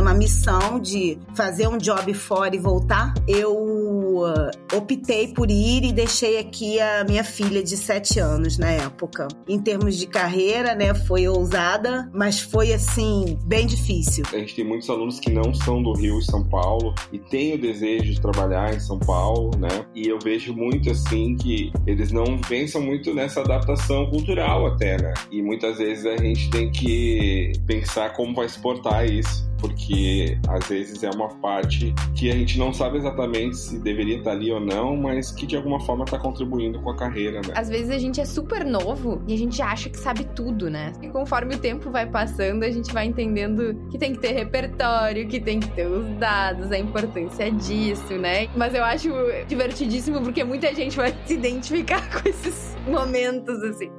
era 0.00 0.02
uma 0.02 0.14
missão 0.14 0.80
de 0.80 1.18
fazer 1.34 1.68
um 1.68 1.76
job 1.76 2.14
fora 2.14 2.56
e 2.56 2.58
voltar, 2.58 3.12
eu 3.28 4.24
optei 4.72 5.28
por 5.28 5.50
ir 5.50 5.84
e 5.84 5.92
deixei 5.92 6.38
aqui 6.38 6.80
a 6.80 7.04
minha 7.04 7.24
filha 7.24 7.62
de 7.62 7.76
sete 7.76 8.18
anos 8.18 8.58
na 8.58 8.70
época. 8.70 9.28
Em 9.48 9.58
termos 9.58 9.96
de 9.96 10.06
carreira, 10.06 10.74
né, 10.74 10.94
foi 10.94 11.26
ousada, 11.28 12.10
mas 12.14 12.40
foi 12.40 12.72
assim, 12.72 13.38
bem 13.44 13.66
difícil. 13.66 14.24
A 14.32 14.38
gente 14.38 14.54
tem 14.54 14.64
muitos 14.64 14.88
alunos 14.88 15.18
que 15.18 15.30
não 15.30 15.52
são 15.54 15.82
do 15.82 15.92
Rio 15.92 16.18
e 16.18 16.24
São 16.24 16.44
Paulo 16.44 16.94
e 17.12 17.18
têm 17.18 17.54
o 17.54 17.58
desejo 17.58 18.12
de 18.12 18.20
trabalhar 18.20 18.74
em 18.74 18.80
São 18.80 18.98
Paulo, 18.98 19.50
né? 19.58 19.86
E 19.94 20.06
eu 20.06 20.18
vejo 20.18 20.54
muito 20.54 20.90
assim 20.90 21.36
que 21.36 21.72
eles 21.86 22.12
não 22.12 22.38
pensam 22.48 22.80
muito 22.80 23.14
nessa 23.14 23.40
adaptação 23.40 24.10
cultural 24.10 24.66
até, 24.66 25.00
né? 25.00 25.14
E 25.30 25.42
muitas 25.42 25.78
vezes 25.78 26.06
a 26.06 26.16
gente 26.16 26.50
tem 26.50 26.70
que 26.70 27.52
pensar 27.66 28.12
como 28.14 28.34
vai 28.34 28.46
exportar 28.46 29.06
isso 29.06 29.50
porque 29.60 30.38
às 30.48 30.66
vezes 30.66 31.02
é 31.02 31.10
uma 31.10 31.28
parte 31.28 31.94
que 32.14 32.30
a 32.30 32.34
gente 32.34 32.58
não 32.58 32.72
sabe 32.72 32.98
exatamente 32.98 33.56
se 33.56 33.78
deveria 33.78 34.18
estar 34.18 34.32
ali 34.32 34.50
ou 34.50 34.59
não, 34.60 34.96
mas 34.96 35.30
que 35.30 35.46
de 35.46 35.56
alguma 35.56 35.80
forma 35.80 36.04
está 36.04 36.18
contribuindo 36.18 36.80
com 36.80 36.90
a 36.90 36.96
carreira, 36.96 37.40
né? 37.40 37.54
Às 37.54 37.68
vezes 37.68 37.90
a 37.90 37.98
gente 37.98 38.20
é 38.20 38.24
super 38.24 38.64
novo 38.64 39.22
e 39.26 39.34
a 39.34 39.38
gente 39.38 39.60
acha 39.62 39.88
que 39.88 39.98
sabe 39.98 40.24
tudo, 40.24 40.70
né? 40.70 40.92
E 41.02 41.08
conforme 41.08 41.54
o 41.54 41.58
tempo 41.58 41.90
vai 41.90 42.06
passando, 42.06 42.62
a 42.64 42.70
gente 42.70 42.92
vai 42.92 43.06
entendendo 43.06 43.74
que 43.90 43.98
tem 43.98 44.12
que 44.12 44.20
ter 44.20 44.32
repertório, 44.32 45.26
que 45.28 45.40
tem 45.40 45.60
que 45.60 45.68
ter 45.70 45.86
os 45.86 46.06
dados, 46.18 46.70
a 46.70 46.78
importância 46.78 47.50
disso, 47.50 48.14
né? 48.14 48.48
Mas 48.56 48.74
eu 48.74 48.84
acho 48.84 49.10
divertidíssimo 49.48 50.20
porque 50.20 50.44
muita 50.44 50.74
gente 50.74 50.96
vai 50.96 51.14
se 51.24 51.34
identificar 51.34 52.02
com 52.12 52.28
esses 52.28 52.76
momentos, 52.86 53.62
assim. 53.62 53.90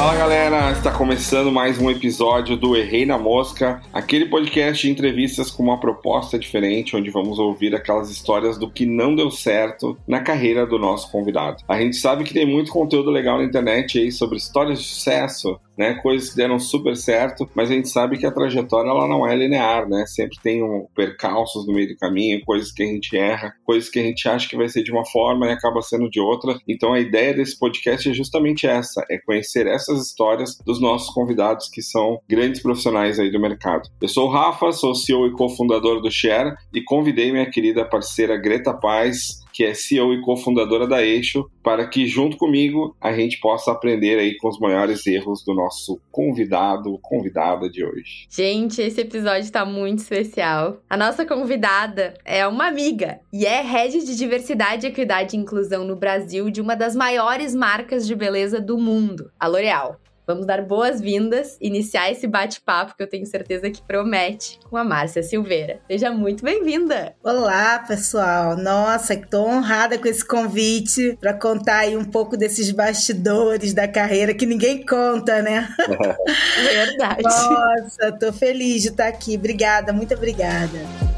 Fala 0.00 0.16
galera, 0.16 0.72
está 0.72 0.90
começando 0.90 1.52
mais 1.52 1.78
um 1.78 1.90
episódio 1.90 2.56
do 2.56 2.74
Errei 2.74 3.04
na 3.04 3.18
Mosca, 3.18 3.82
aquele 3.92 4.24
podcast 4.24 4.86
de 4.86 4.90
entrevistas 4.90 5.50
com 5.50 5.62
uma 5.62 5.78
proposta 5.78 6.38
diferente, 6.38 6.96
onde 6.96 7.10
vamos 7.10 7.38
ouvir 7.38 7.74
aquelas 7.74 8.10
histórias 8.10 8.56
do 8.56 8.70
que 8.70 8.86
não 8.86 9.14
deu 9.14 9.30
certo 9.30 9.98
na 10.08 10.20
carreira 10.20 10.66
do 10.66 10.78
nosso 10.78 11.12
convidado. 11.12 11.62
A 11.68 11.78
gente 11.78 11.96
sabe 11.96 12.24
que 12.24 12.32
tem 12.32 12.46
muito 12.46 12.72
conteúdo 12.72 13.10
legal 13.10 13.36
na 13.36 13.44
internet 13.44 13.98
aí 13.98 14.10
sobre 14.10 14.38
histórias 14.38 14.80
de 14.80 14.86
sucesso, 14.86 15.60
né, 15.80 15.94
coisas 15.94 16.28
que 16.28 16.36
deram 16.36 16.58
super 16.58 16.94
certo, 16.94 17.48
mas 17.54 17.70
a 17.70 17.72
gente 17.72 17.88
sabe 17.88 18.18
que 18.18 18.26
a 18.26 18.30
trajetória 18.30 18.90
ela 18.90 19.08
não 19.08 19.26
é 19.26 19.34
linear, 19.34 19.88
né? 19.88 20.04
Sempre 20.06 20.36
tem 20.42 20.62
um 20.62 20.86
percalços 20.94 21.66
no 21.66 21.72
meio 21.72 21.88
do 21.88 21.96
caminho, 21.96 22.44
coisas 22.44 22.70
que 22.70 22.82
a 22.82 22.86
gente 22.86 23.16
erra, 23.16 23.54
coisas 23.64 23.88
que 23.88 23.98
a 23.98 24.02
gente 24.02 24.28
acha 24.28 24.46
que 24.46 24.58
vai 24.58 24.68
ser 24.68 24.82
de 24.82 24.92
uma 24.92 25.06
forma 25.06 25.46
e 25.46 25.52
acaba 25.52 25.80
sendo 25.80 26.10
de 26.10 26.20
outra. 26.20 26.58
Então 26.68 26.92
a 26.92 27.00
ideia 27.00 27.32
desse 27.32 27.58
podcast 27.58 28.10
é 28.10 28.12
justamente 28.12 28.66
essa, 28.66 29.02
é 29.10 29.16
conhecer 29.24 29.66
essas 29.66 30.06
histórias 30.06 30.58
dos 30.66 30.78
nossos 30.82 31.14
convidados 31.14 31.70
que 31.70 31.80
são 31.80 32.20
grandes 32.28 32.60
profissionais 32.60 33.18
aí 33.18 33.30
do 33.30 33.40
mercado. 33.40 33.88
Eu 34.02 34.08
sou 34.08 34.28
o 34.28 34.30
Rafa, 34.30 34.72
sou 34.72 34.94
CEO 34.94 35.28
e 35.28 35.32
cofundador 35.32 36.02
do 36.02 36.10
Share 36.10 36.56
e 36.74 36.82
convidei 36.82 37.32
minha 37.32 37.50
querida 37.50 37.86
parceira 37.86 38.36
Greta 38.36 38.74
Paz 38.74 39.40
que 39.60 39.64
é 39.66 39.74
CEO 39.74 40.14
e 40.14 40.22
cofundadora 40.22 40.86
da 40.86 41.04
Eixo, 41.04 41.44
para 41.62 41.86
que 41.86 42.06
junto 42.06 42.38
comigo 42.38 42.96
a 42.98 43.12
gente 43.12 43.38
possa 43.38 43.72
aprender 43.72 44.18
aí 44.18 44.34
com 44.38 44.48
os 44.48 44.58
maiores 44.58 45.06
erros 45.06 45.44
do 45.44 45.52
nosso 45.52 46.00
convidado, 46.10 46.98
convidada 47.02 47.68
de 47.68 47.84
hoje. 47.84 48.26
Gente, 48.30 48.80
esse 48.80 49.02
episódio 49.02 49.42
está 49.42 49.62
muito 49.66 49.98
especial. 49.98 50.78
A 50.88 50.96
nossa 50.96 51.26
convidada 51.26 52.14
é 52.24 52.46
uma 52.46 52.68
amiga 52.68 53.20
e 53.30 53.44
é 53.44 53.60
head 53.60 54.02
de 54.02 54.16
diversidade, 54.16 54.86
equidade 54.86 55.36
e 55.36 55.38
inclusão 55.38 55.84
no 55.84 55.94
Brasil 55.94 56.48
de 56.48 56.62
uma 56.62 56.74
das 56.74 56.96
maiores 56.96 57.54
marcas 57.54 58.06
de 58.06 58.14
beleza 58.14 58.62
do 58.62 58.78
mundo, 58.78 59.30
a 59.38 59.46
L'Oréal. 59.46 59.99
Vamos 60.30 60.46
dar 60.46 60.62
boas-vindas, 60.62 61.58
iniciar 61.60 62.12
esse 62.12 62.24
bate-papo 62.24 62.96
que 62.96 63.02
eu 63.02 63.08
tenho 63.08 63.26
certeza 63.26 63.68
que 63.68 63.82
promete 63.82 64.60
com 64.70 64.76
a 64.76 64.84
Márcia 64.84 65.24
Silveira. 65.24 65.80
Seja 65.90 66.12
muito 66.12 66.44
bem-vinda! 66.44 67.16
Olá, 67.20 67.80
pessoal! 67.80 68.56
Nossa, 68.56 69.14
estou 69.14 69.48
honrada 69.48 69.98
com 69.98 70.06
esse 70.06 70.24
convite 70.24 71.18
para 71.20 71.34
contar 71.34 71.78
aí 71.78 71.96
um 71.96 72.04
pouco 72.04 72.36
desses 72.36 72.70
bastidores 72.70 73.74
da 73.74 73.88
carreira 73.88 74.32
que 74.32 74.46
ninguém 74.46 74.86
conta, 74.86 75.42
né? 75.42 75.68
Verdade. 76.62 77.24
Nossa, 77.24 78.12
tô 78.12 78.32
feliz 78.32 78.82
de 78.82 78.88
estar 78.90 79.08
aqui. 79.08 79.34
Obrigada, 79.34 79.92
muito 79.92 80.14
obrigada. 80.14 81.09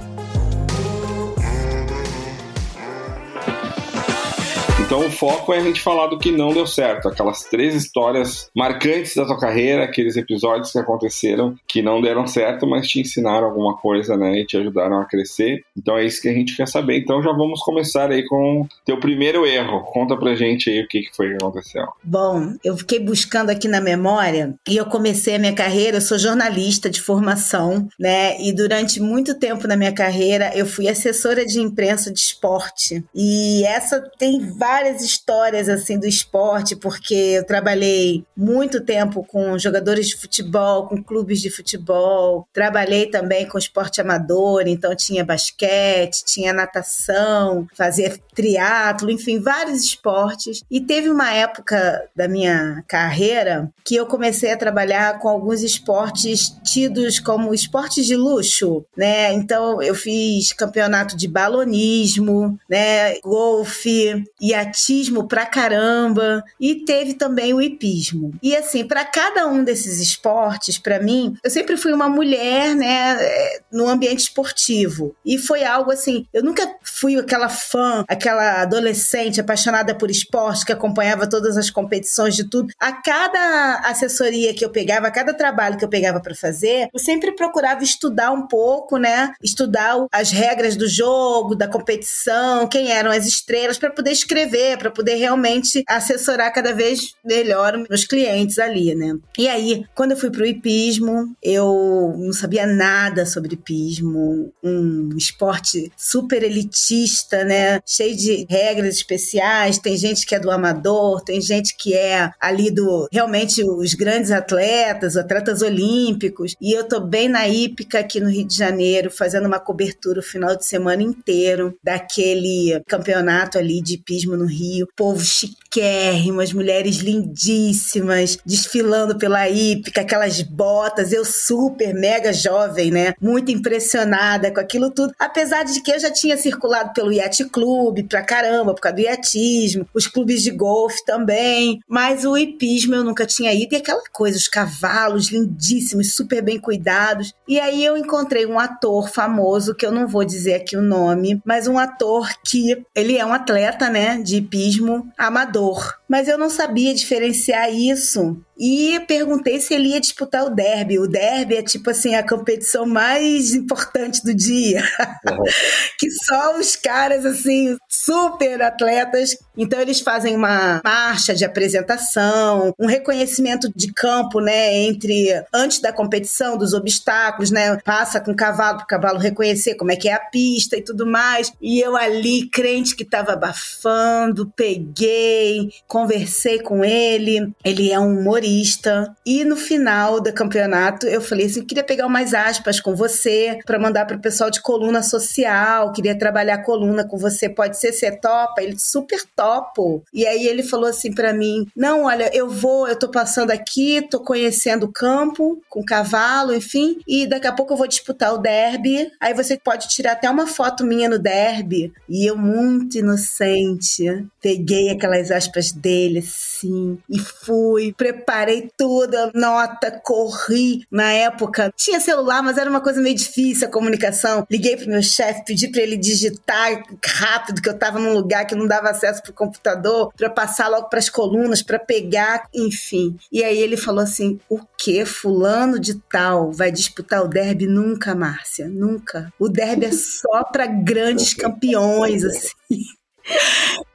Então 4.92 5.06
o 5.06 5.10
foco 5.10 5.54
é 5.54 5.56
a 5.56 5.62
gente 5.62 5.80
falar 5.80 6.08
do 6.08 6.18
que 6.18 6.30
não 6.30 6.52
deu 6.52 6.66
certo, 6.66 7.08
aquelas 7.08 7.44
três 7.44 7.74
histórias 7.74 8.50
marcantes 8.54 9.14
da 9.14 9.24
tua 9.24 9.40
carreira, 9.40 9.84
aqueles 9.84 10.18
episódios 10.18 10.70
que 10.70 10.78
aconteceram 10.78 11.56
que 11.66 11.80
não 11.80 12.02
deram 12.02 12.26
certo, 12.26 12.66
mas 12.66 12.86
te 12.86 13.00
ensinaram 13.00 13.46
alguma 13.46 13.74
coisa, 13.74 14.18
né, 14.18 14.40
e 14.40 14.44
te 14.44 14.58
ajudaram 14.58 15.00
a 15.00 15.06
crescer. 15.06 15.64
Então 15.74 15.96
é 15.96 16.04
isso 16.04 16.20
que 16.20 16.28
a 16.28 16.32
gente 16.34 16.54
quer 16.54 16.68
saber. 16.68 16.98
Então 16.98 17.22
já 17.22 17.32
vamos 17.32 17.62
começar 17.62 18.10
aí 18.10 18.22
com 18.26 18.66
teu 18.84 19.00
primeiro 19.00 19.46
erro. 19.46 19.80
Conta 19.80 20.14
pra 20.14 20.34
gente 20.34 20.68
aí 20.68 20.82
o 20.82 20.86
que 20.86 21.08
foi 21.16 21.30
que 21.30 21.36
aconteceu. 21.36 21.86
Bom, 22.04 22.52
eu 22.62 22.76
fiquei 22.76 23.00
buscando 23.00 23.48
aqui 23.48 23.68
na 23.68 23.80
memória 23.80 24.54
e 24.68 24.76
eu 24.76 24.84
comecei 24.84 25.36
a 25.36 25.38
minha 25.38 25.54
carreira, 25.54 25.96
eu 25.96 26.02
sou 26.02 26.18
jornalista 26.18 26.90
de 26.90 27.00
formação, 27.00 27.88
né, 27.98 28.38
e 28.38 28.52
durante 28.52 29.00
muito 29.00 29.38
tempo 29.38 29.66
na 29.66 29.74
minha 29.74 29.94
carreira 29.94 30.52
eu 30.54 30.66
fui 30.66 30.86
assessora 30.86 31.46
de 31.46 31.62
imprensa 31.62 32.12
de 32.12 32.18
esporte. 32.18 33.02
E 33.14 33.64
essa 33.64 33.98
tem 34.18 34.38
várias 34.58 34.81
várias 34.82 35.00
histórias 35.00 35.68
assim 35.68 35.96
do 35.96 36.08
esporte, 36.08 36.74
porque 36.74 37.14
eu 37.14 37.46
trabalhei 37.46 38.24
muito 38.36 38.84
tempo 38.84 39.24
com 39.24 39.56
jogadores 39.56 40.08
de 40.08 40.16
futebol, 40.16 40.88
com 40.88 41.00
clubes 41.00 41.40
de 41.40 41.50
futebol. 41.50 42.48
Trabalhei 42.52 43.06
também 43.06 43.46
com 43.46 43.56
esporte 43.56 44.00
amador, 44.00 44.64
então 44.66 44.94
tinha 44.96 45.24
basquete, 45.24 46.24
tinha 46.24 46.52
natação, 46.52 47.66
fazia 47.74 48.12
triatlo, 48.34 49.10
enfim, 49.10 49.38
vários 49.38 49.84
esportes. 49.84 50.62
E 50.68 50.80
teve 50.80 51.08
uma 51.08 51.32
época 51.32 52.08
da 52.16 52.26
minha 52.26 52.82
carreira 52.88 53.70
que 53.84 53.94
eu 53.94 54.06
comecei 54.06 54.50
a 54.50 54.56
trabalhar 54.56 55.20
com 55.20 55.28
alguns 55.28 55.62
esportes 55.62 56.52
tidos 56.64 57.20
como 57.20 57.54
esportes 57.54 58.04
de 58.04 58.16
luxo, 58.16 58.84
né? 58.96 59.32
Então 59.32 59.80
eu 59.80 59.94
fiz 59.94 60.52
campeonato 60.52 61.16
de 61.16 61.28
balonismo, 61.28 62.58
né, 62.68 63.20
golfe 63.20 64.24
e 64.40 64.54
atismo 64.72 65.28
pra 65.28 65.44
caramba 65.44 66.42
e 66.58 66.76
teve 66.84 67.14
também 67.14 67.52
o 67.52 67.60
hipismo. 67.60 68.32
E 68.42 68.56
assim, 68.56 68.84
para 68.86 69.04
cada 69.04 69.46
um 69.46 69.62
desses 69.62 70.00
esportes, 70.00 70.78
para 70.78 70.98
mim, 70.98 71.36
eu 71.44 71.50
sempre 71.50 71.76
fui 71.76 71.92
uma 71.92 72.08
mulher, 72.08 72.74
né, 72.74 73.16
é, 73.20 73.60
no 73.70 73.86
ambiente 73.86 74.20
esportivo. 74.20 75.14
E 75.24 75.36
foi 75.36 75.62
algo 75.62 75.90
assim, 75.92 76.26
eu 76.32 76.42
nunca 76.42 76.66
fui 76.82 77.18
aquela 77.18 77.48
fã, 77.48 78.04
aquela 78.08 78.62
adolescente 78.62 79.40
apaixonada 79.40 79.94
por 79.94 80.10
esporte 80.10 80.64
que 80.64 80.72
acompanhava 80.72 81.28
todas 81.28 81.56
as 81.58 81.70
competições 81.70 82.34
de 82.34 82.48
tudo. 82.48 82.72
A 82.80 82.92
cada 82.92 83.80
assessoria 83.84 84.54
que 84.54 84.64
eu 84.64 84.70
pegava, 84.70 85.08
a 85.08 85.10
cada 85.10 85.34
trabalho 85.34 85.76
que 85.76 85.84
eu 85.84 85.88
pegava 85.88 86.20
para 86.20 86.34
fazer, 86.34 86.88
eu 86.92 86.98
sempre 86.98 87.32
procurava 87.32 87.82
estudar 87.84 88.32
um 88.32 88.46
pouco, 88.46 88.96
né? 88.96 89.32
Estudar 89.42 90.06
as 90.10 90.30
regras 90.30 90.76
do 90.76 90.88
jogo, 90.88 91.54
da 91.54 91.68
competição, 91.68 92.66
quem 92.66 92.90
eram 92.90 93.10
as 93.10 93.26
estrelas 93.26 93.78
para 93.78 93.90
poder 93.90 94.12
escrever 94.12 94.61
para 94.78 94.90
poder 94.90 95.14
realmente 95.16 95.82
assessorar 95.88 96.52
cada 96.52 96.72
vez 96.72 97.14
melhor 97.24 97.84
os 97.90 98.04
clientes 98.04 98.58
ali, 98.58 98.94
né? 98.94 99.16
E 99.38 99.48
aí, 99.48 99.84
quando 99.94 100.12
eu 100.12 100.16
fui 100.16 100.30
pro 100.30 100.46
hipismo, 100.46 101.34
eu 101.42 102.14
não 102.18 102.32
sabia 102.32 102.66
nada 102.66 103.26
sobre 103.26 103.54
hipismo, 103.54 104.52
um 104.62 105.16
esporte 105.16 105.90
super 105.96 106.42
elitista, 106.42 107.44
né? 107.44 107.80
Cheio 107.86 108.16
de 108.16 108.46
regras 108.48 108.96
especiais, 108.96 109.78
tem 109.78 109.96
gente 109.96 110.26
que 110.26 110.34
é 110.34 110.40
do 110.40 110.50
amador, 110.50 111.22
tem 111.22 111.40
gente 111.40 111.76
que 111.76 111.94
é 111.94 112.30
ali 112.40 112.70
do 112.70 113.08
realmente 113.10 113.62
os 113.64 113.94
grandes 113.94 114.30
atletas, 114.30 115.16
atletas 115.16 115.62
olímpicos, 115.62 116.54
e 116.60 116.72
eu 116.72 116.84
tô 116.84 117.00
bem 117.00 117.28
na 117.28 117.48
hípica 117.48 118.00
aqui 118.00 118.20
no 118.20 118.30
Rio 118.30 118.46
de 118.46 118.56
Janeiro, 118.56 119.10
fazendo 119.10 119.46
uma 119.46 119.60
cobertura 119.60 120.20
o 120.20 120.22
final 120.22 120.56
de 120.56 120.64
semana 120.64 121.02
inteiro 121.02 121.76
daquele 121.82 122.82
campeonato 122.86 123.58
ali 123.58 123.80
de 123.80 123.94
hipismo 123.94 124.36
no 124.36 124.46
Rio, 124.52 124.86
povo 124.96 125.24
chiquérrimo, 125.24 126.40
as 126.40 126.52
mulheres 126.52 126.96
lindíssimas, 126.96 128.38
desfilando 128.44 129.16
pela 129.16 129.48
hípica, 129.48 130.02
aquelas 130.02 130.42
botas, 130.42 131.12
eu 131.12 131.24
super, 131.24 131.94
mega 131.94 132.32
jovem, 132.32 132.90
né? 132.90 133.14
Muito 133.20 133.50
impressionada 133.50 134.52
com 134.52 134.60
aquilo 134.60 134.90
tudo, 134.90 135.12
apesar 135.18 135.64
de 135.64 135.80
que 135.80 135.90
eu 135.90 135.98
já 135.98 136.10
tinha 136.10 136.36
circulado 136.36 136.92
pelo 136.92 137.12
Yacht 137.12 137.44
Club 137.46 138.06
pra 138.08 138.22
caramba, 138.22 138.74
por 138.74 138.80
causa 138.80 138.96
do 138.96 139.02
iatismo, 139.02 139.86
os 139.94 140.06
clubes 140.06 140.42
de 140.42 140.50
golfe 140.50 141.04
também, 141.04 141.80
mas 141.88 142.24
o 142.24 142.36
hipismo 142.36 142.94
eu 142.94 143.04
nunca 143.04 143.24
tinha 143.24 143.52
ido, 143.54 143.74
e 143.74 143.76
aquela 143.76 144.02
coisa, 144.12 144.36
os 144.36 144.48
cavalos 144.48 145.30
lindíssimos, 145.30 146.14
super 146.14 146.42
bem 146.42 146.58
cuidados, 146.58 147.32
e 147.48 147.58
aí 147.58 147.84
eu 147.84 147.96
encontrei 147.96 148.46
um 148.46 148.58
ator 148.58 149.08
famoso, 149.08 149.74
que 149.74 149.86
eu 149.86 149.92
não 149.92 150.06
vou 150.06 150.24
dizer 150.24 150.54
aqui 150.54 150.76
o 150.76 150.82
nome, 150.82 151.40
mas 151.44 151.66
um 151.66 151.78
ator 151.78 152.28
que, 152.44 152.84
ele 152.94 153.16
é 153.16 153.24
um 153.24 153.32
atleta, 153.32 153.88
né, 153.88 154.18
de 154.18 154.41
hipismo 154.42 155.06
amador. 155.16 156.01
Mas 156.12 156.28
eu 156.28 156.36
não 156.36 156.50
sabia 156.50 156.92
diferenciar 156.92 157.72
isso 157.72 158.36
e 158.58 159.00
perguntei 159.08 159.58
se 159.60 159.72
ele 159.72 159.88
ia 159.88 160.00
disputar 160.00 160.44
o 160.44 160.50
derby. 160.50 160.98
O 160.98 161.08
derby 161.08 161.56
é 161.56 161.62
tipo 161.62 161.88
assim 161.90 162.14
a 162.14 162.22
competição 162.22 162.84
mais 162.86 163.54
importante 163.54 164.22
do 164.22 164.34
dia, 164.34 164.84
uhum. 165.28 165.42
que 165.98 166.10
só 166.10 166.58
os 166.58 166.76
caras 166.76 167.24
assim 167.24 167.76
super 167.88 168.60
atletas. 168.60 169.36
Então 169.56 169.80
eles 169.80 170.00
fazem 170.00 170.36
uma 170.36 170.80
marcha 170.84 171.34
de 171.34 171.44
apresentação, 171.44 172.72
um 172.78 172.86
reconhecimento 172.86 173.70
de 173.74 173.92
campo, 173.92 174.38
né, 174.38 174.74
entre 174.74 175.44
antes 175.52 175.80
da 175.80 175.92
competição 175.92 176.56
dos 176.56 176.72
obstáculos, 176.72 177.50
né, 177.50 177.76
passa 177.84 178.20
com 178.20 178.32
o 178.32 178.36
cavalo 178.36 178.76
para 178.76 178.84
o 178.84 178.86
cavalo 178.86 179.18
reconhecer 179.18 179.74
como 179.74 179.90
é 179.90 179.96
que 179.96 180.08
é 180.08 180.12
a 180.12 180.20
pista 180.20 180.76
e 180.76 180.82
tudo 180.82 181.06
mais. 181.06 181.52
E 181.60 181.80
eu 181.80 181.96
ali 181.96 182.48
crente 182.48 182.94
que 182.94 183.02
estava 183.02 183.32
abafando, 183.32 184.52
peguei, 184.54 185.70
conversei 186.02 186.60
com 186.60 186.84
ele. 186.84 187.52
Ele 187.64 187.92
é 187.92 187.98
um 187.98 188.18
humorista. 188.18 189.14
E 189.24 189.44
no 189.44 189.56
final 189.56 190.20
do 190.20 190.32
campeonato, 190.32 191.06
eu 191.06 191.20
falei 191.20 191.46
assim: 191.46 191.64
queria 191.64 191.84
pegar 191.84 192.06
umas 192.06 192.34
aspas 192.34 192.80
com 192.80 192.94
você 192.94 193.58
para 193.64 193.78
mandar 193.78 194.06
pro 194.06 194.20
pessoal 194.20 194.50
de 194.50 194.60
coluna 194.60 195.02
social, 195.02 195.92
queria 195.92 196.18
trabalhar 196.18 196.58
coluna 196.58 197.06
com 197.06 197.16
você, 197.16 197.48
pode 197.48 197.78
ser, 197.78 197.92
você 197.92 198.10
topa? 198.10 198.62
Ele 198.62 198.78
super 198.78 199.22
topo. 199.36 200.02
E 200.12 200.26
aí 200.26 200.46
ele 200.46 200.62
falou 200.62 200.88
assim 200.88 201.12
para 201.12 201.32
mim: 201.32 201.66
não, 201.76 202.04
olha, 202.04 202.30
eu 202.34 202.48
vou, 202.48 202.88
eu 202.88 202.96
tô 202.96 203.08
passando 203.08 203.50
aqui, 203.50 204.02
tô 204.10 204.20
conhecendo 204.20 204.86
o 204.86 204.92
campo 204.92 205.62
com 205.68 205.84
cavalo, 205.84 206.54
enfim, 206.54 206.98
e 207.06 207.26
daqui 207.26 207.46
a 207.46 207.52
pouco 207.52 207.72
eu 207.72 207.76
vou 207.76 207.86
disputar 207.86 208.34
o 208.34 208.38
derby. 208.38 209.10
Aí 209.20 209.34
você 209.34 209.56
pode 209.56 209.88
tirar 209.88 210.12
até 210.12 210.28
uma 210.28 210.46
foto 210.46 210.84
minha 210.84 211.08
no 211.08 211.18
derby. 211.18 211.92
E 212.08 212.28
eu, 212.28 212.36
muito 212.36 212.98
inocente, 212.98 214.26
peguei 214.40 214.90
aquelas 214.90 215.30
aspas 215.30 215.70
dele, 215.70 215.91
assim, 216.18 216.98
e 217.08 217.18
fui, 217.18 217.92
preparei 217.96 218.70
toda 218.76 219.30
nota, 219.34 219.90
corri. 220.04 220.84
Na 220.90 221.12
época, 221.12 221.72
tinha 221.76 222.00
celular, 222.00 222.42
mas 222.42 222.58
era 222.58 222.70
uma 222.70 222.80
coisa 222.80 223.00
meio 223.00 223.16
difícil 223.16 223.66
a 223.66 223.70
comunicação. 223.70 224.46
Liguei 224.50 224.76
pro 224.76 224.88
meu 224.88 225.02
chefe, 225.02 225.44
pedi 225.44 225.68
para 225.68 225.82
ele 225.82 225.96
digitar 225.96 226.82
rápido, 227.04 227.60
que 227.60 227.68
eu 227.68 227.78
tava 227.78 227.98
num 227.98 228.12
lugar 228.12 228.46
que 228.46 228.54
não 228.54 228.66
dava 228.66 228.90
acesso 228.90 229.22
pro 229.22 229.32
computador, 229.32 230.12
para 230.16 230.30
passar 230.30 230.68
logo 230.68 230.88
para 230.88 230.98
as 230.98 231.08
colunas, 231.08 231.62
para 231.62 231.78
pegar, 231.78 232.48
enfim. 232.54 233.16
E 233.30 233.42
aí 233.42 233.58
ele 233.58 233.76
falou 233.76 234.02
assim: 234.02 234.38
"O 234.48 234.58
que 234.78 235.04
fulano 235.04 235.78
de 235.78 235.94
tal 236.10 236.52
vai 236.52 236.70
disputar 236.70 237.22
o 237.22 237.28
derby 237.28 237.66
nunca, 237.66 238.14
Márcia, 238.14 238.68
nunca. 238.68 239.32
O 239.38 239.48
derby 239.48 239.86
é 239.86 239.92
só 239.92 240.44
para 240.44 240.66
grandes 240.66 241.34
campeões 241.34 242.24
assim." 242.24 243.01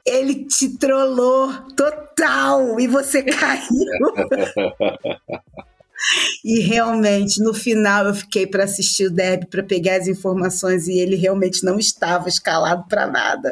Ele 0.06 0.46
te 0.46 0.76
trollou 0.78 1.52
total 1.76 2.80
e 2.80 2.86
você 2.86 3.22
caiu. 3.22 3.68
E 6.44 6.60
realmente, 6.60 7.42
no 7.42 7.52
final, 7.52 8.06
eu 8.06 8.14
fiquei 8.14 8.46
para 8.46 8.64
assistir 8.64 9.06
o 9.06 9.10
derby 9.10 9.46
para 9.46 9.62
pegar 9.62 9.96
as 9.96 10.06
informações 10.06 10.86
e 10.86 10.98
ele 10.98 11.16
realmente 11.16 11.64
não 11.64 11.78
estava 11.78 12.28
escalado 12.28 12.84
para 12.88 13.06
nada. 13.06 13.50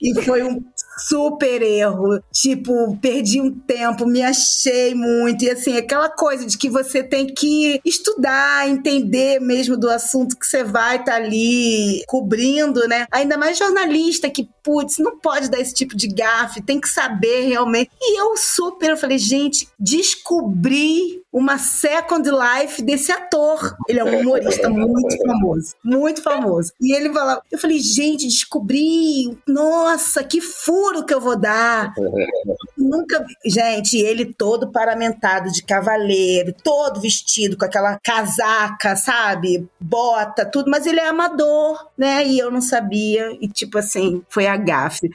E 0.00 0.14
foi 0.22 0.42
um 0.42 0.62
super 0.98 1.62
erro. 1.62 2.20
Tipo, 2.32 2.96
perdi 2.98 3.40
um 3.40 3.50
tempo, 3.50 4.06
me 4.06 4.22
achei 4.22 4.94
muito. 4.94 5.44
E 5.44 5.50
assim, 5.50 5.76
aquela 5.76 6.08
coisa 6.08 6.46
de 6.46 6.56
que 6.56 6.68
você 6.68 7.02
tem 7.02 7.26
que 7.26 7.80
estudar, 7.84 8.68
entender 8.68 9.40
mesmo 9.40 9.76
do 9.76 9.88
assunto 9.88 10.36
que 10.36 10.46
você 10.46 10.62
vai 10.62 10.96
estar 10.96 11.12
tá 11.12 11.16
ali 11.16 12.02
cobrindo, 12.06 12.86
né? 12.88 13.06
Ainda 13.10 13.36
mais 13.36 13.58
jornalista 13.58 14.30
que, 14.30 14.48
putz, 14.68 14.98
não 14.98 15.18
pode 15.18 15.50
dar 15.50 15.58
esse 15.58 15.72
tipo 15.72 15.96
de 15.96 16.06
gafe, 16.06 16.60
tem 16.60 16.78
que 16.78 16.90
saber 16.90 17.48
realmente. 17.48 17.90
E 18.02 18.20
eu 18.20 18.36
super, 18.36 18.90
eu 18.90 18.98
falei, 18.98 19.16
gente, 19.16 19.66
descobri 19.80 21.22
uma 21.32 21.56
second 21.56 22.28
life 22.30 22.82
desse 22.82 23.10
ator. 23.12 23.76
Ele 23.88 24.00
é 24.00 24.04
um 24.04 24.20
humorista 24.20 24.68
muito 24.68 25.16
famoso, 25.24 25.74
muito 25.82 26.22
famoso. 26.22 26.72
E 26.80 26.94
ele 26.94 27.12
falava, 27.12 27.42
eu 27.50 27.58
falei, 27.58 27.78
gente, 27.78 28.26
descobri, 28.26 29.38
nossa, 29.46 30.22
que 30.22 30.40
furo 30.40 31.04
que 31.04 31.14
eu 31.14 31.20
vou 31.20 31.38
dar. 31.38 31.94
Nunca. 32.76 33.24
Gente, 33.44 33.96
ele 33.96 34.34
todo 34.34 34.70
paramentado 34.70 35.50
de 35.50 35.62
cavaleiro, 35.62 36.54
todo 36.62 37.00
vestido 37.00 37.56
com 37.56 37.64
aquela 37.64 37.98
casaca, 38.02 38.96
sabe? 38.96 39.66
Bota, 39.80 40.44
tudo, 40.44 40.70
mas 40.70 40.86
ele 40.86 41.00
é 41.00 41.08
amador, 41.08 41.88
né? 41.96 42.26
E 42.26 42.38
eu 42.38 42.50
não 42.50 42.60
sabia. 42.60 43.36
E 43.40 43.48
tipo 43.48 43.78
assim, 43.78 44.22
foi 44.28 44.46
a 44.46 44.57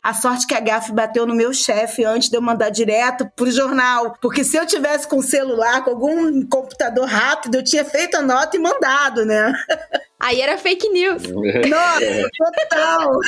A 0.01 0.13
sorte 0.13 0.47
que 0.47 0.55
a 0.55 0.59
gafe 0.59 0.91
bateu 0.91 1.25
no 1.25 1.35
meu 1.35 1.53
chefe 1.53 2.03
antes 2.03 2.29
de 2.29 2.37
eu 2.37 2.41
mandar 2.41 2.69
direto 2.69 3.29
pro 3.35 3.51
jornal. 3.51 4.15
Porque 4.21 4.43
se 4.43 4.57
eu 4.57 4.65
tivesse 4.65 5.07
com 5.07 5.21
celular, 5.21 5.83
com 5.83 5.91
algum 5.91 6.45
computador 6.47 7.07
rápido, 7.07 7.55
eu 7.55 7.63
tinha 7.63 7.85
feito 7.85 8.15
a 8.15 8.21
nota 8.21 8.55
e 8.55 8.59
mandado, 8.59 9.25
né? 9.25 9.53
Aí 10.23 10.39
era 10.39 10.57
fake 10.57 10.87
news. 10.87 11.23
Nossa, 11.67 12.29
total! 12.37 13.19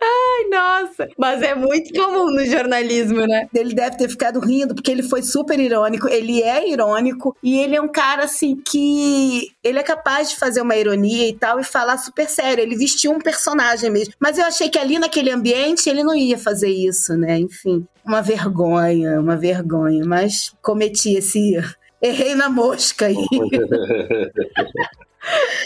Ai, 0.00 0.48
nossa! 0.50 1.08
Mas 1.18 1.42
é 1.42 1.52
muito 1.52 1.92
comum 1.92 2.30
no 2.30 2.44
jornalismo, 2.44 3.26
né? 3.26 3.48
Ele 3.52 3.74
deve 3.74 3.96
ter 3.96 4.08
ficado 4.08 4.38
rindo, 4.38 4.72
porque 4.72 4.90
ele 4.90 5.02
foi 5.02 5.22
super 5.22 5.58
irônico. 5.58 6.08
Ele 6.08 6.42
é 6.42 6.70
irônico 6.70 7.36
e 7.42 7.58
ele 7.58 7.74
é 7.74 7.80
um 7.80 7.88
cara 7.88 8.22
assim 8.24 8.54
que 8.54 9.50
ele 9.64 9.80
é 9.80 9.82
capaz 9.82 10.30
de 10.30 10.36
fazer 10.36 10.60
uma 10.60 10.76
ironia 10.76 11.28
e 11.28 11.32
tal 11.32 11.58
e 11.58 11.64
falar 11.64 11.98
super 11.98 12.28
sério. 12.28 12.62
Ele 12.62 12.76
vestiu 12.76 13.10
um 13.10 13.18
personagem 13.18 13.90
mesmo. 13.90 14.14
Mas 14.20 14.38
eu 14.38 14.44
achei 14.44 14.68
que 14.68 14.78
ali 14.78 14.96
naquele 14.96 15.30
ambiente 15.30 15.90
ele 15.90 16.04
não 16.04 16.14
ia 16.14 16.38
fazer 16.38 16.70
isso, 16.70 17.16
né? 17.16 17.36
Enfim, 17.36 17.84
uma 18.04 18.22
vergonha, 18.22 19.18
uma 19.18 19.36
vergonha. 19.36 20.04
Mas 20.06 20.52
cometi 20.62 21.16
esse. 21.16 21.56
Errei 22.00 22.34
na 22.36 22.48
mosca 22.48 23.06
aí. 23.06 23.16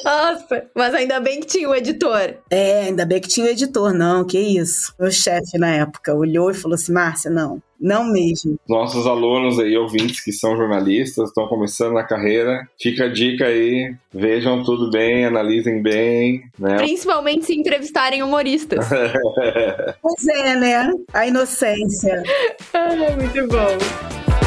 Nossa, 0.05 0.65
mas 0.75 0.95
ainda 0.95 1.21
bem 1.21 1.41
que 1.41 1.47
tinha 1.47 1.69
o 1.69 1.75
editor. 1.75 2.35
É, 2.51 2.85
ainda 2.85 3.05
bem 3.05 3.21
que 3.21 3.29
tinha 3.29 3.47
o 3.47 3.51
editor, 3.51 3.93
não, 3.93 4.25
que 4.25 4.39
isso. 4.39 4.95
Meu 4.99 5.11
chefe 5.11 5.59
na 5.59 5.71
época 5.75 6.15
olhou 6.15 6.51
e 6.51 6.55
falou 6.55 6.75
assim: 6.75 6.93
Márcia, 6.93 7.31
não, 7.31 7.63
não 7.81 8.05
mesmo. 8.05 8.59
Nossos 8.69 9.07
alunos 9.07 9.59
aí, 9.59 9.77
ouvintes 9.77 10.23
que 10.23 10.33
são 10.33 10.57
jornalistas, 10.57 11.29
estão 11.29 11.47
começando 11.49 11.95
na 11.95 12.05
carreira, 12.05 12.67
fica 12.81 13.05
a 13.05 13.13
dica 13.13 13.47
aí, 13.47 13.95
vejam 14.13 14.63
tudo 14.65 14.91
bem, 14.91 15.25
analisem 15.25 15.83
bem, 15.83 16.43
né? 16.59 16.77
Principalmente 16.77 17.47
se 17.47 17.55
entrevistarem 17.55 18.23
humoristas. 18.23 18.87
pois 20.01 20.27
é, 20.29 20.57
né? 20.57 20.91
A 21.13 21.27
inocência. 21.27 22.23
ah, 22.73 23.17
muito 23.17 23.47
bom. 23.49 24.40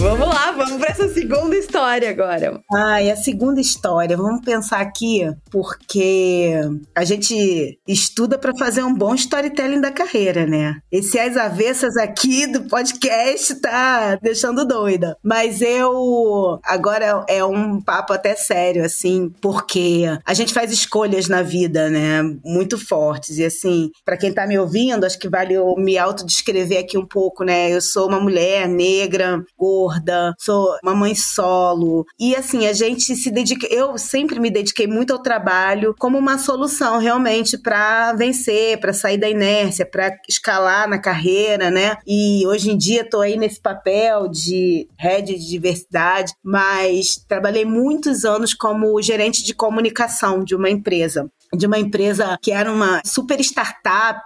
Vamos 0.00 0.28
lá, 0.28 0.52
vamos 0.52 0.76
para 0.78 0.90
essa 0.90 1.08
segunda 1.08 1.56
história 1.56 2.08
agora. 2.08 2.60
Ah, 2.72 3.02
e 3.02 3.10
a 3.10 3.16
segunda 3.16 3.60
história, 3.60 4.16
vamos 4.16 4.44
pensar 4.44 4.80
aqui, 4.80 5.28
porque 5.50 6.52
a 6.94 7.04
gente 7.04 7.80
estuda 7.86 8.38
para 8.38 8.56
fazer 8.56 8.84
um 8.84 8.94
bom 8.94 9.12
storytelling 9.16 9.80
da 9.80 9.90
carreira, 9.90 10.46
né? 10.46 10.76
Esse 10.90 11.18
as 11.18 11.36
avessas 11.36 11.96
aqui 11.96 12.46
do 12.46 12.62
podcast 12.68 13.56
tá 13.56 14.14
deixando 14.22 14.64
doida. 14.64 15.16
Mas 15.20 15.60
eu 15.60 16.60
agora 16.64 17.24
é 17.28 17.44
um 17.44 17.80
papo 17.80 18.12
até 18.12 18.36
sério 18.36 18.84
assim, 18.84 19.32
porque 19.42 20.04
a 20.24 20.32
gente 20.32 20.54
faz 20.54 20.70
escolhas 20.70 21.26
na 21.26 21.42
vida, 21.42 21.90
né, 21.90 22.22
muito 22.44 22.78
fortes 22.78 23.38
e 23.38 23.44
assim, 23.44 23.90
para 24.04 24.16
quem 24.16 24.32
tá 24.32 24.46
me 24.46 24.56
ouvindo, 24.56 25.04
acho 25.04 25.18
que 25.18 25.28
vale 25.28 25.54
eu 25.54 25.74
me 25.76 25.98
autodescrever 25.98 26.78
aqui 26.78 26.96
um 26.96 27.06
pouco, 27.06 27.42
né? 27.42 27.74
Eu 27.74 27.80
sou 27.80 28.06
uma 28.06 28.20
mulher 28.20 28.68
negra, 28.68 29.44
gorda, 29.58 29.87
gorda, 29.88 30.34
sou 30.38 30.76
uma 30.82 30.94
mãe 30.94 31.14
solo. 31.14 32.04
E 32.18 32.36
assim, 32.36 32.66
a 32.66 32.72
gente 32.72 33.16
se 33.16 33.30
dedica. 33.30 33.66
Eu 33.70 33.96
sempre 33.96 34.38
me 34.38 34.50
dediquei 34.50 34.86
muito 34.86 35.12
ao 35.12 35.22
trabalho 35.22 35.94
como 35.98 36.18
uma 36.18 36.38
solução 36.38 36.98
realmente 36.98 37.56
para 37.56 38.12
vencer, 38.12 38.78
para 38.78 38.92
sair 38.92 39.18
da 39.18 39.28
inércia, 39.28 39.86
para 39.86 40.14
escalar 40.28 40.88
na 40.88 40.98
carreira, 40.98 41.70
né? 41.70 41.96
E 42.06 42.46
hoje 42.46 42.70
em 42.70 42.76
dia 42.76 43.08
tô 43.08 43.20
aí 43.20 43.36
nesse 43.36 43.60
papel 43.60 44.28
de 44.28 44.88
head 44.98 45.34
de 45.34 45.48
diversidade, 45.48 46.32
mas 46.42 47.16
trabalhei 47.26 47.64
muitos 47.64 48.24
anos 48.24 48.52
como 48.52 49.00
gerente 49.00 49.42
de 49.42 49.54
comunicação 49.54 50.44
de 50.44 50.54
uma 50.54 50.70
empresa 50.70 51.30
de 51.54 51.66
uma 51.66 51.78
empresa 51.78 52.38
que 52.42 52.50
era 52.50 52.70
uma 52.70 53.00
super 53.04 53.40
startup 53.40 54.24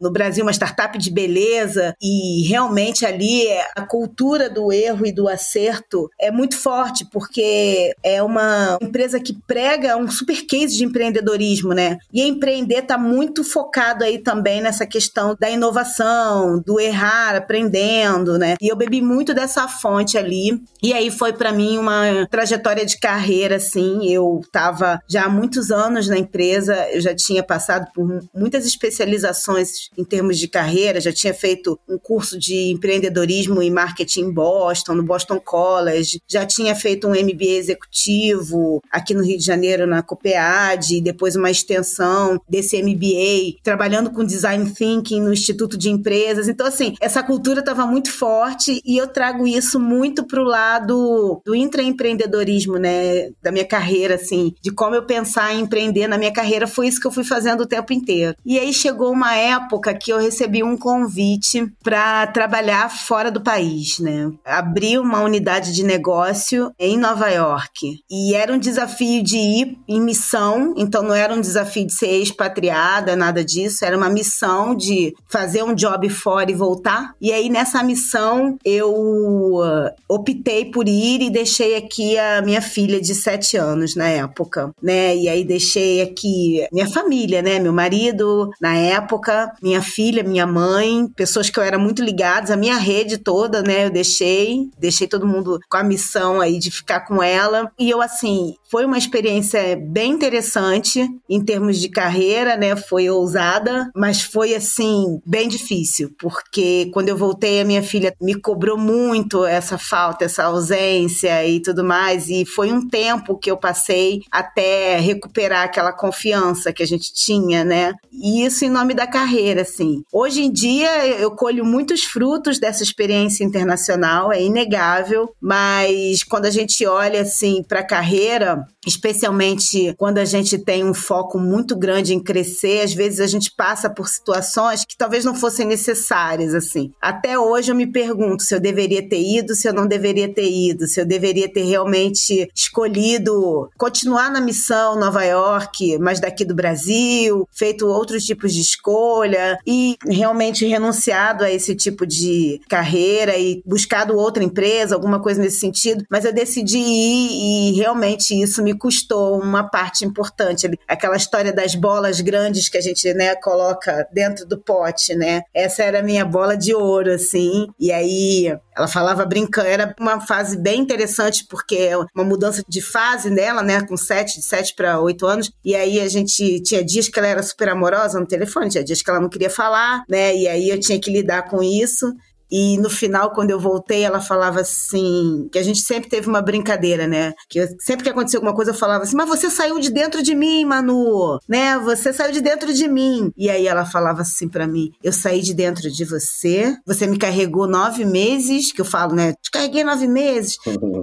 no 0.00 0.10
Brasil, 0.10 0.44
uma 0.44 0.52
startup 0.52 0.96
de 0.98 1.10
beleza, 1.10 1.94
e 2.02 2.46
realmente 2.48 3.04
ali 3.04 3.46
a 3.76 3.82
cultura 3.82 4.48
do 4.48 4.72
erro 4.72 5.06
e 5.06 5.12
do 5.12 5.28
acerto 5.28 6.08
é 6.20 6.30
muito 6.30 6.56
forte, 6.56 7.06
porque 7.10 7.94
é 8.02 8.22
uma 8.22 8.78
empresa 8.80 9.20
que 9.20 9.36
prega 9.46 9.96
um 9.96 10.10
super 10.10 10.46
case 10.46 10.76
de 10.76 10.84
empreendedorismo, 10.84 11.72
né? 11.72 11.98
E 12.12 12.22
empreender 12.22 12.80
está 12.80 12.98
muito 12.98 13.44
focado 13.44 14.04
aí 14.04 14.18
também 14.18 14.60
nessa 14.60 14.86
questão 14.86 15.36
da 15.38 15.50
inovação, 15.50 16.62
do 16.64 16.80
errar, 16.80 17.36
aprendendo, 17.36 18.38
né? 18.38 18.56
E 18.60 18.68
eu 18.68 18.76
bebi 18.76 19.00
muito 19.00 19.34
dessa 19.34 19.68
fonte 19.68 20.16
ali, 20.16 20.60
e 20.82 20.92
aí 20.92 21.10
foi 21.10 21.32
para 21.32 21.52
mim 21.52 21.78
uma 21.78 22.26
trajetória 22.30 22.84
de 22.84 22.98
carreira, 22.98 23.56
assim. 23.56 24.08
Eu 24.10 24.40
estava 24.44 25.00
já 25.08 25.24
há 25.24 25.28
muitos 25.28 25.70
anos 25.70 26.08
na 26.08 26.18
empresa 26.18 26.63
empresa, 26.64 26.88
eu 26.90 27.00
já 27.00 27.14
tinha 27.14 27.42
passado 27.42 27.90
por 27.94 28.22
muitas 28.34 28.66
especializações 28.66 29.88
em 29.96 30.04
termos 30.04 30.38
de 30.38 30.48
carreira, 30.48 31.00
já 31.00 31.12
tinha 31.12 31.34
feito 31.34 31.78
um 31.88 31.98
curso 31.98 32.38
de 32.38 32.72
empreendedorismo 32.72 33.62
e 33.62 33.70
marketing 33.70 34.20
em 34.20 34.32
Boston, 34.32 34.94
no 34.94 35.02
Boston 35.02 35.38
College, 35.38 36.20
já 36.26 36.46
tinha 36.46 36.74
feito 36.74 37.06
um 37.06 37.10
MBA 37.10 37.56
executivo 37.58 38.80
aqui 38.90 39.14
no 39.14 39.24
Rio 39.24 39.38
de 39.38 39.44
Janeiro, 39.44 39.86
na 39.86 40.02
COPEAD, 40.02 41.00
depois 41.00 41.36
uma 41.36 41.50
extensão 41.50 42.40
desse 42.48 42.82
MBA, 42.82 43.58
trabalhando 43.62 44.10
com 44.10 44.24
design 44.24 44.70
thinking 44.70 45.20
no 45.20 45.32
Instituto 45.32 45.76
de 45.76 45.90
Empresas. 45.90 46.48
Então, 46.48 46.66
assim, 46.66 46.94
essa 47.00 47.22
cultura 47.22 47.60
estava 47.60 47.86
muito 47.86 48.10
forte 48.10 48.80
e 48.84 48.96
eu 48.96 49.06
trago 49.06 49.46
isso 49.46 49.78
muito 49.78 50.24
para 50.24 50.40
o 50.40 50.44
lado 50.44 51.42
do 51.44 51.54
intraempreendedorismo, 51.54 52.76
né, 52.76 53.30
da 53.42 53.52
minha 53.52 53.66
carreira, 53.66 54.14
assim, 54.14 54.54
de 54.62 54.70
como 54.70 54.94
eu 54.94 55.04
pensar 55.04 55.54
em 55.54 55.60
empreender 55.60 56.06
na 56.06 56.16
minha 56.16 56.32
carreira, 56.32 56.53
foi 56.66 56.88
isso 56.88 57.00
que 57.00 57.06
eu 57.06 57.12
fui 57.12 57.24
fazendo 57.24 57.62
o 57.62 57.66
tempo 57.66 57.92
inteiro. 57.92 58.36
E 58.44 58.58
aí 58.58 58.72
chegou 58.72 59.10
uma 59.10 59.34
época 59.34 59.94
que 59.94 60.12
eu 60.12 60.18
recebi 60.18 60.62
um 60.62 60.76
convite 60.76 61.66
para 61.82 62.26
trabalhar 62.28 62.90
fora 62.90 63.30
do 63.30 63.40
país, 63.40 63.98
né? 63.98 64.30
Abri 64.44 64.98
uma 64.98 65.20
unidade 65.20 65.72
de 65.72 65.82
negócio 65.82 66.72
em 66.78 66.96
Nova 66.96 67.28
York. 67.28 68.00
E 68.10 68.34
era 68.34 68.52
um 68.52 68.58
desafio 68.58 69.22
de 69.22 69.36
ir 69.36 69.78
em 69.88 70.00
missão, 70.00 70.74
então 70.76 71.02
não 71.02 71.14
era 71.14 71.34
um 71.34 71.40
desafio 71.40 71.86
de 71.86 71.92
ser 71.92 72.20
expatriada, 72.20 73.16
nada 73.16 73.44
disso, 73.44 73.84
era 73.84 73.96
uma 73.96 74.08
missão 74.08 74.74
de 74.74 75.14
fazer 75.28 75.62
um 75.62 75.74
job 75.74 76.08
fora 76.08 76.50
e 76.50 76.54
voltar. 76.54 77.14
E 77.20 77.32
aí 77.32 77.48
nessa 77.48 77.82
missão 77.82 78.56
eu 78.64 78.92
uh, 78.92 79.90
optei 80.08 80.64
por 80.66 80.88
ir 80.88 81.22
e 81.22 81.30
deixei 81.30 81.76
aqui 81.76 82.18
a 82.18 82.42
minha 82.42 82.62
filha 82.62 83.00
de 83.00 83.14
sete 83.14 83.56
anos 83.56 83.94
na 83.94 84.08
época, 84.08 84.72
né? 84.82 85.16
E 85.16 85.28
aí 85.28 85.44
deixei 85.44 86.02
aqui 86.02 86.43
minha 86.72 86.88
família, 86.88 87.42
né? 87.42 87.58
Meu 87.58 87.72
marido 87.72 88.50
na 88.60 88.76
época, 88.76 89.52
minha 89.62 89.82
filha, 89.82 90.22
minha 90.22 90.46
mãe, 90.46 91.06
pessoas 91.14 91.50
que 91.50 91.58
eu 91.58 91.62
era 91.62 91.78
muito 91.78 92.02
ligadas, 92.02 92.50
a 92.50 92.56
minha 92.56 92.76
rede 92.76 93.18
toda, 93.18 93.62
né? 93.62 93.86
Eu 93.86 93.90
deixei, 93.90 94.68
deixei 94.78 95.06
todo 95.06 95.26
mundo 95.26 95.58
com 95.68 95.76
a 95.76 95.82
missão 95.82 96.40
aí 96.40 96.58
de 96.58 96.70
ficar 96.70 97.00
com 97.00 97.22
ela. 97.22 97.70
E 97.78 97.90
eu 97.90 98.00
assim, 98.00 98.54
foi 98.70 98.84
uma 98.84 98.98
experiência 98.98 99.76
bem 99.76 100.12
interessante 100.12 101.08
em 101.28 101.44
termos 101.44 101.78
de 101.78 101.88
carreira, 101.88 102.56
né? 102.56 102.76
Foi 102.76 103.08
ousada, 103.08 103.90
mas 103.94 104.22
foi 104.22 104.54
assim 104.54 105.20
bem 105.24 105.48
difícil, 105.48 106.10
porque 106.18 106.90
quando 106.92 107.08
eu 107.08 107.16
voltei 107.16 107.60
a 107.60 107.64
minha 107.64 107.82
filha 107.82 108.14
me 108.20 108.34
cobrou 108.34 108.76
muito 108.76 109.44
essa 109.44 109.78
falta, 109.78 110.24
essa 110.24 110.44
ausência 110.44 111.46
e 111.46 111.60
tudo 111.60 111.84
mais, 111.84 112.28
e 112.28 112.44
foi 112.44 112.72
um 112.72 112.88
tempo 112.88 113.38
que 113.38 113.50
eu 113.50 113.56
passei 113.56 114.22
até 114.30 114.98
recuperar 114.98 115.64
aquela 115.64 115.92
confiança 115.92 116.33
que 116.72 116.82
a 116.82 116.86
gente 116.86 117.12
tinha, 117.12 117.64
né? 117.64 117.92
E 118.12 118.44
isso 118.44 118.64
em 118.64 118.70
nome 118.70 118.94
da 118.94 119.06
carreira, 119.06 119.62
assim. 119.62 120.02
Hoje 120.12 120.42
em 120.42 120.52
dia 120.52 121.06
eu 121.06 121.30
colho 121.30 121.64
muitos 121.64 122.04
frutos 122.04 122.58
dessa 122.58 122.82
experiência 122.82 123.44
internacional, 123.44 124.32
é 124.32 124.42
inegável, 124.42 125.34
mas 125.40 126.22
quando 126.22 126.46
a 126.46 126.50
gente 126.50 126.86
olha 126.86 127.22
assim 127.22 127.62
para 127.62 127.80
a 127.80 127.86
carreira, 127.86 128.64
especialmente 128.86 129.94
quando 129.96 130.18
a 130.18 130.24
gente 130.24 130.58
tem 130.58 130.84
um 130.84 130.94
foco 130.94 131.38
muito 131.38 131.76
grande 131.76 132.14
em 132.14 132.20
crescer, 132.20 132.82
às 132.82 132.92
vezes 132.92 133.20
a 133.20 133.26
gente 133.26 133.52
passa 133.56 133.88
por 133.88 134.08
situações 134.08 134.84
que 134.84 134.96
talvez 134.96 135.24
não 135.24 135.34
fossem 135.34 135.66
necessárias, 135.66 136.54
assim. 136.54 136.92
Até 137.00 137.38
hoje 137.38 137.70
eu 137.70 137.76
me 137.76 137.86
pergunto 137.86 138.42
se 138.42 138.54
eu 138.54 138.60
deveria 138.60 139.06
ter 139.08 139.20
ido, 139.20 139.54
se 139.54 139.68
eu 139.68 139.72
não 139.72 139.86
deveria 139.86 140.32
ter 140.32 140.50
ido, 140.50 140.86
se 140.86 141.00
eu 141.00 141.06
deveria 141.06 141.52
ter 141.52 141.62
realmente 141.62 142.48
escolhido 142.54 143.70
continuar 143.76 144.30
na 144.30 144.40
missão 144.40 144.98
Nova 144.98 145.24
York, 145.24 145.98
mas 145.98 146.20
daqui 146.20 146.44
do 146.44 146.54
Brasil, 146.54 147.48
feito 147.52 147.86
outros 147.86 148.24
tipos 148.24 148.52
de 148.52 148.60
escolha 148.60 149.58
e 149.66 149.96
realmente 150.06 150.66
renunciado 150.66 151.44
a 151.44 151.50
esse 151.50 151.74
tipo 151.74 152.06
de 152.06 152.60
carreira 152.68 153.36
e 153.36 153.62
buscado 153.64 154.16
outra 154.16 154.42
empresa, 154.42 154.94
alguma 154.94 155.20
coisa 155.20 155.40
nesse 155.40 155.60
sentido, 155.60 156.04
mas 156.10 156.24
eu 156.24 156.32
decidi 156.32 156.78
ir 156.78 157.72
e 157.72 157.72
realmente 157.76 158.40
isso 158.40 158.62
me 158.62 158.73
custou 158.76 159.40
uma 159.40 159.68
parte 159.68 160.04
importante. 160.04 160.70
Aquela 160.88 161.16
história 161.16 161.52
das 161.52 161.74
bolas 161.74 162.20
grandes 162.20 162.68
que 162.68 162.78
a 162.78 162.80
gente, 162.80 163.12
né, 163.14 163.34
coloca 163.36 164.06
dentro 164.12 164.46
do 164.46 164.58
pote, 164.58 165.14
né? 165.14 165.42
Essa 165.54 165.82
era 165.82 166.00
a 166.00 166.02
minha 166.02 166.24
bola 166.24 166.56
de 166.56 166.74
ouro, 166.74 167.12
assim. 167.12 167.66
E 167.78 167.92
aí 167.92 168.56
ela 168.76 168.88
falava 168.88 169.24
brincando, 169.24 169.68
era 169.68 169.94
uma 170.00 170.20
fase 170.20 170.56
bem 170.56 170.80
interessante, 170.80 171.46
porque 171.48 171.76
é 171.76 171.96
uma 171.96 172.24
mudança 172.24 172.62
de 172.68 172.80
fase 172.80 173.30
dela, 173.30 173.62
né? 173.62 173.82
Com 173.82 173.96
sete, 173.96 174.40
de 174.40 174.44
sete 174.44 174.74
para 174.74 175.00
oito 175.00 175.26
anos. 175.26 175.50
E 175.64 175.74
aí 175.74 176.00
a 176.00 176.08
gente 176.08 176.60
tinha 176.62 176.84
dias 176.84 177.08
que 177.08 177.18
ela 177.18 177.28
era 177.28 177.42
super 177.42 177.68
amorosa 177.68 178.18
no 178.18 178.26
telefone, 178.26 178.70
tinha 178.70 178.84
dias 178.84 179.02
que 179.02 179.10
ela 179.10 179.20
não 179.20 179.28
queria 179.28 179.50
falar, 179.50 180.02
né? 180.08 180.34
E 180.36 180.48
aí 180.48 180.68
eu 180.68 180.80
tinha 180.80 180.98
que 181.00 181.10
lidar 181.10 181.48
com 181.48 181.62
isso. 181.62 182.12
E 182.56 182.78
no 182.78 182.88
final, 182.88 183.32
quando 183.32 183.50
eu 183.50 183.58
voltei, 183.58 184.04
ela 184.04 184.20
falava 184.20 184.60
assim: 184.60 185.48
que 185.50 185.58
a 185.58 185.62
gente 185.62 185.80
sempre 185.80 186.08
teve 186.08 186.28
uma 186.28 186.40
brincadeira, 186.40 187.04
né? 187.04 187.34
Que 187.48 187.58
eu, 187.58 187.68
sempre 187.80 188.04
que 188.04 188.10
acontecia 188.10 188.38
alguma 188.38 188.54
coisa, 188.54 188.70
eu 188.70 188.76
falava 188.76 189.02
assim: 189.02 189.16
Mas 189.16 189.28
você 189.28 189.50
saiu 189.50 189.80
de 189.80 189.90
dentro 189.90 190.22
de 190.22 190.36
mim, 190.36 190.64
Manu, 190.64 191.40
né? 191.48 191.76
Você 191.80 192.12
saiu 192.12 192.30
de 192.30 192.40
dentro 192.40 192.72
de 192.72 192.86
mim. 192.86 193.32
E 193.36 193.50
aí 193.50 193.66
ela 193.66 193.84
falava 193.84 194.22
assim 194.22 194.48
para 194.48 194.68
mim: 194.68 194.92
Eu 195.02 195.12
saí 195.12 195.42
de 195.42 195.52
dentro 195.52 195.90
de 195.90 196.04
você, 196.04 196.76
você 196.86 197.08
me 197.08 197.18
carregou 197.18 197.66
nove 197.66 198.04
meses, 198.04 198.70
que 198.70 198.80
eu 198.80 198.84
falo, 198.84 199.16
né? 199.16 199.34
Te 199.42 199.50
carreguei 199.50 199.82
nove 199.82 200.06
meses. 200.06 200.56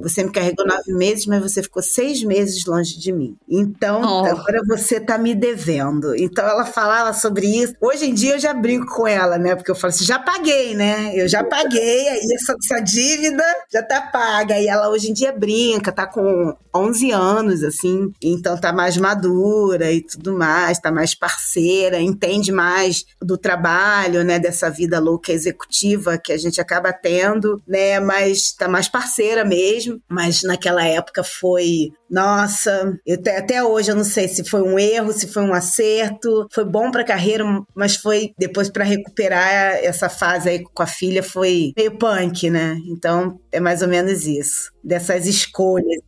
Você 0.03 0.23
me 0.23 0.31
carregou 0.31 0.65
nove 0.65 0.93
meses, 0.93 1.25
mas 1.25 1.41
você 1.41 1.61
ficou 1.61 1.83
seis 1.83 2.23
meses 2.23 2.65
longe 2.65 2.97
de 2.97 3.11
mim. 3.11 3.35
Então, 3.49 4.01
oh. 4.01 4.25
agora 4.25 4.61
você 4.65 5.01
tá 5.01 5.17
me 5.17 5.35
devendo. 5.35 6.15
Então 6.15 6.47
ela 6.47 6.63
falava 6.63 7.11
sobre 7.11 7.45
isso. 7.45 7.73
Hoje 7.81 8.05
em 8.05 8.13
dia 8.13 8.35
eu 8.35 8.39
já 8.39 8.53
brinco 8.53 8.85
com 8.85 9.05
ela, 9.05 9.37
né? 9.37 9.53
Porque 9.53 9.69
eu 9.69 9.75
falo 9.75 9.89
assim: 9.89 10.05
já 10.05 10.17
paguei, 10.17 10.73
né? 10.73 11.11
Eu 11.13 11.27
já 11.27 11.40
paguei, 11.43 12.07
aí 12.07 12.27
essa, 12.33 12.55
essa 12.63 12.79
dívida 12.81 13.43
já 13.71 13.83
tá 13.83 14.01
paga. 14.01 14.59
E 14.59 14.67
ela 14.67 14.89
hoje 14.89 15.09
em 15.09 15.13
dia 15.13 15.31
brinca, 15.31 15.91
tá 15.91 16.05
com 16.05 16.55
11 16.75 17.11
anos, 17.11 17.63
assim, 17.63 18.11
então 18.21 18.57
tá 18.57 18.71
mais 18.71 18.97
madura 18.97 19.91
e 19.91 20.01
tudo 20.01 20.33
mais, 20.33 20.79
tá 20.79 20.91
mais 20.91 21.13
parceira, 21.13 21.99
entende 21.99 22.51
mais 22.51 23.05
do 23.21 23.37
trabalho, 23.37 24.23
né, 24.23 24.39
dessa 24.39 24.69
vida 24.69 24.99
louca 24.99 25.31
executiva 25.31 26.17
que 26.17 26.31
a 26.31 26.37
gente 26.37 26.61
acaba 26.61 26.93
tendo, 26.93 27.61
né, 27.67 27.99
mas 27.99 28.53
tá 28.53 28.67
mais 28.67 28.87
parceira 28.87 29.43
mesmo. 29.43 30.01
Mas 30.09 30.43
naquela 30.43 30.85
época 30.85 31.23
foi 31.23 31.91
nossa, 32.11 32.93
até, 33.09 33.37
até 33.37 33.63
hoje 33.63 33.89
eu 33.89 33.95
não 33.95 34.03
sei 34.03 34.27
se 34.27 34.43
foi 34.43 34.61
um 34.61 34.77
erro, 34.77 35.13
se 35.13 35.27
foi 35.27 35.43
um 35.43 35.53
acerto. 35.53 36.45
Foi 36.51 36.65
bom 36.65 36.91
para 36.91 37.03
a 37.03 37.05
carreira, 37.05 37.45
mas 37.73 37.95
foi 37.95 38.33
depois 38.37 38.69
para 38.69 38.83
recuperar 38.83 39.75
essa 39.81 40.09
fase 40.09 40.49
aí 40.49 40.61
com 40.61 40.83
a 40.83 40.87
filha 40.87 41.23
foi 41.23 41.71
meio 41.77 41.97
punk, 41.97 42.49
né? 42.49 42.77
Então 42.89 43.39
é 43.49 43.61
mais 43.61 43.81
ou 43.81 43.87
menos 43.87 44.27
isso, 44.27 44.71
dessas 44.83 45.25
escolhas. 45.25 46.01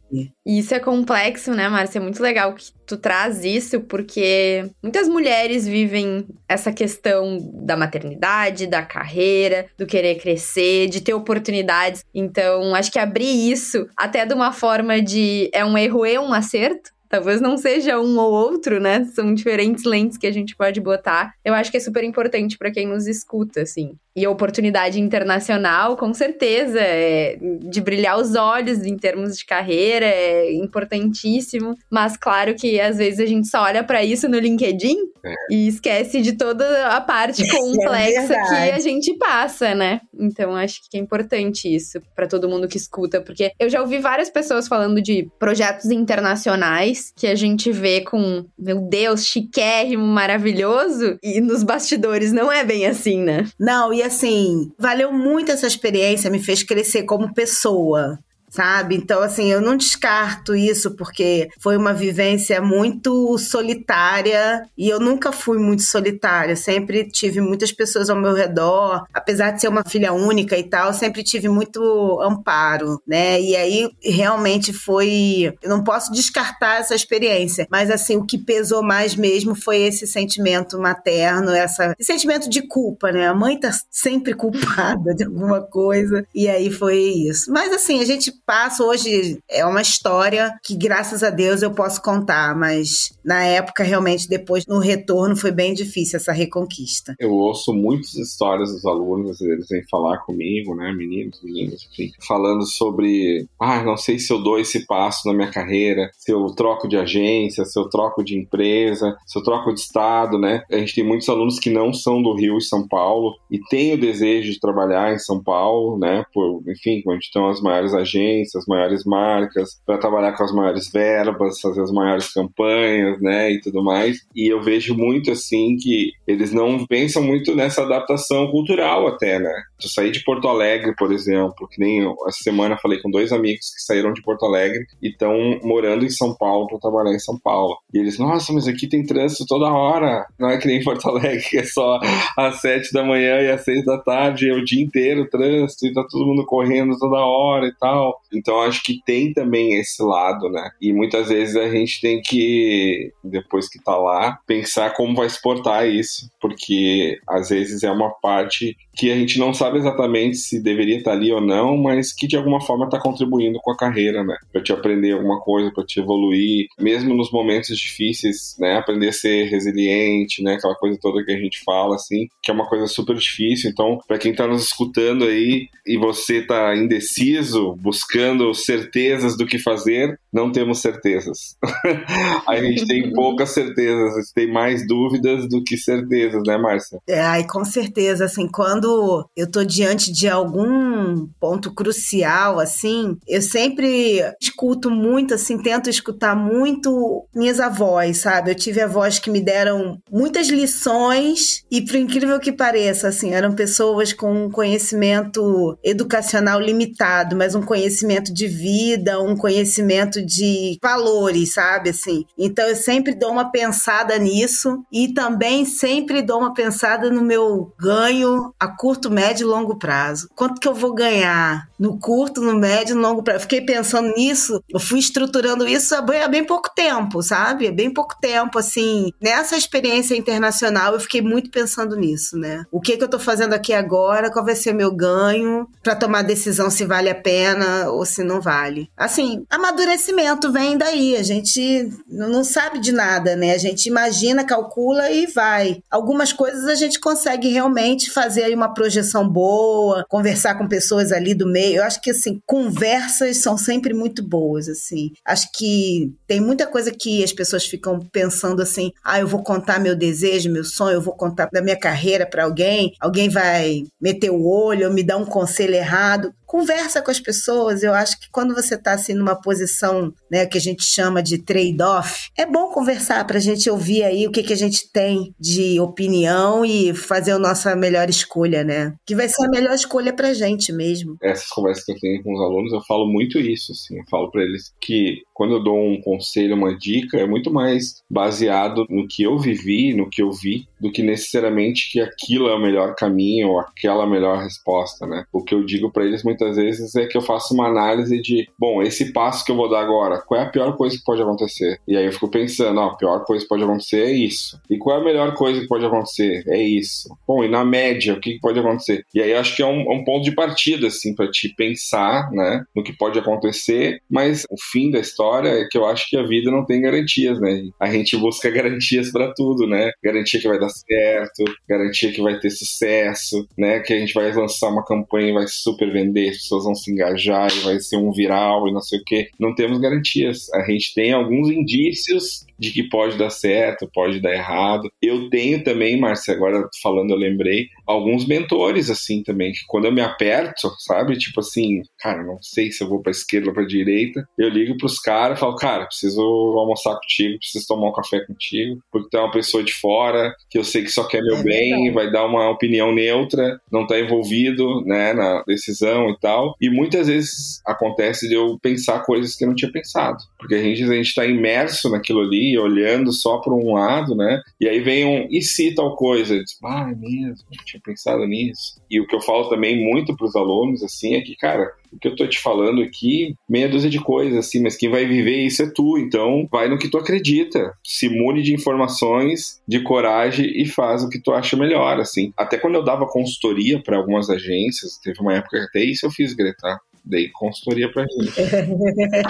Isso 0.46 0.74
é 0.74 0.80
complexo, 0.80 1.52
né, 1.52 1.68
Márcia? 1.68 2.00
É 2.00 2.02
muito 2.02 2.22
legal 2.22 2.54
que 2.54 2.72
tu 2.86 2.98
traz 2.98 3.44
isso, 3.44 3.82
porque 3.82 4.70
muitas 4.82 5.08
mulheres 5.08 5.68
vivem 5.68 6.28
essa 6.48 6.72
questão 6.72 7.38
da 7.66 7.76
maternidade, 7.76 8.68
da 8.68 8.84
carreira, 8.84 9.66
do 9.78 9.86
querer 9.86 10.16
crescer, 10.20 10.88
de 10.88 11.02
ter 11.02 11.14
oportunidades. 11.14 12.04
Então, 12.14 12.76
acho 12.76 12.92
que 12.92 13.00
abrir 13.00 13.52
isso 13.52 13.88
até 13.98 14.26
de 14.26 14.34
uma 14.34 14.52
forma 14.52 15.02
de 15.02 15.50
é 15.54 15.66
um 15.66 15.78
erro 15.78 16.06
e 16.06 16.18
um 16.20 16.34
acerto, 16.34 16.94
Talvez 17.14 17.40
não 17.40 17.60
seja 17.60 18.00
um 18.00 18.18
ou 18.18 18.34
outro, 18.34 18.80
né? 18.80 19.06
São 19.06 19.36
diferentes 19.36 19.84
lentes 19.84 20.18
que 20.18 20.26
a 20.26 20.32
gente 20.32 20.56
pode 20.56 20.82
botar. 20.82 21.32
Eu 21.46 21.54
acho 21.54 21.70
que 21.70 21.78
é 21.78 21.80
super 21.80 22.04
importante 22.04 22.58
para 22.58 22.72
quem 22.72 22.88
nos 22.88 23.06
escuta, 23.06 23.62
assim. 23.62 23.96
E 24.16 24.28
oportunidade 24.28 25.00
internacional, 25.00 25.98
com 25.98 26.14
certeza, 26.14 26.80
é 26.80 27.38
de 27.62 27.82
brilhar 27.82 28.20
os 28.20 28.36
olhos 28.36 28.86
em 28.86 28.96
termos 28.96 29.38
de 29.38 29.46
carreira, 29.46 30.06
é 30.06 30.54
importantíssimo. 30.54 31.76
Mas 31.90 32.16
claro 32.16 32.54
que 32.54 32.80
às 32.80 32.98
vezes 32.98 33.20
a 33.20 33.26
gente 33.26 33.48
só 33.48 33.64
olha 33.64 33.84
para 33.84 34.04
isso 34.04 34.30
no 34.30 34.38
LinkedIn 34.38 34.98
é. 35.26 35.34
e 35.50 35.68
esquece 35.68 36.22
de 36.22 36.34
toda 36.34 36.88
a 36.90 37.02
parte 37.02 37.42
é 37.44 37.58
complexa 37.58 38.34
é 38.34 38.68
que 38.68 38.72
a 38.72 38.80
gente 38.80 39.18
passa, 39.18 39.74
né? 39.74 40.02
Então 40.20 40.56
acho 40.56 40.82
que 40.90 40.98
é 40.98 41.00
importante 41.00 41.74
isso 41.74 42.00
para 42.16 42.28
todo 42.28 42.50
mundo 42.50 42.68
que 42.68 42.78
escuta, 42.78 43.22
porque 43.22 43.52
eu 43.60 43.70
já 43.70 43.82
ouvi 43.82 43.98
várias 43.98 44.30
pessoas 44.30 44.68
falando 44.68 45.02
de 45.02 45.28
projetos 45.40 45.86
internacionais 45.86 47.12
que 47.16 47.26
a 47.26 47.36
gente 47.36 47.72
vê 47.72 48.02
com, 48.02 48.46
meu 48.58 48.80
Deus, 48.82 49.26
chiquérrimo, 49.26 50.06
maravilhoso, 50.06 51.18
e 51.24 51.42
nos 51.42 51.64
bastidores 51.64 52.32
não 52.32 52.52
é 52.52 52.64
bem 52.64 52.86
assim, 52.86 53.22
né? 53.22 53.46
Não, 53.60 53.94
e 53.94 54.03
assim, 54.04 54.72
valeu 54.78 55.12
muito 55.12 55.52
essa 55.52 55.68
experiência, 55.68 56.30
me 56.30 56.40
fez 56.40 56.64
crescer 56.64 57.04
como 57.04 57.34
pessoa 57.34 58.20
sabe? 58.54 58.96
Então, 58.96 59.22
assim, 59.22 59.52
eu 59.52 59.60
não 59.60 59.76
descarto 59.76 60.56
isso 60.56 60.96
porque 60.96 61.50
foi 61.60 61.76
uma 61.76 61.92
vivência 61.92 62.62
muito 62.62 63.36
solitária 63.40 64.64
e 64.78 64.88
eu 64.88 65.00
nunca 65.00 65.32
fui 65.32 65.58
muito 65.58 65.82
solitária. 65.82 66.56
Sempre 66.56 67.10
tive 67.10 67.42
muitas 67.42 67.72
pessoas 67.72 68.12
ao 68.12 68.16
meu 68.16 68.34
redor, 68.34 69.06
apesar 69.12 69.52
de 69.52 69.62
ser 69.62 69.70
uma 69.70 69.84
filha 69.84 70.14
única 70.14 70.56
e 70.56 70.64
tal, 70.64 70.94
sempre 70.94 71.24
tive 71.24 71.50
muito 71.50 71.82
amparo, 72.22 73.02
né? 73.08 73.42
E 73.42 73.56
aí 73.56 73.90
realmente 74.04 74.72
foi. 74.72 75.52
Eu 75.62 75.70
não 75.70 75.84
posso 75.84 76.12
descartar 76.12 76.80
essa 76.80 76.94
experiência, 76.94 77.68
mas 77.72 77.90
assim, 77.90 78.18
o 78.18 78.26
que 78.26 78.38
pesou 78.38 78.84
mais 78.84 79.16
mesmo 79.16 79.56
foi 79.56 79.82
esse 79.82 80.06
sentimento 80.06 80.80
materno, 80.80 81.50
essa, 81.52 81.96
esse 81.98 82.12
sentimento 82.12 82.48
de 82.48 82.62
culpa, 82.68 83.12
né? 83.12 83.28
A 83.28 83.34
mãe 83.34 83.60
tá 83.60 83.72
sempre 83.90 84.34
culpada 84.36 85.16
de 85.16 85.24
alguma 85.24 85.62
coisa, 85.62 86.24
e 86.36 86.48
aí 86.48 86.70
foi 86.70 87.00
isso. 87.00 87.52
Mas 87.52 87.74
assim, 87.74 88.00
a 88.00 88.06
gente 88.06 88.32
passa 88.46 88.84
hoje, 88.84 89.40
é 89.50 89.66
uma 89.66 89.82
história 89.82 90.54
que 90.64 90.76
graças 90.76 91.24
a 91.24 91.30
Deus 91.30 91.62
eu 91.62 91.72
posso 91.72 92.02
contar, 92.02 92.56
mas 92.56 93.13
na 93.24 93.44
época, 93.46 93.84
realmente, 93.84 94.28
depois 94.28 94.66
no 94.66 94.80
retorno, 94.80 95.36
foi 95.36 95.52
bem 95.52 95.74
difícil 95.74 96.18
essa 96.18 96.32
reconquista. 96.32 97.16
Eu 97.20 97.32
ouço 97.32 97.74
muitas 97.74 98.14
histórias 98.16 98.72
dos 98.72 98.86
alunos, 98.86 99.40
eles 99.42 99.68
vêm 99.70 99.84
falar 99.90 100.18
comigo, 100.20 100.76
né? 100.76 100.92
Meninos, 100.92 101.40
meninas, 101.44 101.88
enfim, 101.92 102.12
falando 102.28 102.66
sobre, 102.66 103.48
ah, 103.60 103.84
não 103.84 103.98
sei 103.98 104.20
se 104.20 104.32
eu 104.32 104.42
dou 104.42 104.60
esse 104.60 104.86
passo 104.86 105.28
na 105.28 105.34
minha 105.34 105.52
carreira, 105.52 106.10
se 106.18 106.32
eu 106.32 106.46
troco 106.48 106.88
de 106.88 106.98
agência, 106.98 107.66
se 107.66 107.80
eu 107.80 107.90
troco 107.90 108.24
de 108.24 108.38
empresa, 108.38 109.16
se 109.26 109.38
eu 109.38 109.44
troco 109.44 109.74
de 109.74 109.80
estado, 109.80 110.38
né? 110.38 110.64
A 110.72 110.78
gente 110.78 110.96
tem 110.96 111.04
muitos 111.04 111.30
alunos 111.30 111.60
que 111.60 111.70
não 111.70 111.94
são 111.94 112.22
do 112.22 112.34
Rio 112.34 112.58
e 112.58 112.62
São 112.62 112.88
Paulo 112.88 113.36
e 113.50 113.60
têm 113.70 113.94
o 113.94 114.00
desejo 114.00 114.52
de 114.52 114.60
trabalhar 114.60 115.14
em 115.14 115.20
São 115.20 115.42
Paulo, 115.42 115.98
né? 115.98 116.24
Por, 116.34 116.62
enfim, 116.68 117.02
onde 117.08 117.26
estão 117.26 117.48
as 117.50 117.62
maiores 117.62 117.94
agências, 117.94 118.64
as 118.64 118.68
maiores 118.68 119.04
marcas, 119.06 119.80
para 119.86 119.98
trabalhar 119.98 120.34
com 120.34 120.44
as 120.44 120.54
maiores 120.54 120.92
verbas, 120.92 121.60
fazer 121.60 121.82
as 121.82 121.92
maiores 121.92 122.32
campanhas, 122.34 123.13
né? 123.22 123.52
E 123.52 123.62
tudo 123.62 123.84
mais. 123.84 124.20
E 124.36 124.52
eu 124.52 124.62
vejo 124.62 124.96
muito 124.96 125.32
assim 125.32 125.76
que 125.78 126.12
eles 126.28 126.52
não 126.52 126.86
pensam 126.86 127.24
muito 127.24 127.56
nessa 127.56 127.84
adaptação 127.84 128.50
cultural 128.52 129.08
até, 129.08 129.40
né? 129.40 129.54
Eu 129.84 129.90
saí 129.90 130.12
de 130.12 130.24
Porto 130.24 130.48
Alegre, 130.48 130.94
por 130.96 131.12
exemplo, 131.12 131.68
que 131.70 131.80
nem 131.80 132.00
eu, 132.00 132.16
essa 132.28 132.44
semana 132.44 132.78
falei 132.78 133.00
com 133.02 133.10
dois 133.10 133.32
amigos 133.32 133.70
que 133.74 133.82
saíram 133.82 134.14
de 134.14 134.22
Porto 134.22 134.46
Alegre 134.46 134.86
e 135.02 135.10
estão 135.10 135.60
morando 135.64 136.06
em 136.06 136.10
São 136.10 136.36
Paulo 136.36 136.68
para 136.68 136.80
trabalhar 136.80 137.14
em 137.14 137.20
São 137.20 137.38
Paulo. 137.40 137.78
E 137.94 138.00
eles, 138.00 138.18
nossa, 138.18 138.52
mas 138.54 138.68
aqui 138.68 138.88
tem 138.88 139.06
trânsito 139.06 139.46
toda 139.48 139.72
hora. 139.72 140.26
Não 140.40 140.50
é 140.50 140.58
que 140.58 140.68
nem 140.68 140.80
em 140.80 140.84
Porto 140.84 141.08
Alegre, 141.10 141.44
que 141.44 141.58
é 141.58 141.64
só 141.64 142.00
às 142.38 142.62
sete 142.62 142.94
da 142.94 143.04
manhã 143.04 143.42
e 143.42 143.52
às 143.52 143.64
seis 143.64 143.84
da 143.86 143.98
tarde, 143.98 144.50
é 144.50 144.54
o 144.54 144.64
dia 144.64 144.84
inteiro 144.84 145.30
trânsito 145.30 145.86
e 145.86 145.94
tá 145.94 146.06
todo 146.10 146.26
mundo 146.26 146.46
correndo 146.46 146.98
toda 146.98 147.18
hora 147.18 147.68
e 147.68 147.74
tal. 147.76 148.20
Então 148.34 148.62
acho 148.62 148.84
que 148.84 149.00
tem 149.06 149.34
também 149.34 149.80
esse 149.80 150.02
lado, 150.02 150.50
né? 150.50 150.70
E 150.82 150.94
muitas 150.94 151.30
vezes 151.30 151.56
a 151.56 151.70
gente 151.70 152.02
tem 152.02 152.22
que, 152.22 153.12
depois 153.24 153.70
que 153.70 153.82
tá 153.84 153.96
lá, 153.96 154.40
pensar 154.48 154.94
como 154.94 155.16
vai 155.16 155.28
exportar 155.28 155.88
isso, 155.88 156.30
porque 156.40 157.18
às 157.28 157.50
vezes 157.50 157.84
é 157.84 157.92
uma 157.92 158.10
parte 158.22 158.76
que 158.96 159.12
a 159.12 159.16
gente 159.16 159.40
não 159.40 159.54
sabe 159.54 159.73
exatamente 159.78 160.38
se 160.38 160.62
deveria 160.62 160.98
estar 160.98 161.14
ali 161.14 161.32
ou 161.32 161.42
não, 161.42 161.78
mas 161.78 162.14
que 162.14 162.28
de 162.28 162.36
alguma 162.36 162.62
forma 162.62 162.86
está 162.86 163.00
contribuindo 163.00 163.60
com 163.62 163.72
a 163.72 163.78
carreira, 163.78 164.24
né? 164.24 164.36
Para 164.52 164.62
te 164.62 164.72
aprender 164.72 165.14
alguma 165.14 165.40
coisa, 165.40 165.72
para 165.72 165.86
te 165.86 166.00
evoluir, 166.00 166.68
mesmo 166.80 167.14
nos 167.14 167.32
momentos 167.32 167.78
difíceis, 167.78 168.56
né? 168.60 168.78
Aprender 168.78 169.10
a 169.10 169.14
ser 169.14 169.46
resiliente, 169.46 170.44
né? 170.44 170.56
Aquela 170.56 170.76
coisa 170.76 170.98
toda 171.02 171.24
que 171.24 171.32
a 171.32 171.38
gente 171.38 171.60
fala, 171.64 171.96
assim, 171.96 172.28
que 172.42 172.52
é 172.52 172.54
uma 172.54 172.68
coisa 172.68 172.88
super 172.88 173.16
difícil. 173.16 173.70
Então, 173.70 173.98
para 174.08 174.18
quem 174.18 174.32
está 174.32 174.48
nos 174.48 174.64
escutando 174.64 175.26
aí 175.26 175.68
e 175.86 175.98
você 175.98 176.38
está 176.38 176.76
indeciso, 176.76 177.76
buscando 177.82 178.54
certezas 178.54 179.38
do 179.38 179.46
que 179.46 179.58
fazer, 179.58 180.18
não 180.32 180.52
temos 180.52 180.80
certezas. 180.80 181.56
a 182.48 182.56
gente 182.58 182.86
tem 182.86 183.12
poucas 183.14 183.50
certezas, 183.50 184.14
a 184.14 184.20
gente 184.20 184.34
tem 184.34 184.52
mais 184.52 184.86
dúvidas 184.88 185.48
do 185.48 185.64
que 185.64 185.78
certezas, 185.78 186.42
né, 186.46 186.58
Márcia? 186.58 187.00
É, 187.08 187.22
ai, 187.22 187.46
com 187.46 187.64
certeza, 187.64 188.26
assim, 188.26 188.48
quando 188.48 188.84
quando 188.84 189.30
eu 189.36 189.50
tô 189.50 189.63
diante 189.66 190.12
de 190.12 190.28
algum 190.28 191.28
ponto 191.40 191.74
crucial, 191.74 192.60
assim, 192.60 193.18
eu 193.28 193.42
sempre 193.42 194.22
escuto 194.42 194.90
muito, 194.90 195.34
assim, 195.34 195.58
tento 195.58 195.90
escutar 195.90 196.36
muito 196.36 197.26
minhas 197.36 197.60
avós, 197.60 198.18
sabe? 198.18 198.52
Eu 198.52 198.56
tive 198.56 198.82
avós 198.82 199.20
que 199.20 199.30
me 199.30 199.42
deram 199.42 200.00
muitas 200.12 200.48
lições 200.48 201.64
e, 201.72 201.82
por 201.82 201.96
incrível 201.96 202.40
que 202.40 202.52
pareça, 202.52 203.08
assim, 203.08 203.34
eram 203.34 203.54
pessoas 203.54 204.14
com 204.14 204.46
um 204.46 204.52
conhecimento 204.52 205.78
educacional 205.84 206.60
limitado, 206.60 207.36
mas 207.36 207.56
um 207.56 207.62
conhecimento 207.62 208.34
de 208.34 208.48
vida, 208.48 209.22
um 209.22 209.36
conhecimento 209.36 210.26
de 210.26 210.78
valores, 210.82 211.54
sabe? 211.54 211.90
Assim, 211.90 212.26
então 212.38 212.68
eu 212.68 212.76
sempre 212.76 213.14
dou 213.14 213.32
uma 213.32 213.52
pensada 213.52 214.18
nisso 214.18 214.84
e 214.92 215.14
também 215.14 215.66
sempre 215.66 216.22
dou 216.22 216.40
uma 216.40 216.54
pensada 216.54 217.10
no 217.10 217.22
meu 217.22 217.74
ganho 217.80 218.54
a 218.60 218.68
curto, 218.68 219.10
médio 219.10 219.43
longo 219.44 219.76
prazo. 219.76 220.30
Quanto 220.36 220.60
que 220.60 220.68
eu 220.68 220.74
vou 220.74 220.94
ganhar 220.94 221.68
no 221.84 222.00
curto, 222.00 222.40
no 222.40 222.58
médio 222.58 222.96
no 222.96 223.02
longo 223.02 223.22
prazo? 223.22 223.42
fiquei 223.42 223.60
pensando 223.60 224.14
nisso, 224.16 224.64
eu 224.74 224.80
fui 224.80 225.00
estruturando 225.00 225.68
isso 225.68 225.94
há 225.94 226.02
bem, 226.02 226.22
há 226.24 226.30
bem 226.30 226.46
pouco 226.46 226.70
tempo, 226.74 227.22
sabe? 227.22 227.68
Há 227.68 227.72
bem 227.74 227.92
pouco 227.94 228.16
tempo, 228.22 228.58
assim. 228.58 229.12
Nessa 229.22 229.58
experiência 229.58 230.16
internacional, 230.16 230.94
eu 230.94 231.00
fiquei 231.02 231.22
muito 231.22 231.52
pensando 231.52 231.98
nisso, 231.98 232.38
né? 232.38 232.64
O 232.72 232.80
que 232.80 232.96
que 232.96 233.04
eu 233.04 233.10
tô 233.10 233.20
fazendo 233.20 233.54
aqui 233.54 233.74
agora? 233.74 234.32
Qual 234.32 234.46
vai 234.46 234.56
ser 234.56 234.72
meu 234.72 234.96
ganho 234.96 235.68
para 235.84 235.96
tomar 235.96 236.22
decisão 236.22 236.70
se 236.70 236.86
vale 236.86 237.10
a 237.10 237.16
pena 237.16 237.90
ou 237.90 238.06
se 238.06 238.24
não 238.24 238.40
vale? 238.40 238.90
Assim, 238.96 239.44
amadurecimento 239.50 240.54
vem 240.54 240.78
daí. 240.78 241.18
A 241.18 241.24
gente 241.24 241.90
não 242.08 242.46
sabe 242.46 242.80
de 242.80 242.94
nada, 242.94 243.36
né? 243.36 243.52
A 243.52 243.58
gente 243.58 243.88
imagina, 243.88 244.46
calcula 244.46 245.12
e 245.12 245.28
vai. 245.28 245.82
Algumas 245.92 246.32
coisas 246.32 246.66
a 246.66 246.76
gente 246.76 246.98
consegue 247.00 247.50
realmente 247.50 248.10
fazer 248.10 248.44
aí 248.44 248.56
uma 248.56 248.74
projeção 248.74 249.28
boa, 249.28 250.06
conversar 250.08 250.58
com 250.58 250.66
pessoas 250.66 251.12
ali 251.12 251.34
do 251.34 251.46
meio. 251.46 251.73
Eu 251.74 251.84
acho 251.84 252.02
que 252.02 252.12
assim, 252.12 252.40
conversas 252.46 253.38
são 253.38 253.58
sempre 253.58 253.94
muito 253.94 254.28
boas, 254.28 254.68
assim. 254.68 255.12
Acho 255.26 255.48
que 255.54 256.14
tem 256.28 256.40
muita 256.42 256.68
coisa 256.68 256.92
que 256.92 257.24
as 257.24 257.34
pessoas 257.34 257.66
ficam 257.66 258.00
pensando 258.12 258.62
assim: 258.62 258.92
"Ah, 259.04 259.20
eu 259.20 259.28
vou 259.28 259.44
contar 259.44 259.80
meu 259.80 259.96
desejo, 259.96 260.52
meu 260.52 260.64
sonho, 260.64 260.96
eu 260.96 261.02
vou 261.02 261.16
contar 261.16 261.50
da 261.52 261.62
minha 261.62 261.78
carreira 261.80 262.26
para 262.26 262.44
alguém, 262.44 262.94
alguém 263.00 263.30
vai 263.30 263.84
meter 264.02 264.30
o 264.32 264.46
olho, 264.46 264.92
me 264.94 265.04
dar 265.04 265.18
um 265.18 265.26
conselho 265.26 265.76
errado" 265.76 266.34
conversa 266.54 267.02
com 267.02 267.10
as 267.10 267.20
pessoas. 267.20 267.82
Eu 267.82 267.96
acho 267.96 268.20
que 268.20 268.30
quando 268.32 268.54
você 268.54 268.76
está 268.76 268.94
assim 268.94 269.16
numa 269.16 269.36
posição, 269.36 270.14
né, 270.30 270.46
que 270.46 270.56
a 270.56 270.62
gente 270.62 270.84
chama 270.84 271.24
de 271.24 271.40
trade-off, 271.40 272.30
é 272.38 272.46
bom 272.46 272.68
conversar 272.68 273.26
para 273.26 273.38
a 273.38 273.42
gente 273.42 273.68
ouvir 273.72 274.04
aí 274.04 274.28
o 274.28 274.32
que, 274.32 274.44
que 274.44 274.54
a 274.54 274.58
gente 274.58 274.92
tem 274.92 275.34
de 275.40 275.80
opinião 275.80 276.64
e 276.64 276.94
fazer 276.94 277.32
a 277.32 277.40
nossa 277.40 277.76
melhor 277.76 278.08
escolha, 278.08 278.64
né? 278.64 278.94
Que 279.04 279.16
vai 279.16 279.28
ser 279.28 279.48
a 279.48 279.50
melhor 279.50 279.74
escolha 279.74 280.14
para 280.14 280.32
gente 280.32 280.72
mesmo. 280.72 281.18
Essas 281.24 281.48
conversas 281.48 281.86
que 281.86 281.92
eu 281.92 282.00
tenho 282.00 282.22
com 282.22 282.36
os 282.36 282.42
alunos, 282.42 282.72
eu 282.72 282.82
falo 282.82 283.12
muito 283.12 283.40
isso, 283.40 283.72
assim. 283.72 283.98
Eu 283.98 284.06
falo 284.08 284.30
para 284.30 284.44
eles 284.44 284.72
que 284.80 285.24
quando 285.34 285.56
eu 285.56 285.64
dou 285.64 285.78
um 285.78 286.00
conselho, 286.02 286.56
uma 286.56 286.78
dica, 286.78 287.18
é 287.18 287.26
muito 287.26 287.52
mais 287.52 288.04
baseado 288.10 288.86
no 288.90 289.08
que 289.08 289.24
eu 289.24 289.38
vivi, 289.38 289.94
no 289.94 290.10
que 290.10 290.22
eu 290.22 290.32
vi, 290.32 290.68
do 290.80 290.92
que 290.92 291.02
necessariamente 291.02 291.92
que 291.92 292.00
aquilo 292.00 292.48
é 292.48 292.56
o 292.56 292.62
melhor 292.62 292.96
caminho 292.96 293.50
ou 293.50 293.60
aquela 293.60 294.06
melhor 294.06 294.44
resposta, 294.44 295.08
né? 295.08 295.26
O 295.32 295.44
que 295.44 295.56
eu 295.56 295.66
digo 295.66 295.92
para 295.92 296.06
eles 296.06 296.24
muitas 296.24 296.56
vezes 296.56 296.96
é 296.96 297.08
que 297.08 297.18
eu 297.18 297.22
faço 297.22 297.54
uma 297.54 297.68
análise 297.68 298.22
de, 298.22 298.48
bom, 298.60 298.82
esse 298.82 299.12
passo 299.12 299.44
que 299.44 299.52
eu 299.52 299.56
vou 299.56 299.70
dar 299.70 299.82
agora, 299.82 300.22
qual 300.22 300.40
é 300.40 300.44
a 300.44 300.50
pior 300.50 300.76
coisa 300.78 300.98
que 300.98 301.04
pode 301.04 301.22
acontecer? 301.22 301.80
E 301.88 301.98
aí 301.98 302.06
eu 302.06 302.12
fico 302.12 302.30
pensando, 302.30 302.80
ó, 302.80 302.90
a 302.90 302.96
pior 302.96 303.24
coisa 303.26 303.44
que 303.44 303.50
pode 303.50 303.64
acontecer 303.64 304.02
é 304.02 304.12
isso. 304.12 304.60
E 304.70 304.78
qual 304.78 304.98
é 304.98 305.02
a 305.02 305.04
melhor 305.04 305.34
coisa 305.34 305.60
que 305.60 305.68
pode 305.68 305.86
acontecer? 305.86 306.44
É 306.48 306.62
isso. 306.62 307.10
Bom, 307.28 307.44
e 307.44 307.50
na 307.50 307.66
média, 307.66 308.14
o 308.14 308.20
que, 308.20 308.40
pode 308.40 308.60
acontecer? 308.60 309.06
E 309.14 309.22
aí 309.22 309.34
acho 309.34 309.56
que 309.56 309.64
é 309.64 309.66
um, 309.66 309.92
um 309.92 310.04
ponto 310.04 310.24
de 310.24 310.32
partida, 310.32 310.88
assim, 310.88 311.16
para 311.16 311.30
te 311.30 311.50
pensar, 311.56 312.30
né, 312.32 312.64
no 312.76 312.84
que 312.84 312.94
pode 312.94 313.18
acontecer, 313.18 314.02
mas 314.10 314.46
o 314.50 314.56
fim 314.72 314.92
da 314.92 315.00
história 315.00 315.23
história 315.24 315.50
é 315.50 315.68
que 315.70 315.78
eu 315.78 315.86
acho 315.86 316.10
que 316.10 316.18
a 316.18 316.24
vida 316.24 316.52
não 316.52 316.66
tem 316.66 316.82
garantias, 316.82 317.40
né? 317.40 317.64
A 317.80 317.90
gente 317.90 318.18
busca 318.18 318.50
garantias 318.52 319.12
para 319.12 319.34
tudo, 319.34 319.66
né? 319.66 319.92
Garantia 320.04 320.40
que 320.40 320.48
vai 320.48 320.60
dar 320.60 320.70
certo, 320.70 321.44
garantia 321.68 322.12
que 322.12 322.22
vai 322.22 322.40
ter 322.40 322.50
sucesso, 322.50 323.48
né? 323.58 323.80
Que 323.80 323.94
a 323.94 324.00
gente 324.00 324.14
vai 324.14 324.32
lançar 324.34 324.70
uma 324.70 324.84
campanha 324.84 325.30
e 325.30 325.34
vai 325.34 325.46
super 325.48 325.92
vender, 325.92 326.30
as 326.30 326.38
pessoas 326.38 326.66
vão 326.66 326.76
se 326.76 326.92
engajar 326.92 327.50
e 327.56 327.60
vai 327.60 327.80
ser 327.80 327.98
um 327.98 328.12
viral 328.12 328.68
e 328.68 328.74
não 328.74 328.82
sei 328.82 329.00
o 329.00 329.04
quê. 329.06 329.30
Não 329.40 329.56
temos 329.56 329.80
garantias. 329.80 330.52
A 330.54 330.64
gente 330.64 330.94
tem 330.94 331.14
alguns 331.14 331.50
indícios 331.50 332.46
de 332.60 332.72
que 332.72 332.84
pode 332.84 333.18
dar 333.18 333.30
certo, 333.30 333.90
pode 333.94 334.22
dar 334.22 334.34
errado. 334.34 334.90
Eu 335.02 335.30
tenho 335.30 335.64
também, 335.64 336.00
Márcia, 336.00 336.34
agora 336.34 336.68
falando 336.82 337.12
eu 337.12 337.18
lembrei, 337.18 337.68
alguns 337.88 338.28
mentores 338.28 338.90
assim 338.90 339.24
também, 339.24 339.52
que 339.52 339.60
quando 339.68 339.86
eu 339.86 339.92
me 339.92 340.02
aperto, 340.02 340.70
sabe? 340.80 341.18
Tipo 341.18 341.40
assim, 341.40 341.82
cara, 342.00 342.24
não 342.24 342.38
sei 342.42 342.72
se 342.72 342.84
eu 342.84 342.90
vou 342.90 343.02
para 343.02 343.12
esquerda 343.12 343.48
ou 343.48 343.54
para 343.54 343.66
direita, 343.66 344.28
eu 344.38 344.50
ligo 344.50 344.78
para 344.78 344.86
os 344.86 345.00
caras 345.00 345.24
cara 345.24 345.34
e 345.34 345.38
falo, 345.38 345.56
cara, 345.56 345.86
preciso 345.86 346.22
almoçar 346.22 346.96
contigo, 346.96 347.38
preciso 347.40 347.68
tomar 347.68 347.90
um 347.90 347.94
café 347.94 348.26
contigo, 348.26 348.80
porque 348.92 349.10
tu 349.10 349.18
é 349.18 349.22
uma 349.22 349.32
pessoa 349.32 349.64
de 349.64 349.74
fora, 349.74 350.34
que 350.50 350.58
eu 350.58 350.64
sei 350.64 350.84
que 350.84 350.92
só 350.92 351.08
quer 351.08 351.22
meu 351.22 351.38
é 351.38 351.44
bem, 351.44 351.92
vai 351.92 352.12
dar 352.12 352.26
uma 352.26 352.50
opinião 352.50 352.94
neutra, 352.94 353.60
não 353.72 353.86
tá 353.88 354.00
envolvido, 354.00 354.82
né, 354.86 355.14
na 355.14 355.44
decisão 355.48 356.10
e 356.10 356.20
tal. 356.20 356.56
E 356.60 356.70
muitas 356.70 357.08
vezes 357.08 357.62
acontece 357.66 358.28
de 358.28 358.36
eu 358.36 358.58
pensar 358.62 359.06
coisas 359.06 359.36
que 359.36 359.44
eu 359.44 359.48
não 359.48 359.56
tinha 359.56 359.72
pensado, 359.72 360.18
porque 360.38 360.56
a 360.56 360.62
gente, 360.62 360.84
a 360.84 360.94
gente 360.94 361.16
tá 361.16 361.26
imerso 361.26 361.90
naquilo 361.90 362.22
olhando 362.58 363.12
só 363.12 363.38
para 363.38 363.54
um 363.54 363.74
lado, 363.74 364.16
né, 364.16 364.42
e 364.60 364.68
aí 364.68 364.80
vem 364.80 365.06
um, 365.06 365.28
e 365.30 365.42
se 365.42 365.74
tal 365.74 365.96
coisa? 365.96 366.36
Eu 366.36 366.44
ah, 366.66 366.90
é 366.92 366.96
mesmo, 366.96 367.46
não 367.52 367.66
tinha 367.66 367.82
pensado 367.84 368.26
nisso. 368.26 368.82
E 368.90 369.00
o 369.00 369.08
que 369.08 369.16
eu 369.16 369.22
falo 369.22 369.50
também 369.50 369.84
muito 369.84 370.16
para 370.16 370.26
os 370.26 370.36
alunos, 370.36 370.84
assim, 370.84 371.16
é 371.16 371.22
que, 371.22 371.36
cara, 371.36 371.72
o 371.92 372.00
que 372.00 372.08
eu 372.08 372.16
tô 372.16 372.28
te 372.28 372.40
falando 372.40 372.82
aqui, 372.82 373.36
meia 373.48 373.70
dúzia 373.70 373.90
de 373.90 374.00
coisas, 374.00 374.38
assim, 374.38 374.62
mas 374.62 374.76
quem 374.76 374.90
vai 374.90 375.06
viver 375.06 375.46
isso 375.46 375.62
é 375.64 375.70
tu. 375.70 375.98
Então, 375.98 376.48
vai 376.52 376.68
no 376.68 376.78
que 376.78 376.90
tu 376.90 376.98
acredita. 376.98 377.74
Se 377.84 378.10
mune 378.10 378.42
de 378.42 378.54
informações, 378.54 379.62
de 379.68 379.82
coragem 379.82 380.46
e 380.56 380.66
faz 380.66 381.04
o 381.04 381.10
que 381.10 381.22
tu 381.22 381.32
acha 381.32 381.56
melhor, 381.56 382.00
assim. 382.00 382.34
Até 382.38 382.58
quando 382.58 382.76
eu 382.76 382.84
dava 382.84 383.08
consultoria 383.08 383.82
para 383.82 383.98
algumas 383.98 384.30
agências, 384.30 384.98
teve 385.04 385.20
uma 385.22 385.36
época 385.36 385.58
que 385.58 385.66
até 385.66 385.84
isso 385.84 386.06
eu 386.06 386.12
fiz, 386.12 386.34
Greta 386.34 386.80
dei 387.04 387.30
consultoria 387.30 387.92
pra 387.92 388.04
gente. 388.04 388.34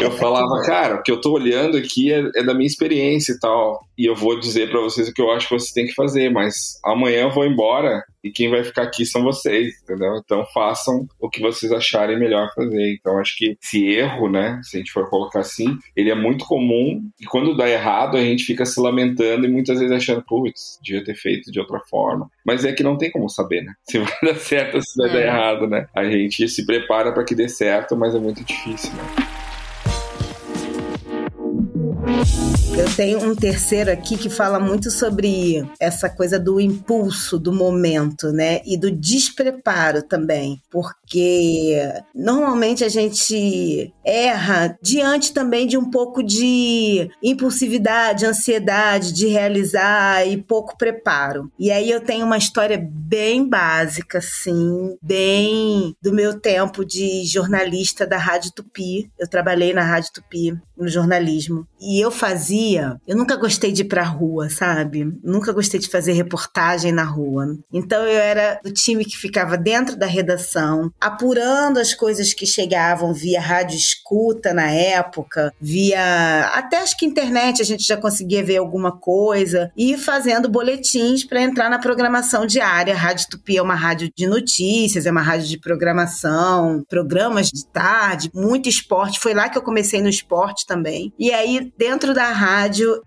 eu 0.01 0.11
falava, 0.11 0.61
cara, 0.65 0.95
o 0.95 1.03
que 1.03 1.11
eu 1.11 1.19
tô 1.19 1.33
olhando 1.33 1.77
aqui 1.77 2.11
é, 2.11 2.19
é, 2.35 2.43
da 2.43 2.53
minha 2.53 2.67
experiência 2.67 3.33
e 3.33 3.39
tal. 3.39 3.85
E 3.97 4.05
eu 4.07 4.15
vou 4.15 4.39
dizer 4.39 4.69
para 4.69 4.81
vocês 4.81 5.07
o 5.07 5.13
que 5.13 5.21
eu 5.21 5.31
acho 5.31 5.47
que 5.47 5.57
vocês 5.57 5.71
têm 5.71 5.85
que 5.85 5.93
fazer, 5.93 6.29
mas 6.29 6.79
amanhã 6.85 7.23
eu 7.23 7.31
vou 7.31 7.45
embora 7.45 8.03
e 8.23 8.31
quem 8.31 8.49
vai 8.49 8.63
ficar 8.63 8.83
aqui 8.83 9.05
são 9.05 9.23
vocês, 9.23 9.81
entendeu? 9.83 10.15
Então 10.23 10.45
façam 10.53 11.05
o 11.19 11.29
que 11.29 11.41
vocês 11.41 11.71
acharem 11.71 12.17
melhor 12.17 12.51
fazer. 12.55 12.93
Então 12.93 13.19
acho 13.19 13.35
que 13.37 13.57
esse 13.61 13.85
erro, 13.85 14.29
né, 14.29 14.59
se 14.63 14.77
a 14.77 14.79
gente 14.79 14.91
for 14.91 15.09
colocar 15.09 15.39
assim, 15.39 15.77
ele 15.95 16.09
é 16.09 16.15
muito 16.15 16.45
comum 16.45 17.01
e 17.19 17.25
quando 17.25 17.57
dá 17.57 17.69
errado 17.69 18.17
a 18.17 18.21
gente 18.21 18.45
fica 18.45 18.65
se 18.65 18.79
lamentando 18.79 19.45
e 19.45 19.51
muitas 19.51 19.79
vezes 19.79 19.91
achando, 19.91 20.23
putz, 20.23 20.79
devia 20.81 21.03
ter 21.03 21.15
feito 21.15 21.51
de 21.51 21.59
outra 21.59 21.79
forma. 21.89 22.29
Mas 22.45 22.63
é 22.63 22.71
que 22.71 22.83
não 22.83 22.97
tem 22.97 23.11
como 23.11 23.29
saber, 23.29 23.63
né? 23.63 23.73
Se 23.83 23.99
vai 23.99 24.13
dar 24.23 24.35
certo 24.35 24.75
ou 24.75 24.81
se 24.81 24.95
vai 24.97 25.09
é. 25.09 25.13
dar 25.13 25.21
errado, 25.21 25.67
né? 25.67 25.87
A 25.93 26.05
gente 26.05 26.47
se 26.47 26.65
prepara 26.65 27.11
para 27.11 27.23
que 27.23 27.35
dê 27.35 27.47
certo, 27.49 27.95
mas 27.95 28.15
é 28.15 28.19
muito 28.19 28.43
difícil, 28.43 28.91
né? 28.93 29.03
Eu 32.75 32.95
tenho 32.95 33.23
um 33.23 33.35
terceiro 33.35 33.91
aqui 33.91 34.17
que 34.17 34.31
fala 34.31 34.59
muito 34.59 34.89
sobre 34.89 35.63
essa 35.79 36.09
coisa 36.09 36.39
do 36.39 36.59
impulso 36.59 37.37
do 37.37 37.53
momento, 37.53 38.31
né? 38.31 38.61
E 38.65 38.75
do 38.75 38.89
despreparo 38.89 40.01
também. 40.01 40.59
Porque 40.71 41.79
normalmente 42.15 42.83
a 42.83 42.89
gente 42.89 43.93
erra 44.03 44.75
diante 44.81 45.33
também 45.33 45.67
de 45.67 45.77
um 45.77 45.89
pouco 45.89 46.23
de 46.23 47.11
impulsividade, 47.21 48.25
ansiedade 48.25 49.13
de 49.13 49.27
realizar 49.27 50.27
e 50.27 50.35
pouco 50.35 50.75
preparo. 50.75 51.51
E 51.59 51.71
aí 51.71 51.91
eu 51.91 52.01
tenho 52.01 52.25
uma 52.25 52.37
história 52.37 52.83
bem 52.83 53.47
básica, 53.47 54.17
assim, 54.17 54.97
bem 54.99 55.95
do 56.01 56.11
meu 56.11 56.39
tempo 56.39 56.83
de 56.83 57.23
jornalista 57.25 58.07
da 58.07 58.17
Rádio 58.17 58.51
Tupi. 58.51 59.11
Eu 59.19 59.29
trabalhei 59.29 59.73
na 59.73 59.83
Rádio 59.83 60.11
Tupi 60.13 60.53
no 60.75 60.87
jornalismo. 60.87 61.67
E 61.79 62.03
eu 62.03 62.09
fazia, 62.09 62.62
eu 63.07 63.15
nunca 63.15 63.35
gostei 63.35 63.71
de 63.71 63.81
ir 63.81 63.85
pra 63.85 64.03
rua, 64.03 64.49
sabe? 64.49 65.11
Nunca 65.23 65.51
gostei 65.51 65.79
de 65.79 65.89
fazer 65.89 66.13
reportagem 66.13 66.91
na 66.91 67.03
rua. 67.03 67.57
Então 67.71 68.03
eu 68.03 68.19
era 68.19 68.59
do 68.63 68.71
time 68.71 69.05
que 69.05 69.17
ficava 69.17 69.57
dentro 69.57 69.95
da 69.95 70.05
redação, 70.05 70.91
apurando 70.99 71.79
as 71.79 71.93
coisas 71.93 72.33
que 72.33 72.45
chegavam 72.45 73.13
via 73.13 73.41
rádio 73.41 73.77
escuta 73.77 74.53
na 74.53 74.69
época, 74.71 75.53
via 75.59 76.51
até 76.53 76.77
acho 76.77 76.97
que 76.97 77.05
internet 77.05 77.61
a 77.61 77.65
gente 77.65 77.83
já 77.83 77.97
conseguia 77.97 78.43
ver 78.43 78.57
alguma 78.57 78.91
coisa 78.91 79.71
e 79.77 79.97
fazendo 79.97 80.49
boletins 80.49 81.23
para 81.23 81.41
entrar 81.41 81.69
na 81.69 81.79
programação 81.79 82.45
diária. 82.45 82.93
A 82.93 82.97
Rádio 82.97 83.27
Tupi 83.29 83.57
é 83.57 83.61
uma 83.61 83.75
rádio 83.75 84.09
de 84.15 84.27
notícias, 84.27 85.05
é 85.05 85.11
uma 85.11 85.21
rádio 85.21 85.47
de 85.47 85.59
programação, 85.59 86.83
programas 86.89 87.49
de 87.49 87.65
tarde, 87.65 88.31
muito 88.33 88.69
esporte. 88.69 89.19
Foi 89.19 89.33
lá 89.33 89.49
que 89.49 89.57
eu 89.57 89.61
comecei 89.61 90.01
no 90.01 90.09
esporte 90.09 90.65
também. 90.65 91.13
E 91.17 91.31
aí, 91.31 91.71
dentro 91.77 92.13
da 92.13 92.31
rádio, 92.31 92.52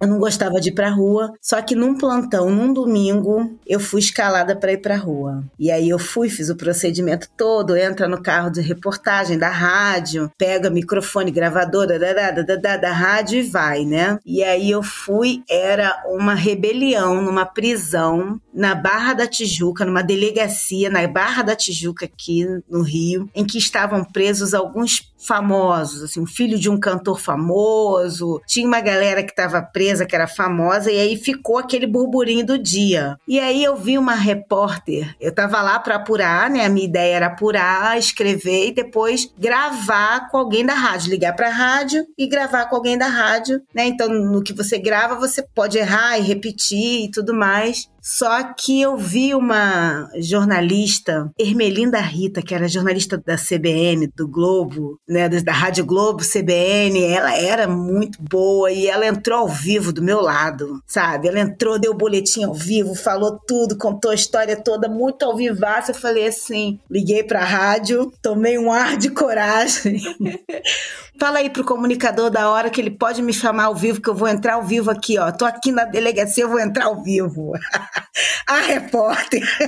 eu 0.01 0.09
não 0.09 0.19
gostava 0.19 0.61
de 0.61 0.71
ir 0.71 0.73
pra 0.73 0.91
rua, 0.91 1.33
só 1.41 1.61
que 1.63 1.75
num 1.75 1.97
plantão, 1.97 2.51
num 2.51 2.73
domingo, 2.73 3.59
eu 3.67 3.81
fui 3.81 4.01
escalada 4.01 4.57
para 4.57 4.73
ir 4.73 4.79
pra 4.79 4.97
rua. 4.97 5.45
E 5.59 5.71
aí 5.71 5.89
eu 5.89 5.99
fui, 5.99 6.29
fiz 6.29 6.49
o 6.49 6.57
procedimento 6.57 7.29
todo, 7.37 7.77
entra 7.77 8.09
no 8.09 8.23
carro 8.23 8.51
de 8.51 8.61
reportagem 8.61 9.39
da 9.39 9.49
rádio, 9.49 10.31
pega 10.37 10.71
microfone, 10.71 11.31
gravadora 11.31 11.99
da, 11.99 12.13
da, 12.13 12.31
da, 12.31 12.57
da, 12.57 12.77
da 12.77 12.93
rádio 12.93 13.41
e 13.41 13.43
vai, 13.43 13.85
né? 13.85 14.19
E 14.25 14.43
aí 14.43 14.71
eu 14.71 14.83
fui, 14.83 15.43
era 15.49 16.03
uma 16.07 16.35
rebelião 16.35 17.21
numa 17.23 17.45
prisão 17.45 18.41
na 18.53 18.75
Barra 18.75 19.15
da 19.15 19.27
Tijuca, 19.27 19.85
numa 19.85 20.03
delegacia 20.03 20.89
na 20.89 21.07
Barra 21.07 21.43
da 21.43 21.57
Tijuca 21.57 22.07
aqui 22.07 22.47
no 22.69 22.83
Rio, 22.83 23.29
em 23.35 23.45
que 23.45 23.59
estavam 23.59 24.05
presos 24.05 24.55
alguns 24.55 25.13
famosos, 25.19 26.03
assim, 26.03 26.21
um 26.21 26.27
filho 26.27 26.59
de 26.59 26.71
um 26.71 26.79
cantor 26.79 27.21
famoso, 27.21 28.41
tinha 28.47 28.67
uma 28.67 28.81
galera 28.81 29.23
que 29.23 29.35
estava 29.37 29.61
presa 29.61 30.07
que 30.07 30.16
era 30.16 30.27
famosa 30.27 30.90
e 30.90 30.99
aí 30.99 31.16
ficou 31.16 31.59
aquele 31.59 31.87
burburinho 31.87 32.44
do 32.44 32.59
dia. 32.59 33.18
E 33.29 33.38
aí 33.38 33.62
eu 33.62 33.77
vi 33.77 33.99
uma 33.99 34.14
repórter, 34.14 35.14
eu 35.20 35.29
estava 35.29 35.61
lá 35.61 35.79
para 35.79 35.96
apurar, 35.96 36.49
né? 36.49 36.64
A 36.64 36.68
minha 36.70 36.87
ideia 36.87 37.16
era 37.16 37.27
apurar, 37.27 37.99
escrever 37.99 38.68
e 38.68 38.75
depois 38.75 39.31
gravar 39.38 40.31
com 40.31 40.38
alguém 40.38 40.64
da 40.64 40.75
rádio, 40.75 41.11
ligar 41.11 41.35
para 41.35 41.49
a 41.49 41.53
rádio 41.53 42.07
e 42.16 42.27
gravar 42.27 42.66
com 42.66 42.77
alguém 42.77 42.96
da 42.96 43.09
rádio, 43.09 43.61
né? 43.75 43.87
Então 43.87 44.09
no 44.09 44.42
que 44.42 44.55
você 44.55 44.79
grava 44.79 45.14
você 45.14 45.42
pode 45.42 45.77
errar 45.77 46.18
e 46.18 46.22
repetir 46.22 47.05
e 47.05 47.11
tudo 47.11 47.35
mais. 47.35 47.88
Só 48.09 48.40
que 48.55 48.81
eu 48.81 48.97
vi 48.97 49.35
uma 49.35 50.09
jornalista, 50.16 51.29
Ermelinda 51.37 51.99
Rita, 51.99 52.40
que 52.40 52.55
era 52.55 52.69
jornalista 52.69 53.19
da 53.19 53.35
CBN, 53.35 54.07
do 54.14 54.29
Globo, 54.29 55.01
né, 55.09 55.29
da 55.29 55.51
Rádio 55.51 55.85
Globo, 55.85 56.23
CBN, 56.23 57.03
ela 57.03 57.37
era 57.37 57.66
muito 57.66 58.23
boa 58.23 58.71
e 58.71 58.87
ela 58.87 59.05
entrou 59.05 59.40
ao 59.40 59.49
vivo 59.49 59.92
do 59.92 60.01
meu 60.01 60.21
lado, 60.21 60.81
sabe? 60.87 61.27
Ela 61.27 61.40
entrou, 61.40 61.81
deu 61.81 61.90
o 61.90 61.97
boletim 61.97 62.45
ao 62.45 62.55
vivo, 62.55 62.95
falou 62.95 63.40
tudo, 63.45 63.77
contou 63.77 64.12
a 64.12 64.14
história 64.14 64.55
toda, 64.55 64.88
muito 64.88 65.25
ao 65.25 65.37
vivaço. 65.37 65.90
Eu 65.90 65.97
falei 65.97 66.29
assim, 66.29 66.79
liguei 66.88 67.25
pra 67.25 67.45
rádio, 67.45 68.12
tomei 68.23 68.57
um 68.57 68.71
ar 68.71 68.97
de 68.97 69.11
coragem. 69.11 70.01
Fala 71.19 71.39
aí 71.39 71.49
pro 71.49 71.65
comunicador 71.65 72.31
da 72.31 72.51
hora 72.51 72.69
que 72.69 72.81
ele 72.81 72.91
pode 72.91 73.23
me 73.23 73.33
chamar 73.33 73.65
ao 73.65 73.75
vivo, 73.75 74.01
que 74.01 74.09
eu 74.09 74.15
vou 74.15 74.29
entrar 74.29 74.55
ao 74.55 74.63
vivo 74.63 74.91
aqui, 74.91 75.19
ó. 75.19 75.33
Tô 75.33 75.45
aqui 75.45 75.73
na 75.73 75.85
delegacia, 75.85 76.45
eu 76.45 76.49
vou 76.49 76.61
entrar 76.61 76.87
ao 76.87 77.03
vivo. 77.03 77.53
a 78.47 78.61
repórter. 78.61 79.43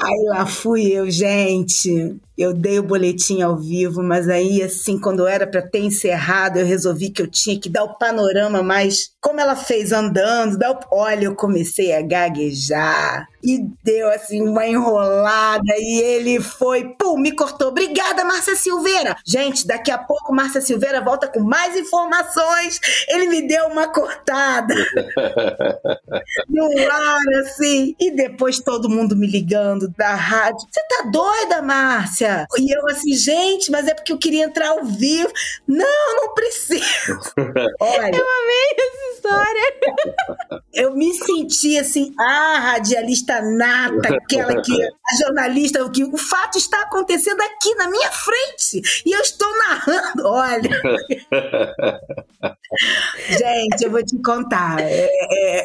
aí 0.00 0.24
lá 0.28 0.46
fui 0.46 0.86
eu, 0.92 1.10
gente. 1.10 2.16
Eu 2.36 2.52
dei 2.54 2.78
o 2.78 2.82
boletim 2.82 3.42
ao 3.42 3.56
vivo, 3.56 4.02
mas 4.02 4.28
aí, 4.28 4.62
assim, 4.62 4.98
quando 4.98 5.26
era 5.26 5.46
para 5.46 5.60
ter 5.60 5.80
encerrado, 5.80 6.58
eu 6.58 6.66
resolvi 6.66 7.10
que 7.10 7.20
eu 7.20 7.26
tinha 7.26 7.58
que 7.60 7.68
dar 7.68 7.84
o 7.84 7.98
panorama 7.98 8.62
mais. 8.62 9.10
Como 9.20 9.38
ela 9.38 9.54
fez 9.54 9.92
andando, 9.92 10.58
dar 10.58 10.72
o... 10.72 10.78
olha, 10.90 11.26
eu 11.26 11.34
comecei 11.34 11.94
a 11.94 12.02
gaguejar 12.02 13.28
e 13.44 13.66
deu 13.82 14.08
assim 14.08 14.40
uma 14.40 14.66
enrolada 14.66 15.74
e 15.76 16.00
ele 16.00 16.40
foi, 16.40 16.94
pum, 16.96 17.18
me 17.18 17.32
cortou. 17.32 17.68
Obrigada, 17.68 18.24
Márcia 18.24 18.54
Silveira. 18.54 19.16
Gente, 19.26 19.66
daqui 19.66 19.90
a 19.90 19.98
pouco 19.98 20.32
Márcia 20.32 20.60
Silveira 20.60 21.00
volta 21.00 21.26
com 21.26 21.40
mais 21.40 21.76
informações. 21.76 22.80
Ele 23.08 23.26
me 23.26 23.46
deu 23.46 23.66
uma 23.66 23.88
cortada 23.88 24.74
no 26.48 26.90
ar, 26.90 27.40
assim. 27.40 27.94
E 28.00 28.10
depois 28.10 28.60
todo 28.60 28.88
mundo 28.88 29.16
me 29.16 29.26
ligando 29.26 29.88
da 29.88 30.14
rádio. 30.14 30.66
Você 30.70 30.80
tá 30.88 31.10
doida, 31.10 31.62
Márcia? 31.62 32.21
E 32.58 32.74
eu 32.74 32.86
assim, 32.88 33.14
gente, 33.14 33.70
mas 33.70 33.86
é 33.86 33.94
porque 33.94 34.12
eu 34.12 34.18
queria 34.18 34.44
entrar 34.44 34.68
ao 34.70 34.84
vivo. 34.84 35.30
Não, 35.66 36.16
não 36.16 36.34
preciso. 36.34 36.82
Olha, 37.80 38.16
eu 38.16 38.26
amei 38.26 38.76
essa 38.78 39.14
história. 39.14 39.74
Eu 40.74 40.94
me 40.94 41.12
senti 41.14 41.78
assim, 41.78 42.14
a 42.18 42.58
radialista 42.58 43.40
nata, 43.42 44.14
aquela 44.14 44.60
que 44.62 44.72
a 44.82 45.16
jornalista, 45.24 45.90
que 45.90 46.04
o 46.04 46.16
fato 46.16 46.58
está 46.58 46.82
acontecendo 46.82 47.40
aqui 47.40 47.74
na 47.74 47.90
minha 47.90 48.10
frente 48.10 48.80
e 49.04 49.12
eu 49.12 49.20
estou 49.20 49.48
narrando. 49.58 50.26
Olha. 50.26 50.70
Gente, 53.28 53.84
eu 53.84 53.90
vou 53.90 54.02
te 54.02 54.16
contar. 54.22 54.80
É, 54.80 55.08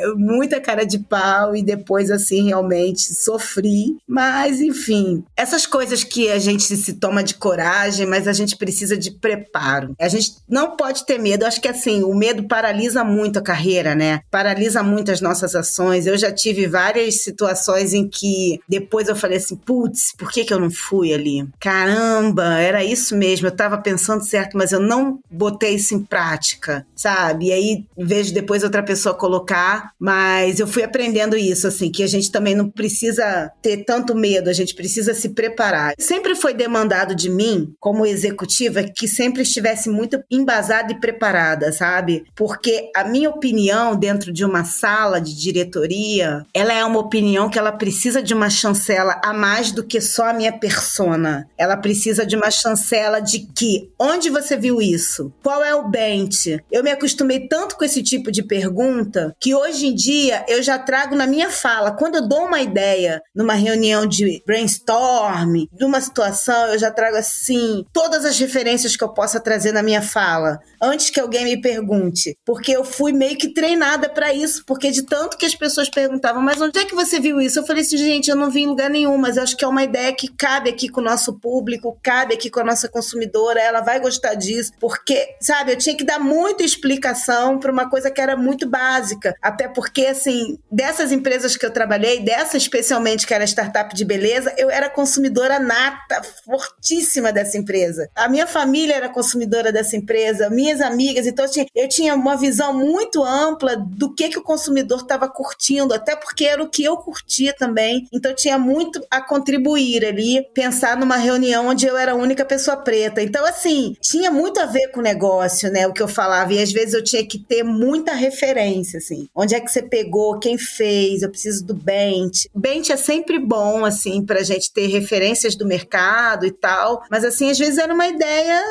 é, 0.03 0.07
muita 0.15 0.59
cara 0.59 0.85
de 0.85 0.99
pau 0.99 1.55
e 1.55 1.63
depois, 1.63 2.11
assim, 2.11 2.47
realmente 2.47 3.13
sofri. 3.15 3.97
Mas, 4.07 4.59
enfim, 4.59 5.23
essas 5.35 5.65
coisas 5.65 6.03
que 6.03 6.29
a 6.29 6.37
gente 6.37 6.46
se 6.59 6.93
toma 6.93 7.23
de 7.23 7.35
coragem, 7.35 8.05
mas 8.05 8.27
a 8.27 8.33
gente 8.33 8.55
precisa 8.55 8.97
de 8.97 9.11
preparo. 9.11 9.95
A 9.99 10.07
gente 10.07 10.33
não 10.47 10.75
pode 10.75 11.05
ter 11.05 11.17
medo. 11.17 11.45
Acho 11.45 11.61
que, 11.61 11.67
assim, 11.67 12.03
o 12.03 12.13
medo 12.13 12.47
paralisa 12.47 13.03
muito 13.03 13.39
a 13.39 13.41
carreira 13.41 13.67
carreira, 13.67 13.95
né? 13.95 14.21
Paralisa 14.31 14.83
muito 14.83 15.11
as 15.11 15.19
nossas 15.19 15.55
ações. 15.55 16.05
Eu 16.05 16.17
já 16.17 16.31
tive 16.31 16.67
várias 16.67 17.23
situações 17.23 17.93
em 17.93 18.07
que 18.07 18.59
depois 18.67 19.07
eu 19.07 19.15
falei 19.15 19.37
assim, 19.37 19.55
putz, 19.55 20.13
por 20.17 20.31
que, 20.31 20.45
que 20.45 20.53
eu 20.53 20.59
não 20.59 20.69
fui 20.69 21.13
ali? 21.13 21.47
Caramba, 21.59 22.59
era 22.59 22.83
isso 22.83 23.15
mesmo. 23.15 23.47
Eu 23.47 23.51
tava 23.51 23.77
pensando 23.77 24.23
certo, 24.23 24.57
mas 24.57 24.71
eu 24.71 24.79
não 24.79 25.19
botei 25.29 25.75
isso 25.75 25.93
em 25.95 26.03
prática, 26.03 26.85
sabe? 26.95 27.47
E 27.47 27.51
aí 27.51 27.85
vejo 27.97 28.33
depois 28.33 28.63
outra 28.63 28.83
pessoa 28.83 29.15
colocar, 29.15 29.91
mas 29.99 30.59
eu 30.59 30.67
fui 30.67 30.83
aprendendo 30.83 31.35
isso, 31.35 31.67
assim, 31.67 31.91
que 31.91 32.03
a 32.03 32.07
gente 32.07 32.31
também 32.31 32.55
não 32.55 32.69
precisa 32.69 33.51
ter 33.61 33.77
tanto 33.83 34.15
medo, 34.15 34.49
a 34.49 34.53
gente 34.53 34.75
precisa 34.75 35.13
se 35.13 35.29
preparar. 35.29 35.93
Sempre 35.99 36.35
foi 36.37 36.53
demandado 36.53 37.13
de 37.13 37.29
mim, 37.29 37.73
como 37.79 38.05
executiva, 38.05 38.83
que 38.83 39.07
sempre 39.07 39.41
estivesse 39.41 39.89
muito 39.89 40.19
embasada 40.31 40.93
e 40.93 40.99
preparada, 40.99 41.71
sabe? 41.71 42.25
Porque 42.35 42.89
a 42.95 43.03
minha 43.03 43.29
opinião 43.29 43.95
dentro 43.95 44.31
de 44.31 44.45
uma 44.45 44.63
sala 44.63 45.19
de 45.19 45.35
diretoria, 45.35 46.45
ela 46.53 46.73
é 46.73 46.83
uma 46.85 46.99
opinião 46.99 47.49
que 47.49 47.59
ela 47.59 47.71
precisa 47.71 48.21
de 48.21 48.33
uma 48.33 48.49
chancela 48.49 49.19
a 49.23 49.33
mais 49.33 49.71
do 49.71 49.83
que 49.83 49.99
só 49.99 50.29
a 50.29 50.33
minha 50.33 50.57
persona. 50.57 51.49
Ela 51.57 51.75
precisa 51.75 52.25
de 52.25 52.35
uma 52.35 52.51
chancela 52.51 53.19
de 53.19 53.39
que 53.39 53.91
onde 53.99 54.29
você 54.29 54.55
viu 54.55 54.81
isso? 54.81 55.31
Qual 55.43 55.63
é 55.63 55.75
o 55.75 55.89
bench? 55.89 56.61
Eu 56.71 56.83
me 56.83 56.91
acostumei 56.91 57.47
tanto 57.47 57.75
com 57.75 57.83
esse 57.83 58.01
tipo 58.03 58.31
de 58.31 58.43
pergunta 58.43 59.35
que 59.39 59.53
hoje 59.53 59.87
em 59.87 59.95
dia 59.95 60.45
eu 60.47 60.61
já 60.61 60.77
trago 60.77 61.15
na 61.15 61.27
minha 61.27 61.49
fala. 61.49 61.91
Quando 61.91 62.15
eu 62.15 62.27
dou 62.27 62.45
uma 62.45 62.61
ideia 62.61 63.21
numa 63.35 63.53
reunião 63.53 64.05
de 64.05 64.41
brainstorm, 64.45 65.65
de 65.71 65.85
uma 65.85 66.01
situação, 66.01 66.26
eu 66.71 66.79
já 66.79 66.91
trago 66.91 67.17
assim 67.17 67.85
todas 67.93 68.25
as 68.25 68.37
referências 68.39 68.95
que 68.95 69.03
eu 69.03 69.09
possa 69.09 69.39
trazer 69.39 69.71
na 69.71 69.83
minha 69.83 70.01
fala, 70.01 70.59
antes 70.81 71.09
que 71.09 71.19
alguém 71.19 71.45
me 71.45 71.61
pergunte, 71.61 72.37
porque 72.45 72.71
eu 72.71 72.83
fui 72.83 73.11
meio 73.11 73.37
que 73.37 73.53
treinada 73.53 74.09
para 74.09 74.33
isso, 74.33 74.63
porque 74.65 74.91
de 74.91 75.03
tanto 75.03 75.37
que 75.37 75.45
as 75.45 75.55
pessoas 75.55 75.89
perguntavam, 75.89 76.41
mas 76.41 76.61
onde 76.61 76.79
é 76.79 76.85
que 76.85 76.95
você 76.95 77.19
viu 77.19 77.39
isso? 77.41 77.59
Eu 77.59 77.65
falei 77.65 77.83
assim, 77.83 77.97
gente, 77.97 78.29
eu 78.29 78.35
não 78.35 78.49
vi 78.49 78.61
em 78.61 78.67
lugar 78.67 78.89
nenhum, 78.89 79.17
mas 79.17 79.37
eu 79.37 79.43
acho 79.43 79.57
que 79.57 79.65
é 79.65 79.67
uma 79.67 79.83
ideia 79.83 80.13
que 80.13 80.27
cabe 80.27 80.69
aqui 80.69 80.89
com 80.89 81.01
o 81.01 81.03
nosso 81.03 81.39
público, 81.39 81.97
cabe 82.03 82.33
aqui 82.33 82.49
com 82.49 82.59
a 82.59 82.63
nossa 82.63 82.87
consumidora, 82.87 83.59
ela 83.59 83.81
vai 83.81 83.99
gostar 83.99 84.35
disso, 84.35 84.71
porque, 84.79 85.35
sabe, 85.41 85.71
eu 85.71 85.77
tinha 85.77 85.95
que 85.95 86.03
dar 86.03 86.19
muita 86.19 86.63
explicação 86.63 87.59
para 87.59 87.71
uma 87.71 87.89
coisa 87.89 88.11
que 88.11 88.21
era 88.21 88.35
muito 88.35 88.67
básica, 88.67 89.35
até 89.41 89.67
porque, 89.67 90.05
assim, 90.07 90.57
dessas 90.71 91.11
empresas 91.11 91.55
que 91.55 91.65
eu 91.65 91.71
trabalhei, 91.71 92.21
dessa 92.21 92.57
especialmente 92.57 93.25
que 93.25 93.33
era 93.33 93.45
startup 93.45 93.93
de 93.93 94.05
beleza, 94.05 94.53
eu 94.57 94.69
era 94.69 94.89
consumidora 94.89 95.59
nata, 95.59 96.16
fortíssima 96.23 97.31
dessa 97.31 97.57
empresa. 97.57 98.09
A 98.15 98.27
minha 98.27 98.47
família 98.47 98.95
era 98.95 99.09
consumidora 99.09 99.71
dessa 99.71 99.95
empresa, 99.95 100.49
minhas 100.49 100.81
amigas, 100.81 101.27
então 101.27 101.45
eu 101.45 101.51
tinha, 101.51 101.65
eu 101.75 101.89
tinha 101.89 102.15
uma 102.15 102.35
visão 102.35 102.73
muito 102.73 103.23
ampla 103.23 103.75
do 103.75 104.13
que, 104.13 104.29
que 104.29 104.39
o 104.39 104.43
consumidor 104.43 105.01
estava 105.01 105.27
curtindo, 105.27 105.93
até 105.93 106.15
porque 106.15 106.45
era 106.45 106.61
o 106.61 106.69
que 106.69 106.83
eu 106.83 106.97
curtia 106.97 107.53
também. 107.53 108.07
Então 108.11 108.33
tinha 108.33 108.57
muito 108.57 109.05
a 109.09 109.21
contribuir 109.21 110.05
ali, 110.05 110.45
pensar 110.53 110.97
numa 110.97 111.17
reunião 111.17 111.67
onde 111.67 111.85
eu 111.85 111.97
era 111.97 112.13
a 112.13 112.15
única 112.15 112.45
pessoa 112.45 112.77
preta. 112.77 113.21
Então, 113.21 113.45
assim, 113.45 113.95
tinha 114.01 114.31
muito 114.31 114.59
a 114.59 114.65
ver 114.65 114.89
com 114.91 114.99
o 114.99 115.03
negócio, 115.03 115.71
né? 115.71 115.87
O 115.87 115.93
que 115.93 116.01
eu 116.01 116.07
falava. 116.07 116.53
E 116.53 116.61
às 116.61 116.71
vezes 116.71 116.93
eu 116.93 117.03
tinha 117.03 117.25
que 117.25 117.39
ter 117.39 117.63
muita 117.63 118.13
referência, 118.13 118.97
assim. 118.97 119.27
Onde 119.35 119.55
é 119.55 119.59
que 119.59 119.71
você 119.71 119.81
pegou, 119.81 120.39
quem 120.39 120.57
fez, 120.57 121.21
eu 121.21 121.29
preciso 121.29 121.65
do 121.65 121.73
bench. 121.73 122.49
Bench 122.55 122.91
é 122.91 122.97
sempre 122.97 123.39
bom, 123.39 123.85
assim, 123.85 124.25
pra 124.25 124.43
gente 124.43 124.71
ter 124.71 124.87
referências 124.87 125.55
do 125.55 125.65
mercado 125.65 126.06
e 126.45 126.51
tal. 126.51 127.03
Mas, 127.09 127.23
assim, 127.23 127.49
às 127.49 127.57
vezes 127.57 127.77
era 127.77 127.93
uma 127.93 128.07
ideia 128.07 128.61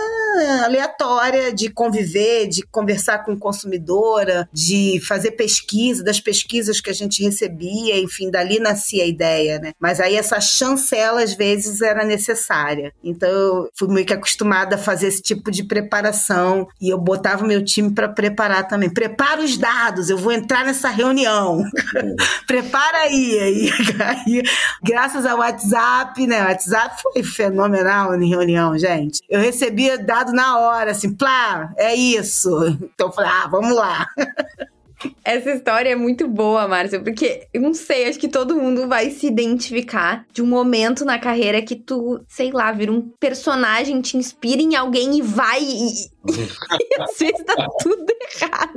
aleatória 0.65 1.53
de 1.53 1.71
conviver, 1.71 2.47
de 2.49 2.63
conversar 2.67 3.25
com 3.25 3.39
consumidora, 3.39 4.49
de 4.53 5.01
fazer 5.07 5.33
pesquisa, 5.33 6.05
das 6.05 6.21
pesquisas 6.21 6.81
que 6.81 6.91
a 6.91 6.95
gente 6.95 7.23
recebia, 7.23 7.99
enfim, 7.99 8.31
dali 8.31 8.59
nascia 8.59 9.05
a 9.05 9.07
ideia, 9.07 9.59
né? 9.59 9.73
Mas 9.81 10.01
aí 10.01 10.17
essa 10.17 10.41
chancela, 10.41 11.23
às 11.23 11.35
vezes, 11.35 11.81
era 11.81 12.05
necessária. 12.05 12.93
Então, 13.03 13.29
eu 13.29 13.71
fui 13.77 13.89
meio 13.89 14.07
que 14.07 14.13
acostumada 14.13 14.77
a 14.77 14.79
fazer 14.79 15.09
esse 15.09 15.23
tipo 15.23 15.51
de 15.51 15.65
preparação 15.65 16.67
e 16.81 16.89
eu 16.89 16.99
botava 16.99 17.45
o 17.45 17.47
meu 17.47 17.65
time 17.65 17.93
para 17.93 18.09
preparar 18.09 18.69
também. 18.69 18.91
Prepara 18.91 19.43
os 19.43 19.57
dados, 19.57 20.11
eu 20.11 20.19
vou 20.19 20.33
entrar 20.33 20.65
nessa 20.65 20.89
reunião. 20.89 21.63
Prepara 22.47 22.99
aí, 22.99 23.39
aí, 23.39 23.71
aí. 24.01 24.43
Graças 24.83 25.25
ao 25.27 25.39
WhatsApp, 25.39 26.27
né? 26.27 26.43
O 26.43 26.49
WhatsApp 26.49 27.03
foi 27.03 27.23
fenomenal 27.27 28.15
em 28.15 28.29
reunião, 28.29 28.79
gente. 28.79 29.21
Eu 29.29 29.41
recebia 29.41 29.99
dado 29.99 30.33
na 30.33 30.59
hora, 30.59 30.93
assim, 30.93 31.13
plá, 31.15 31.73
é 31.77 31.95
isso. 31.95 32.51
Então 32.95 33.09
eu 33.09 33.13
falei, 33.13 33.31
ah, 33.31 33.49
vamos 33.49 33.75
lá. 33.75 34.07
Essa 35.25 35.51
história 35.51 35.91
é 35.91 35.95
muito 35.95 36.27
boa, 36.27 36.67
Márcia, 36.67 37.01
porque 37.01 37.47
eu 37.53 37.61
não 37.61 37.75
sei, 37.75 38.09
acho 38.09 38.19
que 38.19 38.29
todo 38.29 38.57
mundo 38.57 38.89
vai 38.89 39.11
se 39.11 39.27
identificar 39.27 40.25
de 40.33 40.43
um 40.43 40.47
momento 40.47 41.05
na 41.05 41.19
carreira 41.19 41.61
que 41.61 41.77
tu, 41.77 42.25
sei 42.27 42.51
lá, 42.51 42.73
vira 42.73 42.91
um 42.91 43.03
personagem, 43.21 44.01
te 44.01 44.17
inspira 44.17 44.63
em 44.63 44.75
alguém 44.75 45.19
e 45.19 45.23
vai 45.23 45.63
e, 45.63 45.91
e 45.93 46.09
às 47.01 47.19
vezes 47.19 47.45
tá 47.45 47.55
tudo 47.81 48.07
errado. 48.41 48.73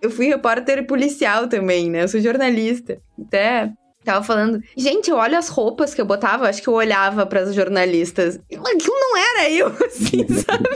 Eu 0.00 0.10
fui 0.10 0.26
repórter 0.26 0.86
policial 0.86 1.46
também, 1.48 1.90
né? 1.90 2.04
Eu 2.04 2.08
sou 2.08 2.20
jornalista. 2.20 2.98
Até 3.20 3.72
Tava 4.04 4.24
falando, 4.24 4.62
gente, 4.76 5.10
eu 5.10 5.16
olho 5.16 5.38
as 5.38 5.48
roupas 5.48 5.94
que 5.94 6.00
eu 6.00 6.04
botava, 6.04 6.48
acho 6.48 6.60
que 6.60 6.68
eu 6.68 6.74
olhava 6.74 7.24
para 7.24 7.40
as 7.40 7.54
jornalistas. 7.54 8.40
Aquilo 8.50 8.98
não 8.98 9.16
era 9.16 9.50
eu, 9.50 9.68
assim, 9.86 10.26
sabe? 10.26 10.68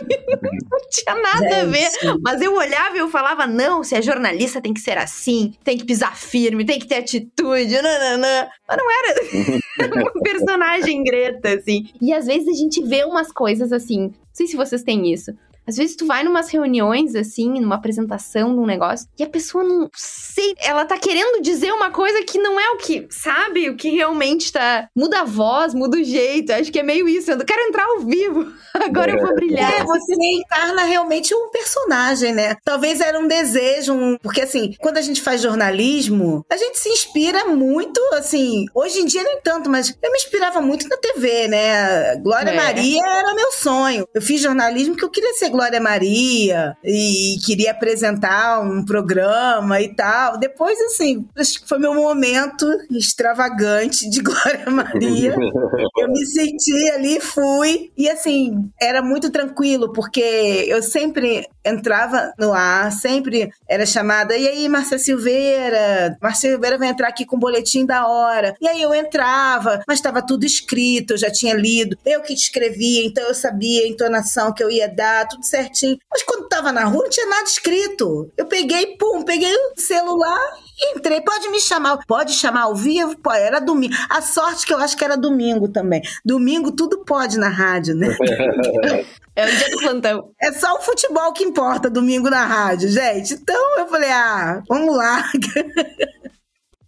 Não 0.70 0.78
tinha 0.88 1.14
nada 1.14 1.40
gente. 1.40 1.54
a 1.54 1.64
ver. 1.64 2.18
Mas 2.22 2.40
eu 2.40 2.54
olhava 2.54 2.96
e 2.96 3.00
eu 3.00 3.10
falava, 3.10 3.46
não, 3.46 3.82
se 3.82 3.96
é 3.96 4.02
jornalista 4.02 4.60
tem 4.60 4.72
que 4.72 4.80
ser 4.80 4.96
assim, 4.96 5.54
tem 5.64 5.76
que 5.76 5.84
pisar 5.84 6.16
firme, 6.16 6.64
tem 6.64 6.78
que 6.78 6.86
ter 6.86 6.96
atitude, 6.96 7.82
nananã. 7.82 8.46
Mas 8.68 8.76
não 8.76 8.90
era. 8.90 9.60
era 9.80 9.94
uma 9.94 10.12
personagem 10.22 11.02
greta, 11.02 11.54
assim. 11.54 11.88
E 12.00 12.12
às 12.12 12.26
vezes 12.26 12.48
a 12.48 12.56
gente 12.56 12.82
vê 12.84 13.04
umas 13.04 13.32
coisas 13.32 13.72
assim, 13.72 14.02
não 14.02 14.14
sei 14.32 14.46
se 14.46 14.56
vocês 14.56 14.82
têm 14.82 15.12
isso. 15.12 15.32
Às 15.66 15.76
vezes 15.76 15.96
tu 15.96 16.06
vai 16.06 16.22
numas 16.22 16.48
reuniões, 16.48 17.14
assim, 17.14 17.60
numa 17.60 17.76
apresentação 17.76 18.54
de 18.54 18.60
um 18.60 18.66
negócio, 18.66 19.08
e 19.18 19.22
a 19.22 19.28
pessoa 19.28 19.64
não 19.64 19.90
sei, 19.94 20.54
ela 20.58 20.84
tá 20.84 20.98
querendo 20.98 21.42
dizer 21.42 21.72
uma 21.72 21.90
coisa 21.90 22.22
que 22.24 22.38
não 22.38 22.58
é 22.58 22.70
o 22.70 22.76
que, 22.76 23.06
sabe? 23.10 23.68
O 23.70 23.76
que 23.76 23.90
realmente 23.90 24.52
tá. 24.52 24.88
Muda 24.94 25.20
a 25.20 25.24
voz, 25.24 25.74
muda 25.74 25.98
o 25.98 26.04
jeito. 26.04 26.52
Acho 26.52 26.70
que 26.70 26.78
é 26.78 26.82
meio 26.82 27.08
isso. 27.08 27.30
Eu 27.30 27.44
quero 27.44 27.62
entrar 27.62 27.84
ao 27.84 28.00
vivo. 28.00 28.52
Agora 28.74 29.12
eu 29.12 29.20
vou 29.24 29.34
brilhar. 29.34 29.72
É, 29.72 29.84
você 29.84 30.14
encarna 30.14 30.84
realmente 30.84 31.34
um 31.34 31.50
personagem, 31.50 32.32
né? 32.32 32.56
Talvez 32.64 33.00
era 33.00 33.18
um 33.18 33.26
desejo, 33.26 33.92
um... 33.92 34.18
porque 34.18 34.42
assim, 34.42 34.74
quando 34.78 34.98
a 34.98 35.02
gente 35.02 35.20
faz 35.20 35.40
jornalismo, 35.40 36.44
a 36.50 36.56
gente 36.56 36.78
se 36.78 36.88
inspira 36.88 37.46
muito, 37.46 38.00
assim, 38.12 38.66
hoje 38.74 39.00
em 39.00 39.06
dia 39.06 39.22
nem 39.22 39.40
tanto, 39.42 39.70
mas 39.70 39.96
eu 40.02 40.10
me 40.10 40.18
inspirava 40.18 40.60
muito 40.60 40.88
na 40.88 40.96
TV, 40.96 41.48
né? 41.48 42.16
Glória 42.16 42.50
é. 42.50 42.56
Maria 42.56 43.02
era 43.04 43.34
meu 43.34 43.52
sonho. 43.52 44.06
Eu 44.14 44.22
fiz 44.22 44.40
jornalismo 44.40 44.94
porque 44.94 45.04
eu 45.04 45.10
queria 45.10 45.34
ser 45.34 45.50
Glória 45.56 45.80
Maria 45.80 46.76
e 46.84 47.36
queria 47.42 47.70
apresentar 47.70 48.60
um 48.60 48.84
programa 48.84 49.80
e 49.80 49.88
tal. 49.94 50.38
Depois, 50.38 50.78
assim, 50.82 51.26
acho 51.34 51.62
que 51.62 51.68
foi 51.68 51.78
meu 51.78 51.94
momento 51.94 52.66
extravagante 52.90 54.08
de 54.10 54.20
Glória 54.22 54.70
Maria. 54.70 55.34
eu 55.96 56.08
me 56.08 56.26
senti 56.26 56.90
ali, 56.90 57.18
fui. 57.20 57.90
E 57.96 58.06
assim, 58.06 58.70
era 58.78 59.00
muito 59.00 59.30
tranquilo, 59.30 59.94
porque 59.94 60.20
eu 60.68 60.82
sempre 60.82 61.48
entrava 61.66 62.32
no 62.38 62.52
ar, 62.52 62.90
sempre 62.92 63.50
era 63.68 63.84
chamada. 63.84 64.36
E 64.36 64.46
aí, 64.46 64.68
Márcia 64.68 64.98
Silveira? 64.98 66.16
Márcia 66.20 66.50
Silveira 66.50 66.78
vai 66.78 66.88
entrar 66.88 67.08
aqui 67.08 67.26
com 67.26 67.36
o 67.36 67.40
boletim 67.40 67.84
da 67.84 68.06
hora. 68.06 68.54
E 68.60 68.68
aí 68.68 68.80
eu 68.80 68.94
entrava, 68.94 69.82
mas 69.86 69.98
estava 69.98 70.24
tudo 70.24 70.44
escrito, 70.44 71.12
eu 71.14 71.18
já 71.18 71.30
tinha 71.30 71.54
lido. 71.54 71.98
Eu 72.04 72.22
que 72.22 72.32
escrevia, 72.32 73.06
então 73.06 73.24
eu 73.24 73.34
sabia 73.34 73.82
a 73.82 73.88
entonação 73.88 74.52
que 74.52 74.62
eu 74.62 74.70
ia 74.70 74.88
dar, 74.88 75.28
tudo 75.28 75.44
certinho. 75.44 75.98
Mas 76.10 76.22
quando 76.22 76.48
tava 76.48 76.72
na 76.72 76.84
rua, 76.84 77.04
não 77.04 77.10
tinha 77.10 77.26
nada 77.26 77.44
escrito. 77.44 78.30
Eu 78.36 78.46
peguei, 78.46 78.96
pum, 78.96 79.22
peguei 79.22 79.54
o 79.54 79.80
celular 79.80 80.65
Entrei, 80.78 81.20
pode 81.20 81.48
me 81.48 81.60
chamar, 81.60 81.98
pode 82.06 82.32
chamar 82.32 82.62
ao 82.62 82.74
vivo? 82.74 83.16
Pode, 83.18 83.38
era 83.38 83.60
domingo. 83.60 83.94
A 84.10 84.20
sorte 84.20 84.66
que 84.66 84.74
eu 84.74 84.78
acho 84.78 84.96
que 84.96 85.04
era 85.04 85.16
domingo 85.16 85.68
também. 85.68 86.02
Domingo 86.24 86.70
tudo 86.72 87.04
pode 87.04 87.38
na 87.38 87.48
rádio, 87.48 87.94
né? 87.94 88.16
É 89.38 89.44
o 89.44 89.54
dia 89.54 89.70
do 89.70 89.76
plantão. 89.76 90.30
É 90.40 90.50
só 90.50 90.76
o 90.76 90.80
futebol 90.80 91.30
que 91.34 91.44
importa 91.44 91.90
domingo 91.90 92.30
na 92.30 92.46
rádio, 92.46 92.88
gente. 92.88 93.34
Então 93.34 93.78
eu 93.78 93.86
falei, 93.86 94.10
ah, 94.10 94.62
vamos 94.66 94.96
lá. 94.96 95.30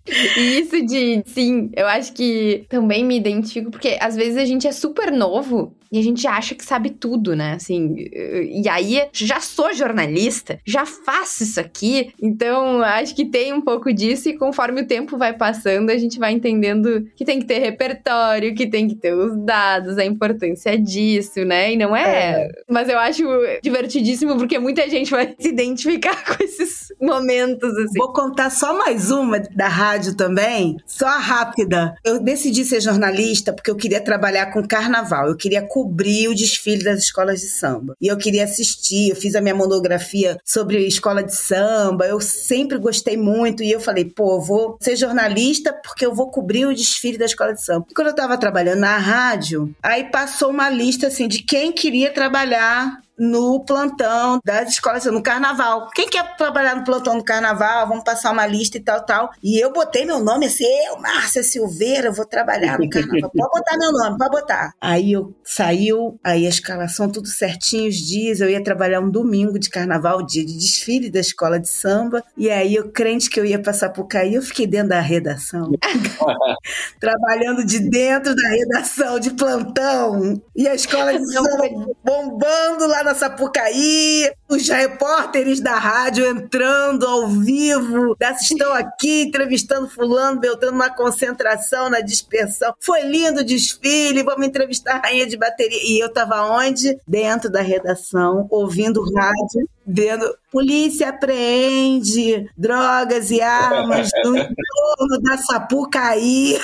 E 0.08 0.60
isso 0.60 0.84
de, 0.86 1.22
sim, 1.26 1.70
eu 1.76 1.86
acho 1.86 2.14
que 2.14 2.64
também 2.70 3.04
me 3.04 3.18
identifico, 3.18 3.70
porque 3.70 3.98
às 4.00 4.16
vezes 4.16 4.38
a 4.38 4.44
gente 4.46 4.66
é 4.66 4.72
super 4.72 5.12
novo 5.12 5.76
e 5.90 5.98
a 5.98 6.02
gente 6.02 6.26
acha 6.26 6.54
que 6.54 6.64
sabe 6.64 6.90
tudo, 6.90 7.34
né? 7.34 7.52
Assim, 7.52 7.94
e 8.08 8.68
aí 8.68 9.02
já 9.12 9.40
sou 9.40 9.72
jornalista, 9.72 10.58
já 10.64 10.84
faço 10.84 11.42
isso 11.42 11.60
aqui, 11.60 12.12
então 12.20 12.82
acho 12.82 13.14
que 13.14 13.24
tem 13.24 13.52
um 13.52 13.60
pouco 13.60 13.92
disso 13.92 14.28
e 14.28 14.36
conforme 14.36 14.82
o 14.82 14.86
tempo 14.86 15.16
vai 15.16 15.32
passando, 15.32 15.90
a 15.90 15.96
gente 15.96 16.18
vai 16.18 16.32
entendendo 16.32 17.06
que 17.16 17.24
tem 17.24 17.38
que 17.38 17.46
ter 17.46 17.58
repertório, 17.58 18.54
que 18.54 18.66
tem 18.66 18.88
que 18.88 18.94
ter 18.94 19.14
os 19.14 19.36
dados, 19.44 19.98
a 19.98 20.04
importância 20.04 20.78
disso, 20.78 21.44
né? 21.44 21.72
E 21.72 21.76
não 21.76 21.96
é. 21.96 22.42
é. 22.42 22.48
Mas 22.68 22.88
eu 22.88 22.98
acho 22.98 23.24
divertidíssimo 23.62 24.36
porque 24.36 24.58
muita 24.58 24.88
gente 24.88 25.10
vai 25.10 25.34
se 25.38 25.48
identificar 25.48 26.24
com 26.24 26.42
esses 26.42 26.92
momentos, 27.00 27.76
assim. 27.76 27.98
Vou 27.98 28.12
contar 28.12 28.50
só 28.50 28.76
mais 28.76 29.10
uma 29.10 29.40
da 29.40 29.68
rádio 29.68 30.16
também, 30.16 30.76
só 30.86 31.08
rápida. 31.08 31.94
Eu 32.04 32.20
decidi 32.20 32.64
ser 32.64 32.80
jornalista 32.80 33.52
porque 33.52 33.70
eu 33.70 33.76
queria 33.76 34.00
trabalhar 34.00 34.46
com 34.46 34.66
carnaval, 34.66 35.28
eu 35.28 35.36
queria 35.36 35.62
cobrir 35.78 36.26
o 36.26 36.34
desfile 36.34 36.82
das 36.82 36.98
escolas 36.98 37.40
de 37.40 37.46
samba. 37.46 37.94
E 38.00 38.08
eu 38.08 38.16
queria 38.16 38.42
assistir, 38.42 39.10
eu 39.10 39.16
fiz 39.16 39.36
a 39.36 39.40
minha 39.40 39.54
monografia 39.54 40.36
sobre 40.44 40.84
escola 40.84 41.22
de 41.22 41.32
samba, 41.32 42.04
eu 42.04 42.20
sempre 42.20 42.78
gostei 42.78 43.16
muito 43.16 43.62
e 43.62 43.70
eu 43.70 43.78
falei, 43.78 44.04
pô, 44.04 44.34
eu 44.34 44.40
vou 44.40 44.76
ser 44.80 44.96
jornalista 44.96 45.72
porque 45.72 46.04
eu 46.04 46.12
vou 46.12 46.32
cobrir 46.32 46.66
o 46.66 46.74
desfile 46.74 47.16
da 47.16 47.26
escola 47.26 47.54
de 47.54 47.62
samba. 47.62 47.86
E 47.88 47.94
quando 47.94 48.08
eu 48.08 48.14
tava 48.14 48.36
trabalhando 48.36 48.80
na 48.80 48.98
rádio, 48.98 49.72
aí 49.80 50.10
passou 50.10 50.50
uma 50.50 50.68
lista 50.68 51.06
assim 51.06 51.28
de 51.28 51.42
quem 51.42 51.70
queria 51.70 52.12
trabalhar 52.12 53.00
no 53.18 53.64
plantão 53.64 54.40
das 54.44 54.70
escolas, 54.70 55.04
no 55.06 55.22
carnaval. 55.22 55.90
Quem 55.94 56.08
quer 56.08 56.36
trabalhar 56.36 56.76
no 56.76 56.84
plantão 56.84 57.18
do 57.18 57.24
carnaval? 57.24 57.88
Vamos 57.88 58.04
passar 58.04 58.30
uma 58.30 58.46
lista 58.46 58.76
e 58.76 58.80
tal, 58.80 59.04
tal. 59.04 59.30
E 59.42 59.58
eu 59.62 59.72
botei 59.72 60.04
meu 60.04 60.20
nome 60.20 60.46
assim, 60.46 60.64
eu, 60.86 60.98
Márcia 61.00 61.42
Silveira, 61.42 62.12
vou 62.12 62.24
trabalhar 62.24 62.78
no 62.78 62.88
carnaval. 62.88 63.30
pode 63.30 63.50
botar 63.50 63.78
meu 63.78 63.92
nome, 63.92 64.18
pode 64.18 64.30
botar. 64.30 64.72
Aí 64.80 65.12
eu 65.12 65.34
saiu, 65.44 66.18
aí 66.22 66.46
a 66.46 66.48
escalação 66.48 67.08
tudo 67.08 67.26
certinho, 67.26 67.88
os 67.88 67.96
dias. 67.96 68.40
Eu 68.40 68.48
ia 68.48 68.62
trabalhar 68.62 69.00
um 69.00 69.10
domingo 69.10 69.58
de 69.58 69.68
carnaval, 69.68 70.24
dia 70.24 70.44
de 70.44 70.56
desfile 70.56 71.10
da 71.10 71.20
escola 71.20 71.58
de 71.58 71.68
samba. 71.68 72.22
E 72.36 72.50
aí 72.50 72.74
eu 72.74 72.90
crente 72.90 73.28
que 73.28 73.40
eu 73.40 73.44
ia 73.44 73.60
passar 73.60 73.90
por 73.90 74.06
cair, 74.06 74.34
eu 74.34 74.42
fiquei 74.42 74.66
dentro 74.66 74.90
da 74.90 75.00
redação. 75.00 75.72
trabalhando 77.00 77.64
de 77.64 77.80
dentro 77.80 78.34
da 78.34 78.48
redação, 78.48 79.18
de 79.18 79.30
plantão. 79.30 80.40
E 80.54 80.68
a 80.68 80.74
escola 80.74 81.18
de 81.18 81.32
samba 81.32 81.68
bombando 82.04 82.86
lá 82.86 83.07
na 83.08 83.14
Sapucaí, 83.14 84.30
os 84.50 84.68
repórteres 84.68 85.60
da 85.60 85.78
rádio 85.78 86.26
entrando 86.26 87.06
ao 87.06 87.26
vivo, 87.26 88.14
estão 88.38 88.74
aqui 88.74 89.22
entrevistando 89.22 89.88
fulano, 89.88 90.38
Beltrano 90.38 90.76
na 90.76 90.90
concentração, 90.90 91.88
na 91.88 92.00
dispersão. 92.00 92.74
Foi 92.78 93.00
lindo 93.02 93.40
o 93.40 93.44
desfile, 93.44 94.22
vamos 94.22 94.46
entrevistar 94.46 94.96
a 94.96 95.06
rainha 95.06 95.26
de 95.26 95.38
bateria. 95.38 95.80
E 95.82 95.98
eu 95.98 96.08
estava 96.08 96.42
onde? 96.50 96.98
Dentro 97.06 97.50
da 97.50 97.62
redação, 97.62 98.46
ouvindo 98.50 99.02
rádio, 99.14 99.66
vendo 99.88 100.36
polícia 100.52 101.08
apreende 101.08 102.50
drogas 102.56 103.30
e 103.30 103.40
armas 103.40 104.10
no 104.22 104.36
entorno 104.36 105.22
da 105.22 105.38
Sapucaí. 105.38 106.58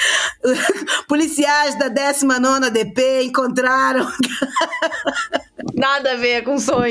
Policiais 1.08 1.78
da 1.78 1.88
19ª 1.90 2.70
DP 2.70 3.24
encontraram 3.24 4.06
Nada 5.74 6.12
a 6.12 6.16
ver 6.16 6.42
com 6.42 6.58
sonho. 6.58 6.90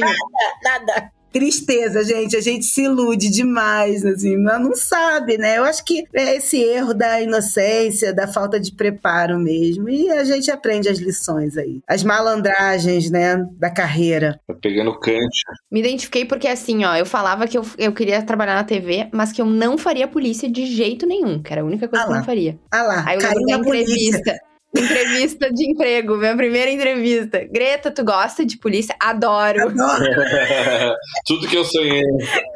Nada, 0.63 0.85
nada 0.85 1.20
tristeza, 1.31 2.03
gente. 2.03 2.35
A 2.35 2.41
gente 2.41 2.65
se 2.65 2.83
ilude 2.83 3.29
demais, 3.29 4.05
assim, 4.05 4.37
mas 4.37 4.61
não 4.61 4.75
sabe, 4.75 5.37
né? 5.37 5.57
Eu 5.57 5.63
acho 5.63 5.83
que 5.85 6.03
é 6.13 6.35
esse 6.35 6.61
erro 6.61 6.93
da 6.93 7.21
inocência, 7.21 8.13
da 8.13 8.27
falta 8.27 8.59
de 8.59 8.73
preparo 8.73 9.39
mesmo. 9.39 9.89
E 9.89 10.09
a 10.09 10.23
gente 10.23 10.51
aprende 10.51 10.89
as 10.89 10.99
lições 10.99 11.57
aí. 11.57 11.81
As 11.87 12.03
malandragens, 12.03 13.09
né, 13.09 13.43
da 13.57 13.69
carreira. 13.69 14.39
Tá 14.47 14.53
pegando 14.53 14.97
cancha. 14.99 15.47
Me 15.71 15.79
identifiquei 15.79 16.25
porque, 16.25 16.47
assim, 16.47 16.83
ó, 16.83 16.95
eu 16.95 17.05
falava 17.05 17.47
que 17.47 17.57
eu, 17.57 17.65
eu 17.77 17.93
queria 17.93 18.21
trabalhar 18.21 18.55
na 18.55 18.63
TV, 18.63 19.09
mas 19.13 19.31
que 19.31 19.41
eu 19.41 19.45
não 19.45 19.77
faria 19.77 20.07
polícia 20.07 20.49
de 20.49 20.65
jeito 20.65 21.05
nenhum, 21.05 21.41
que 21.41 21.51
era 21.51 21.61
a 21.61 21.65
única 21.65 21.87
coisa 21.87 22.03
ah 22.03 22.07
que 22.07 22.13
eu 22.13 22.17
não 22.17 22.23
faria. 22.23 22.59
Ah 22.71 22.83
lá, 22.83 23.03
Aí 23.07 23.15
eu 23.15 23.21
caiu 23.21 23.41
na 23.41 23.57
entrevista. 23.57 24.17
Polícia. 24.19 24.50
Entrevista 24.73 25.51
de 25.51 25.69
emprego, 25.69 26.15
minha 26.15 26.35
primeira 26.35 26.71
entrevista. 26.71 27.43
Greta, 27.51 27.91
tu 27.91 28.05
gosta 28.05 28.45
de 28.45 28.57
polícia? 28.57 28.95
Adoro. 29.01 29.67
Adoro. 29.67 30.05
Tudo 31.27 31.47
que 31.47 31.57
eu 31.57 31.65
sonhei. 31.65 32.01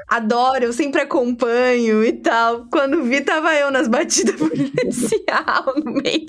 Adoro, 0.08 0.66
eu 0.66 0.74
sempre 0.74 1.02
acompanho 1.02 2.04
e 2.04 2.14
tal. 2.14 2.66
Quando 2.72 3.04
vi, 3.04 3.22
tava 3.22 3.54
eu 3.56 3.72
nas 3.72 3.88
batidas 3.88 4.36
policial 4.38 5.74
no 5.84 5.94
meio. 5.94 6.26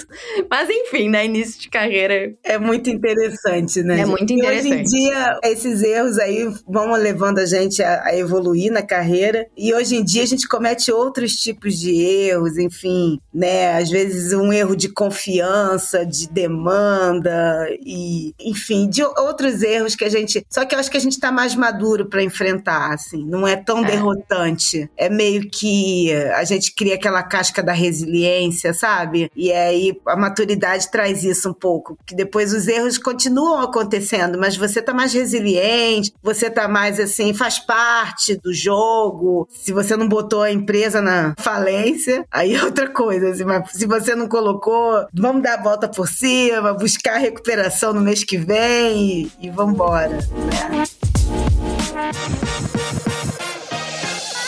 Mas 0.50 0.68
enfim, 0.70 1.08
né? 1.08 1.26
Início 1.26 1.60
de 1.60 1.68
carreira. 1.68 2.34
É 2.42 2.58
muito 2.58 2.88
interessante, 2.88 3.82
né? 3.82 4.00
É 4.00 4.06
muito 4.06 4.32
interessante. 4.32 4.66
E 4.66 4.72
hoje 4.72 4.80
em 4.80 4.82
dia, 4.82 5.38
esses 5.44 5.82
erros 5.82 6.18
aí 6.18 6.48
vão 6.66 6.92
levando 6.92 7.38
a 7.38 7.46
gente 7.46 7.82
a, 7.82 8.04
a 8.04 8.16
evoluir 8.16 8.72
na 8.72 8.82
carreira. 8.82 9.46
E 9.56 9.74
hoje 9.74 9.96
em 9.96 10.04
dia 10.04 10.22
a 10.22 10.26
gente 10.26 10.48
comete 10.48 10.90
outros 10.90 11.32
tipos 11.32 11.78
de 11.78 11.94
erros, 12.00 12.56
enfim, 12.56 13.20
né? 13.32 13.76
Às 13.76 13.90
vezes 13.90 14.32
um 14.32 14.52
erro 14.52 14.74
de 14.74 14.88
confiança 14.88 16.04
de 16.04 16.28
demanda 16.28 17.68
e, 17.84 18.34
enfim, 18.40 18.88
de 18.88 19.02
outros 19.02 19.62
erros 19.62 19.94
que 19.94 20.04
a 20.04 20.08
gente. 20.08 20.44
Só 20.50 20.64
que 20.64 20.74
eu 20.74 20.78
acho 20.78 20.90
que 20.90 20.96
a 20.96 21.00
gente 21.00 21.12
está 21.12 21.30
mais 21.30 21.54
maduro 21.54 22.06
para 22.06 22.22
enfrentar, 22.22 22.94
assim. 22.94 23.24
Não 23.26 23.46
é 23.46 23.56
tão 23.66 23.84
é. 23.84 23.88
derrotante. 23.88 24.88
É 24.96 25.10
meio 25.10 25.50
que 25.50 26.14
a 26.34 26.44
gente 26.44 26.72
cria 26.74 26.94
aquela 26.94 27.22
casca 27.22 27.62
da 27.62 27.72
resiliência, 27.72 28.72
sabe? 28.72 29.30
E 29.34 29.52
aí 29.52 30.00
a 30.06 30.16
maturidade 30.16 30.90
traz 30.90 31.24
isso 31.24 31.50
um 31.50 31.52
pouco. 31.52 31.98
Que 32.06 32.14
depois 32.14 32.54
os 32.54 32.68
erros 32.68 32.96
continuam 32.96 33.60
acontecendo, 33.60 34.38
mas 34.38 34.56
você 34.56 34.80
tá 34.80 34.94
mais 34.94 35.12
resiliente, 35.12 36.14
você 36.22 36.48
tá 36.48 36.68
mais 36.68 37.00
assim, 37.00 37.34
faz 37.34 37.58
parte 37.58 38.36
do 38.36 38.54
jogo. 38.54 39.48
Se 39.50 39.72
você 39.72 39.96
não 39.96 40.08
botou 40.08 40.42
a 40.42 40.52
empresa 40.52 41.02
na 41.02 41.34
falência, 41.38 42.24
aí 42.30 42.54
é 42.54 42.64
outra 42.64 42.88
coisa. 42.88 43.30
Assim, 43.30 43.44
mas 43.44 43.72
se 43.72 43.86
você 43.86 44.14
não 44.14 44.28
colocou, 44.28 45.04
vamos 45.12 45.42
dar 45.42 45.60
volta 45.62 45.88
por 45.88 46.08
cima, 46.08 46.72
buscar 46.72 47.18
recuperação 47.18 47.92
no 47.92 48.00
mês 48.00 48.22
que 48.22 48.36
vem 48.36 49.30
e, 49.40 49.46
e 49.46 49.50
vambora. 49.50 50.08
Né? 50.08 50.84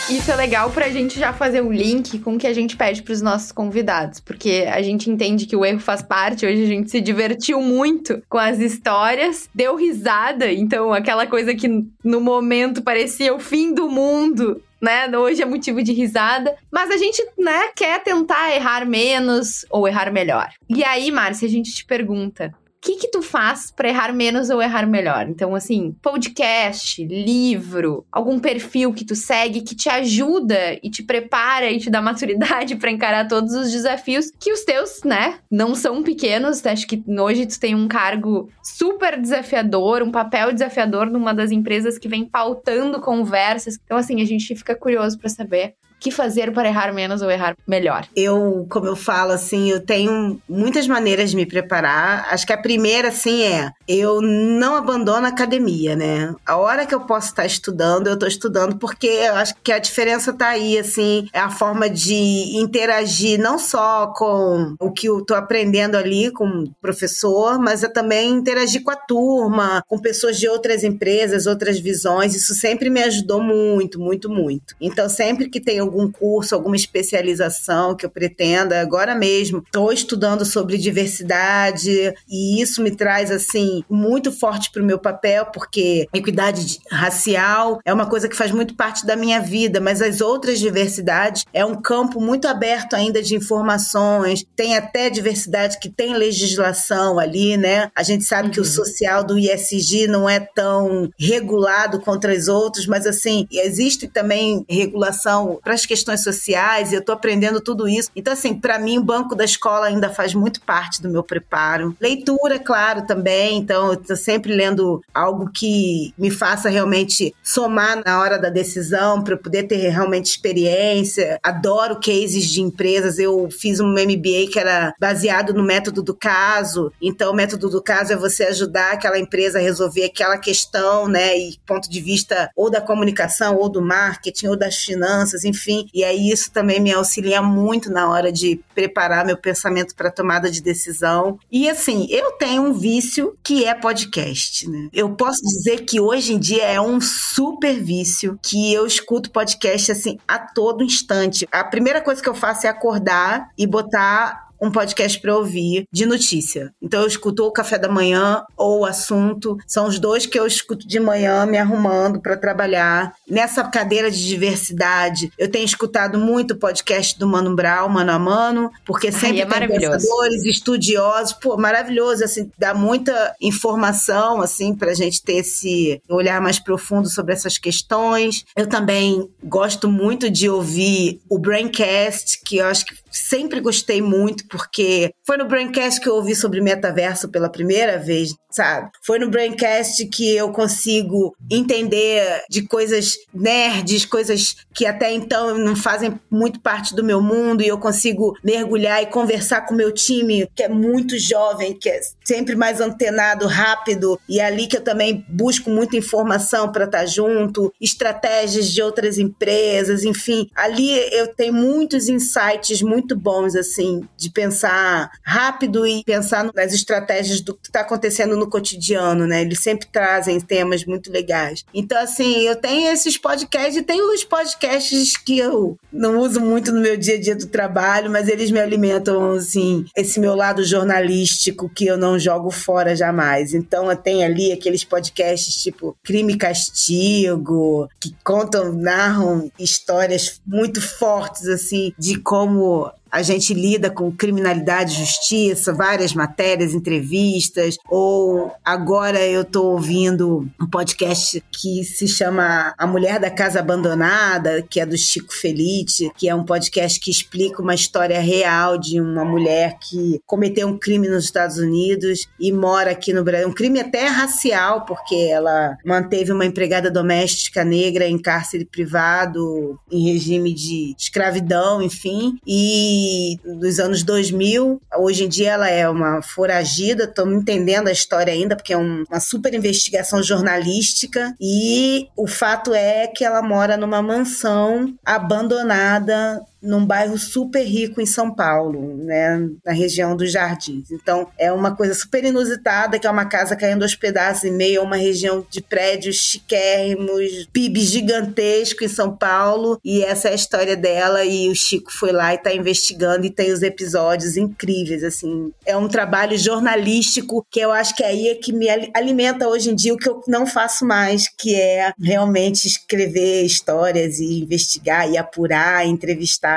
Isso 0.09 0.31
é 0.31 0.35
legal 0.35 0.71
pra 0.71 0.89
gente 0.89 1.19
já 1.19 1.31
fazer 1.31 1.61
um 1.61 1.71
link 1.71 2.17
com 2.19 2.33
o 2.33 2.37
que 2.37 2.47
a 2.47 2.53
gente 2.53 2.75
pede 2.75 3.03
pros 3.03 3.21
nossos 3.21 3.51
convidados, 3.51 4.19
porque 4.19 4.65
a 4.67 4.81
gente 4.81 5.09
entende 5.09 5.45
que 5.45 5.55
o 5.55 5.63
erro 5.63 5.79
faz 5.79 6.01
parte, 6.01 6.47
hoje 6.47 6.63
a 6.63 6.67
gente 6.67 6.89
se 6.89 6.99
divertiu 6.99 7.61
muito 7.61 8.21
com 8.27 8.39
as 8.39 8.59
histórias, 8.59 9.47
deu 9.53 9.75
risada, 9.75 10.51
então 10.51 10.91
aquela 10.91 11.27
coisa 11.27 11.53
que 11.53 11.67
no 12.03 12.19
momento 12.19 12.81
parecia 12.81 13.35
o 13.35 13.39
fim 13.39 13.71
do 13.71 13.87
mundo, 13.87 14.63
né? 14.81 15.07
Hoje 15.15 15.43
é 15.43 15.45
motivo 15.45 15.83
de 15.83 15.93
risada. 15.93 16.55
Mas 16.71 16.89
a 16.89 16.97
gente, 16.97 17.23
né, 17.37 17.69
quer 17.75 18.01
tentar 18.01 18.55
errar 18.55 18.85
menos 18.85 19.65
ou 19.69 19.87
errar 19.87 20.11
melhor. 20.11 20.49
E 20.69 20.83
aí, 20.83 21.11
Márcia, 21.11 21.47
a 21.47 21.51
gente 21.51 21.71
te 21.71 21.85
pergunta: 21.85 22.53
o 22.65 22.68
que 22.81 22.95
que 22.95 23.09
tu 23.09 23.21
faz 23.21 23.71
para 23.71 23.89
errar 23.89 24.13
menos 24.13 24.49
ou 24.49 24.61
errar 24.61 24.87
melhor? 24.87 25.27
Então, 25.27 25.53
assim, 25.53 25.95
podcast, 26.01 27.03
livro, 27.03 28.05
algum 28.11 28.39
perfil 28.39 28.93
que 28.93 29.05
tu 29.05 29.15
segue 29.15 29.61
que 29.61 29.75
te 29.75 29.89
ajuda 29.89 30.79
e 30.81 30.89
te 30.89 31.03
prepara 31.03 31.69
e 31.69 31.79
te 31.79 31.89
dá 31.89 32.01
maturidade 32.01 32.75
para 32.77 32.91
encarar 32.91 33.27
todos 33.27 33.53
os 33.53 33.71
desafios 33.71 34.31
que 34.39 34.51
os 34.51 34.63
teus, 34.63 35.01
né, 35.03 35.39
não 35.51 35.75
são 35.75 36.01
pequenos. 36.03 36.65
Acho 36.65 36.87
que 36.87 37.03
hoje 37.07 37.45
tu 37.45 37.59
tem 37.59 37.75
um 37.75 37.87
cargo 37.87 38.49
super 38.63 39.19
desafiador, 39.19 40.01
um 40.01 40.11
papel 40.11 40.53
desafiador 40.53 41.07
numa 41.07 41.33
das 41.33 41.51
empresas 41.51 41.97
que 41.97 42.07
vem 42.07 42.25
pautando 42.25 43.01
conversas. 43.01 43.77
Então, 43.83 43.97
assim, 43.97 44.21
a 44.21 44.25
gente 44.25 44.55
fica 44.55 44.75
curioso 44.75 45.17
para 45.19 45.29
saber 45.29 45.75
que 45.99 46.11
fazer 46.11 46.51
para 46.53 46.67
errar 46.67 46.93
menos 46.93 47.21
ou 47.21 47.29
errar 47.29 47.55
melhor? 47.67 48.07
Eu, 48.15 48.65
como 48.69 48.87
eu 48.87 48.95
falo, 48.95 49.31
assim, 49.31 49.69
eu 49.69 49.79
tenho 49.79 50.41
muitas 50.47 50.87
maneiras 50.87 51.31
de 51.31 51.35
me 51.35 51.45
preparar. 51.45 52.27
Acho 52.31 52.45
que 52.45 52.53
a 52.53 52.57
primeira, 52.57 53.09
assim, 53.09 53.43
é 53.43 53.71
eu 53.87 54.21
não 54.21 54.75
abandono 54.75 55.25
a 55.25 55.29
academia, 55.29 55.95
né? 55.95 56.33
A 56.45 56.57
hora 56.57 56.85
que 56.85 56.93
eu 56.93 57.01
posso 57.01 57.27
estar 57.27 57.45
estudando, 57.45 58.07
eu 58.07 58.13
estou 58.13 58.27
estudando, 58.27 58.77
porque 58.77 59.07
eu 59.07 59.35
acho 59.35 59.55
que 59.63 59.71
a 59.71 59.79
diferença 59.79 60.31
está 60.31 60.49
aí, 60.49 60.77
assim, 60.77 61.27
é 61.33 61.39
a 61.39 61.49
forma 61.49 61.89
de 61.89 62.57
interagir 62.57 63.39
não 63.39 63.57
só 63.57 64.07
com 64.15 64.75
o 64.79 64.91
que 64.91 65.07
eu 65.07 65.19
estou 65.19 65.35
aprendendo 65.35 65.95
ali 65.95 66.31
com 66.31 66.45
o 66.45 66.71
professor, 66.81 67.59
mas 67.59 67.83
é 67.83 67.89
também 67.89 68.31
interagir 68.31 68.83
com 68.83 68.91
a 68.91 68.95
turma, 68.95 69.83
com 69.87 69.99
pessoas 69.99 70.37
de 70.37 70.47
outras 70.47 70.83
empresas, 70.83 71.47
outras 71.47 71.79
visões. 71.79 72.35
Isso 72.35 72.53
sempre 72.53 72.89
me 72.89 73.01
ajudou 73.03 73.41
muito, 73.41 73.99
muito, 73.99 74.29
muito. 74.29 74.75
Então, 74.79 75.09
sempre 75.09 75.49
que 75.49 75.59
tem 75.59 75.79
algum 75.89 76.11
curso, 76.11 76.55
alguma 76.55 76.75
especialização 76.75 77.95
que 77.95 78.05
eu 78.05 78.09
pretenda. 78.09 78.79
Agora 78.79 79.15
mesmo, 79.15 79.63
estou 79.65 79.91
estudando 79.91 80.45
sobre 80.45 80.77
diversidade 80.77 82.13
e 82.29 82.61
isso 82.61 82.81
me 82.81 82.91
traz, 82.91 83.31
assim, 83.31 83.83
muito 83.89 84.31
forte 84.31 84.71
para 84.71 84.81
o 84.81 84.85
meu 84.85 84.99
papel, 84.99 85.47
porque 85.47 86.07
equidade 86.13 86.79
racial 86.91 87.79
é 87.83 87.93
uma 87.93 88.05
coisa 88.05 88.29
que 88.29 88.35
faz 88.35 88.51
muito 88.51 88.75
parte 88.75 89.05
da 89.05 89.15
minha 89.15 89.39
vida, 89.39 89.79
mas 89.79 90.01
as 90.01 90.21
outras 90.21 90.59
diversidades 90.59 91.45
é 91.53 91.65
um 91.65 91.75
campo 91.75 92.21
muito 92.21 92.47
aberto 92.47 92.93
ainda 92.93 93.21
de 93.21 93.35
informações. 93.35 94.45
Tem 94.55 94.77
até 94.77 95.09
diversidade 95.09 95.79
que 95.79 95.89
tem 95.89 96.13
legislação 96.15 97.19
ali, 97.19 97.57
né? 97.57 97.89
A 97.95 98.03
gente 98.03 98.23
sabe 98.23 98.47
uhum. 98.47 98.53
que 98.53 98.59
o 98.59 98.63
uhum. 98.63 98.69
social 98.69 99.23
do 99.23 99.37
ISG 99.37 100.07
não 100.07 100.29
é 100.29 100.39
tão 100.39 101.09
regulado 101.17 101.99
contra 101.99 102.33
as 102.33 102.47
outras, 102.47 102.85
mas 102.85 103.07
assim, 103.07 103.47
existe 103.51 104.07
também 104.07 104.65
regulação 104.69 105.59
para 105.63 105.73
as 105.79 105.85
questões 105.85 106.23
sociais, 106.23 106.93
eu 106.93 106.99
estou 106.99 107.13
aprendendo 107.13 107.61
tudo 107.61 107.87
isso. 107.87 108.09
Então, 108.15 108.33
assim, 108.33 108.53
para 108.53 108.77
mim, 108.77 108.97
o 108.97 109.03
banco 109.03 109.35
da 109.35 109.45
escola 109.45 109.87
ainda 109.87 110.09
faz 110.09 110.33
muito 110.33 110.61
parte 110.61 111.01
do 111.01 111.09
meu 111.09 111.23
preparo. 111.23 111.95
Leitura, 111.99 112.59
claro, 112.59 113.05
também. 113.05 113.57
Então, 113.57 113.87
eu 113.87 113.93
estou 113.93 114.15
sempre 114.15 114.53
lendo 114.53 115.01
algo 115.13 115.49
que 115.51 116.13
me 116.17 116.29
faça 116.29 116.69
realmente 116.69 117.33
somar 117.43 118.01
na 118.05 118.19
hora 118.19 118.37
da 118.37 118.49
decisão, 118.49 119.23
para 119.23 119.37
poder 119.37 119.63
ter 119.63 119.77
realmente 119.89 120.27
experiência. 120.27 121.39
Adoro 121.41 121.99
cases 121.99 122.45
de 122.45 122.61
empresas. 122.61 123.19
Eu 123.19 123.49
fiz 123.49 123.79
um 123.79 123.91
MBA 123.91 124.51
que 124.51 124.59
era 124.59 124.93
baseado 124.99 125.53
no 125.53 125.63
método 125.63 126.03
do 126.03 126.13
caso. 126.13 126.91
Então, 127.01 127.31
o 127.31 127.35
método 127.35 127.69
do 127.69 127.81
caso 127.81 128.13
é 128.13 128.15
você 128.15 128.43
ajudar 128.45 128.93
aquela 128.93 129.19
empresa 129.19 129.59
a 129.59 129.61
resolver 129.61 130.03
aquela 130.03 130.37
questão, 130.37 131.07
né? 131.07 131.37
E 131.37 131.57
ponto 131.65 131.89
de 131.89 132.01
vista 132.01 132.49
ou 132.55 132.69
da 132.69 132.81
comunicação, 132.81 133.55
ou 133.55 133.69
do 133.69 133.81
marketing, 133.81 134.47
ou 134.47 134.57
das 134.57 134.77
finanças, 134.77 135.43
enfim. 135.43 135.68
E 135.93 136.03
aí 136.03 136.29
isso 136.29 136.51
também 136.51 136.79
me 136.79 136.91
auxilia 136.91 137.41
muito 137.41 137.91
na 137.91 138.09
hora 138.09 138.31
de 138.31 138.59
preparar 138.73 139.25
meu 139.25 139.37
pensamento 139.37 139.95
para 139.95 140.11
tomada 140.11 140.49
de 140.49 140.61
decisão. 140.61 141.37
E 141.51 141.69
assim, 141.69 142.07
eu 142.09 142.31
tenho 142.33 142.63
um 142.63 142.73
vício 142.73 143.37
que 143.43 143.65
é 143.65 143.73
podcast, 143.73 144.69
né? 144.69 144.89
Eu 144.93 145.09
posso 145.15 145.41
dizer 145.41 145.85
que 145.85 145.99
hoje 145.99 146.33
em 146.33 146.39
dia 146.39 146.63
é 146.63 146.81
um 146.81 146.99
super 146.99 147.79
vício 147.79 148.39
que 148.41 148.73
eu 148.73 148.85
escuto 148.85 149.31
podcast 149.31 149.91
assim 149.91 150.17
a 150.27 150.39
todo 150.39 150.83
instante. 150.83 151.47
A 151.51 151.63
primeira 151.63 152.01
coisa 152.01 152.21
que 152.21 152.29
eu 152.29 152.35
faço 152.35 152.67
é 152.67 152.69
acordar 152.69 153.49
e 153.57 153.67
botar 153.67 154.48
um 154.61 154.71
podcast 154.71 155.19
para 155.19 155.35
ouvir 155.35 155.85
de 155.91 156.05
notícia. 156.05 156.73
Então 156.81 157.01
eu 157.01 157.07
escuto 157.07 157.45
o 157.45 157.51
café 157.51 157.77
da 157.77 157.89
manhã 157.89 158.43
ou 158.57 158.79
o 158.79 158.85
assunto. 158.85 159.57
São 159.65 159.87
os 159.87 159.99
dois 159.99 160.25
que 160.25 160.39
eu 160.39 160.45
escuto 160.45 160.87
de 160.87 160.99
manhã 160.99 161.45
me 161.45 161.57
arrumando 161.57 162.21
para 162.21 162.37
trabalhar. 162.37 163.13
Nessa 163.27 163.63
cadeira 163.63 164.09
de 164.11 164.25
diversidade, 164.25 165.31
eu 165.37 165.49
tenho 165.49 165.65
escutado 165.65 166.17
muito 166.17 166.51
o 166.51 166.57
podcast 166.57 167.17
do 167.17 167.27
Mano 167.27 167.55
Brown, 167.55 167.89
Mano 167.89 168.11
a 168.11 168.19
Mano, 168.19 168.71
porque 168.85 169.11
sempre 169.11 169.41
Ai, 169.41 169.47
é 169.47 169.67
tem 169.67 169.79
pensadores, 169.79 170.45
estudiosos, 170.45 171.33
pô, 171.33 171.57
maravilhoso, 171.57 172.23
assim, 172.23 172.51
dá 172.57 172.73
muita 172.73 173.35
informação, 173.41 174.41
assim, 174.41 174.75
pra 174.75 174.93
gente 174.93 175.21
ter 175.21 175.37
esse 175.37 176.01
olhar 176.09 176.41
mais 176.41 176.59
profundo 176.59 177.09
sobre 177.09 177.33
essas 177.33 177.57
questões. 177.57 178.45
Eu 178.55 178.67
também 178.67 179.29
gosto 179.43 179.89
muito 179.89 180.29
de 180.29 180.49
ouvir 180.49 181.21
o 181.29 181.37
Braincast, 181.37 182.41
que 182.43 182.57
eu 182.57 182.65
acho 182.65 182.85
que 182.85 182.95
sempre 183.11 183.59
gostei 183.59 184.01
muito, 184.01 184.47
porque 184.47 185.11
foi 185.25 185.37
no 185.37 185.47
Braincast 185.47 185.99
que 185.99 186.09
eu 186.09 186.15
ouvi 186.15 186.35
sobre 186.35 186.61
metaverso 186.61 187.29
pela 187.29 187.49
primeira 187.49 187.97
vez, 187.97 188.33
sabe? 188.51 188.89
Foi 189.05 189.19
no 189.19 189.29
Braincast 189.29 190.05
que 190.07 190.35
eu 190.35 190.51
consigo 190.51 191.35
entender 191.51 192.43
de 192.49 192.63
coisas 192.63 193.15
nerds, 193.33 194.05
coisas 194.05 194.55
que 194.73 194.85
até 194.85 195.11
então 195.11 195.57
não 195.57 195.75
fazem 195.75 196.19
muito 196.29 196.59
parte 196.59 196.95
do 196.95 197.03
meu 197.03 197.21
mundo, 197.21 197.61
e 197.61 197.67
eu 197.67 197.77
consigo 197.77 198.35
mergulhar 198.43 199.01
e 199.03 199.07
conversar 199.07 199.61
com 199.61 199.73
o 199.73 199.77
meu 199.77 199.91
time, 199.91 200.47
que 200.55 200.63
é 200.63 200.69
muito 200.69 201.17
jovem, 201.17 201.77
que 201.77 201.89
é 201.89 201.99
sempre 202.23 202.55
mais 202.55 202.81
antenado, 202.81 203.47
rápido, 203.47 204.19
e 204.27 204.39
é 204.39 204.45
ali 204.45 204.67
que 204.67 204.77
eu 204.77 204.83
também 204.83 205.25
busco 205.29 205.69
muita 205.69 205.97
informação 205.97 206.71
para 206.71 206.85
estar 206.85 206.99
tá 206.99 207.05
junto, 207.05 207.73
estratégias 207.79 208.71
de 208.71 208.81
outras 208.81 209.17
empresas, 209.17 210.03
enfim. 210.03 210.49
Ali 210.55 210.91
eu 211.13 211.27
tenho 211.27 211.53
muitos 211.53 212.07
insights, 212.07 212.81
muito 212.81 212.98
muito 212.99 213.15
bons, 213.15 213.55
assim, 213.55 214.01
de 214.17 214.29
pensar 214.29 215.09
rápido 215.23 215.87
e 215.87 216.03
pensar 216.03 216.49
nas 216.53 216.73
estratégias 216.73 217.41
do 217.41 217.53
que 217.53 217.67
está 217.67 217.81
acontecendo 217.81 218.35
no 218.35 218.49
cotidiano, 218.49 219.25
né? 219.25 219.41
Eles 219.41 219.59
sempre 219.59 219.87
trazem 219.91 220.39
temas 220.39 220.85
muito 220.85 221.11
legais. 221.11 221.63
Então, 221.73 221.97
assim, 221.97 222.41
eu 222.41 222.55
tenho 222.55 222.91
esses 222.91 223.17
podcasts 223.17 223.77
e 223.77 223.81
tenho 223.81 224.13
os 224.13 224.23
podcasts 224.23 225.15
que 225.17 225.37
eu 225.37 225.77
não 225.91 226.19
uso 226.19 226.39
muito 226.41 226.71
no 226.71 226.81
meu 226.81 226.97
dia 226.97 227.15
a 227.15 227.21
dia 227.21 227.35
do 227.35 227.47
trabalho, 227.47 228.11
mas 228.11 228.27
eles 228.27 228.51
me 228.51 228.59
alimentam, 228.59 229.31
assim, 229.31 229.85
esse 229.95 230.19
meu 230.19 230.35
lado 230.35 230.63
jornalístico 230.63 231.69
que 231.69 231.85
eu 231.85 231.97
não 231.97 232.19
jogo 232.19 232.51
fora 232.51 232.95
jamais. 232.95 233.53
Então, 233.53 233.89
eu 233.89 233.97
tenho 233.97 234.25
ali 234.25 234.51
aqueles 234.51 234.83
podcasts 234.83 235.61
tipo 235.61 235.95
Crime 236.03 236.33
e 236.33 236.37
Castigo, 236.37 237.87
que 237.99 238.13
contam, 238.23 238.73
narram 238.73 239.49
histórias 239.57 240.41
muito 240.45 240.81
fortes, 240.81 241.47
assim, 241.47 241.93
de 241.97 242.19
como 242.19 242.88
what? 242.89 242.98
A 243.11 243.21
gente 243.21 243.53
lida 243.53 243.89
com 243.89 244.11
criminalidade 244.11 244.93
e 244.93 244.99
justiça, 244.99 245.73
várias 245.73 246.13
matérias, 246.13 246.73
entrevistas, 246.73 247.77
ou 247.89 248.51
agora 248.63 249.19
eu 249.25 249.41
estou 249.41 249.73
ouvindo 249.73 250.47
um 250.59 250.67
podcast 250.67 251.43
que 251.51 251.83
se 251.83 252.07
chama 252.07 252.73
A 252.77 252.87
Mulher 252.87 253.19
da 253.19 253.29
Casa 253.29 253.59
Abandonada, 253.59 254.61
que 254.61 254.79
é 254.79 254.85
do 254.85 254.97
Chico 254.97 255.33
Felite, 255.33 256.11
que 256.17 256.29
é 256.29 256.35
um 256.35 256.43
podcast 256.43 256.99
que 256.99 257.11
explica 257.11 257.61
uma 257.61 257.75
história 257.75 258.19
real 258.19 258.77
de 258.77 258.99
uma 258.99 259.25
mulher 259.25 259.77
que 259.79 260.21
cometeu 260.25 260.67
um 260.67 260.77
crime 260.77 261.07
nos 261.07 261.25
Estados 261.25 261.57
Unidos 261.57 262.27
e 262.39 262.51
mora 262.51 262.91
aqui 262.91 263.13
no 263.13 263.23
Brasil, 263.23 263.47
um 263.47 263.53
crime 263.53 263.79
até 263.79 264.07
racial, 264.07 264.85
porque 264.85 265.15
ela 265.15 265.77
manteve 265.85 266.31
uma 266.31 266.45
empregada 266.45 266.91
doméstica 266.91 267.63
negra 267.63 268.07
em 268.07 268.17
cárcere 268.17 268.65
privado, 268.65 269.79
em 269.91 270.11
regime 270.11 270.53
de 270.53 270.95
escravidão, 270.97 271.81
enfim, 271.81 272.37
e 272.45 272.98
dos 273.43 273.79
anos 273.79 274.03
2000. 274.03 274.81
Hoje 274.97 275.25
em 275.25 275.29
dia 275.29 275.51
ela 275.51 275.69
é 275.69 275.87
uma 275.89 276.21
foragida, 276.21 277.05
estamos 277.05 277.41
entendendo 277.41 277.87
a 277.87 277.91
história 277.91 278.33
ainda, 278.33 278.55
porque 278.55 278.73
é 278.73 278.77
um, 278.77 279.03
uma 279.09 279.19
super 279.19 279.53
investigação 279.53 280.21
jornalística. 280.21 281.35
E 281.39 282.07
o 282.15 282.27
fato 282.27 282.73
é 282.73 283.07
que 283.07 283.23
ela 283.23 283.41
mora 283.41 283.77
numa 283.77 284.01
mansão 284.01 284.93
abandonada 285.05 286.41
num 286.61 286.85
bairro 286.85 287.17
super 287.17 287.63
rico 287.63 288.01
em 288.01 288.05
São 288.05 288.33
Paulo, 288.33 288.97
né, 288.97 289.49
na 289.65 289.71
região 289.71 290.15
dos 290.15 290.31
Jardins. 290.31 290.91
Então, 290.91 291.27
é 291.37 291.51
uma 291.51 291.75
coisa 291.75 291.93
super 291.93 292.23
inusitada, 292.23 292.99
que 292.99 293.07
é 293.07 293.11
uma 293.11 293.25
casa 293.25 293.55
caindo 293.55 293.83
aos 293.83 293.95
pedaços 293.95 294.43
em 294.43 294.51
meio 294.51 294.81
a 294.81 294.83
uma 294.83 294.97
região 294.97 295.45
de 295.49 295.61
prédios 295.61 296.17
chiquérrimos, 296.17 297.47
PIB 297.53 297.79
gigantesco 297.81 298.83
em 298.83 298.87
São 298.87 299.15
Paulo, 299.15 299.79
e 299.83 300.03
essa 300.03 300.27
é 300.27 300.31
a 300.31 300.35
história 300.35 300.75
dela 300.75 301.23
e 301.23 301.49
o 301.49 301.55
Chico 301.55 301.91
foi 301.91 302.11
lá 302.11 302.33
e 302.33 302.35
está 302.35 302.53
investigando 302.53 303.25
e 303.25 303.29
tem 303.29 303.51
os 303.51 303.61
episódios 303.61 304.37
incríveis, 304.37 305.03
assim. 305.03 305.51
É 305.65 305.75
um 305.77 305.87
trabalho 305.87 306.37
jornalístico 306.37 307.45
que 307.49 307.59
eu 307.59 307.71
acho 307.71 307.95
que 307.95 308.03
é 308.03 308.07
aí 308.07 308.27
é 308.27 308.35
que 308.35 308.51
me 308.51 308.67
alimenta 308.93 309.47
hoje 309.47 309.69
em 309.69 309.75
dia 309.75 309.93
o 309.93 309.97
que 309.97 310.09
eu 310.09 310.21
não 310.27 310.45
faço 310.45 310.85
mais, 310.85 311.27
que 311.27 311.55
é 311.55 311.91
realmente 312.01 312.67
escrever 312.67 313.43
histórias 313.43 314.19
e 314.19 314.41
investigar 314.41 315.09
e 315.09 315.17
apurar, 315.17 315.85
entrevistar 315.85 316.48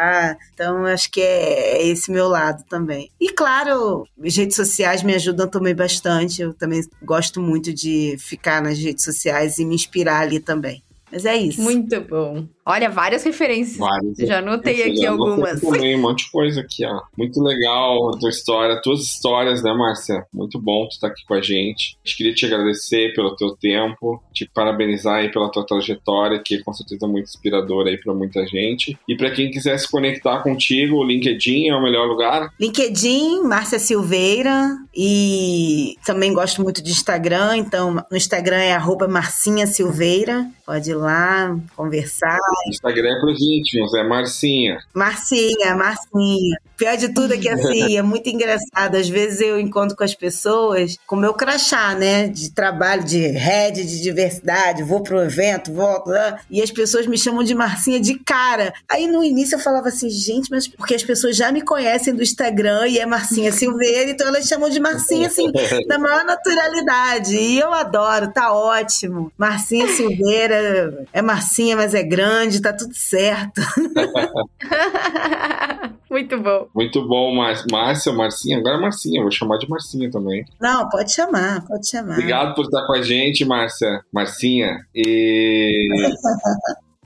então, 0.53 0.87
acho 0.87 1.11
que 1.11 1.21
é, 1.21 1.79
é 1.79 1.87
esse 1.87 2.11
meu 2.11 2.29
lado 2.29 2.65
também. 2.69 3.11
E, 3.21 3.31
claro, 3.33 4.07
as 4.25 4.37
redes 4.37 4.57
sociais 4.57 5.03
me 5.03 5.15
ajudam 5.15 5.49
também 5.49 5.75
bastante. 5.75 6.43
Eu 6.43 6.55
também 6.55 6.83
gosto 7.03 7.41
muito 7.41 7.73
de 7.73 8.17
ficar 8.19 8.63
nas 8.63 8.79
redes 8.79 9.05
sociais 9.05 9.59
e 9.59 9.65
me 9.65 9.75
inspirar 9.75 10.21
ali 10.23 10.41
também. 10.41 10.83
Mas 11.13 11.27
é 11.27 11.37
isso. 11.37 11.61
Muito 11.61 12.01
bom. 12.01 12.47
Olha, 12.65 12.89
várias 12.89 13.25
referências. 13.25 13.77
Várias. 13.77 14.17
Já 14.17 14.39
anotei 14.39 14.83
aqui 14.85 15.05
algumas. 15.05 15.61
Também, 15.61 15.97
um 15.97 16.01
monte 16.01 16.25
de 16.25 16.31
coisa 16.31 16.61
aqui, 16.61 16.87
ó. 16.87 17.03
Muito 17.19 17.43
legal 17.43 18.11
a 18.11 18.19
tua 18.19 18.31
história, 18.31 18.81
tuas 18.81 19.03
histórias, 19.03 19.63
né, 19.63 19.73
Márcia? 19.75 20.25
Muito 20.33 20.61
bom 20.61 20.87
tu 20.87 20.93
estar 20.93 21.09
tá 21.09 21.13
aqui 21.13 21.27
com 21.27 21.35
a 21.35 21.43
gente. 21.43 21.99
A 22.03 22.09
gente 22.09 22.17
queria 22.17 22.35
te 22.35 22.47
agradecer 22.47 23.13
pelo 23.15 23.37
teu 23.37 23.57
tempo, 23.57 24.23
te 24.33 24.49
parabenizar 24.49 25.17
aí 25.17 25.31
pela 25.31 25.51
tua 25.51 25.67
trajetória, 25.67 26.41
que 26.43 26.55
é 26.55 26.63
com 26.63 26.73
certeza 26.73 27.07
muito 27.07 27.25
inspiradora 27.25 27.91
aí 27.91 27.99
para 27.99 28.15
muita 28.15 28.47
gente. 28.47 28.97
E 29.09 29.17
para 29.17 29.31
quem 29.33 29.51
quiser 29.51 29.77
se 29.79 29.91
conectar 29.91 30.43
contigo, 30.43 30.97
o 30.97 31.05
LinkedIn 31.05 31.69
é 31.69 31.75
o 31.75 31.83
melhor 31.83 32.07
lugar? 32.07 32.49
LinkedIn, 32.61 33.43
Márcia 33.43 33.79
Silveira. 33.79 34.79
E 34.95 35.97
também 36.07 36.33
gosto 36.33 36.63
muito 36.63 36.83
de 36.83 36.91
Instagram, 36.91 37.57
então 37.57 37.95
no 38.11 38.17
Instagram 38.17 38.59
é 38.59 38.73
arroba 38.73 39.09
Marcinha 39.09 39.67
Silveira. 39.67 40.47
Pode 40.65 40.91
ir 40.91 40.95
lá 40.95 41.57
conversar. 41.75 42.39
Instagram 42.69 43.17
é 43.17 43.21
pros 43.21 43.41
íntimos, 43.41 43.95
é 43.95 44.05
Marcinha. 44.05 44.79
Marcinha, 44.95 45.75
Marcinha. 45.75 46.59
Pior 46.83 46.97
de 46.97 47.11
tudo 47.11 47.35
é 47.35 47.39
que 47.39 47.49
assim, 47.49 47.97
é 47.97 48.03
muito 48.03 48.29
engraçado. 48.29 48.97
Às 48.97 49.09
vezes 49.09 49.41
eu 49.41 49.61
encontro 49.61 49.97
com 49.97 50.03
as 50.03 50.17
pessoas 50.17 50.99
com 51.07 51.15
meu 51.15 51.33
crachá, 51.33 51.95
né? 51.95 52.27
De 52.27 52.51
trabalho, 52.51 53.05
de 53.05 53.25
rede 53.29 53.85
de 53.85 54.03
diversidade, 54.03 54.83
vou 54.83 55.01
pro 55.01 55.23
evento, 55.23 55.73
volto, 55.73 56.11
né? 56.11 56.41
e 56.51 56.61
as 56.61 56.73
pessoas 56.73 57.07
me 57.07 57.17
chamam 57.17 57.45
de 57.45 57.55
Marcinha 57.55 58.01
de 58.01 58.19
cara. 58.19 58.75
Aí 58.91 59.07
no 59.07 59.23
início 59.23 59.55
eu 59.55 59.61
falava 59.61 59.91
assim, 59.91 60.11
gente, 60.11 60.51
mas 60.51 60.67
porque 60.67 60.97
as 60.97 61.05
pessoas 61.05 61.37
já 61.37 61.53
me 61.53 61.63
conhecem 61.63 62.13
do 62.13 62.23
Instagram 62.23 62.89
e 62.89 62.99
é 62.99 63.07
Marcinha 63.07 63.53
Silveira, 63.53 64.11
então 64.11 64.27
elas 64.27 64.49
chamam 64.49 64.69
de 64.69 64.81
Marcinha 64.81 65.29
assim, 65.29 65.53
da 65.87 66.01
maior 66.01 66.25
naturalidade. 66.25 67.37
E 67.37 67.61
eu 67.61 67.73
adoro, 67.73 68.33
tá 68.33 68.53
ótimo. 68.53 69.31
Marcinha 69.39 69.87
Silveira 69.87 71.07
é 71.13 71.23
Marcinha, 71.23 71.77
mas 71.77 71.95
é 71.95 72.03
grande, 72.03 72.61
tá 72.61 72.73
tudo 72.73 72.97
certo. 72.97 73.63
Muito 76.13 76.39
bom. 76.39 76.69
Muito 76.75 77.09
bom, 77.09 77.35
Mar 77.35 77.57
Márcia, 77.71 78.13
Marcinha. 78.13 78.59
Agora 78.59 78.77
é 78.77 78.81
Marcinha, 78.81 79.23
vou 79.23 79.31
chamar 79.31 79.57
de 79.57 79.67
Marcinha 79.67 80.11
também. 80.11 80.45
Não, 80.61 80.87
pode 80.91 81.11
chamar, 81.11 81.65
pode 81.67 81.89
chamar. 81.89 82.13
Obrigado 82.13 82.55
por 82.55 82.67
estar 82.67 82.87
com 82.87 82.93
a 82.93 83.01
gente, 83.01 83.47
Márcia, 83.47 84.03
Marcinha. 84.13 84.87
E. 84.95 85.89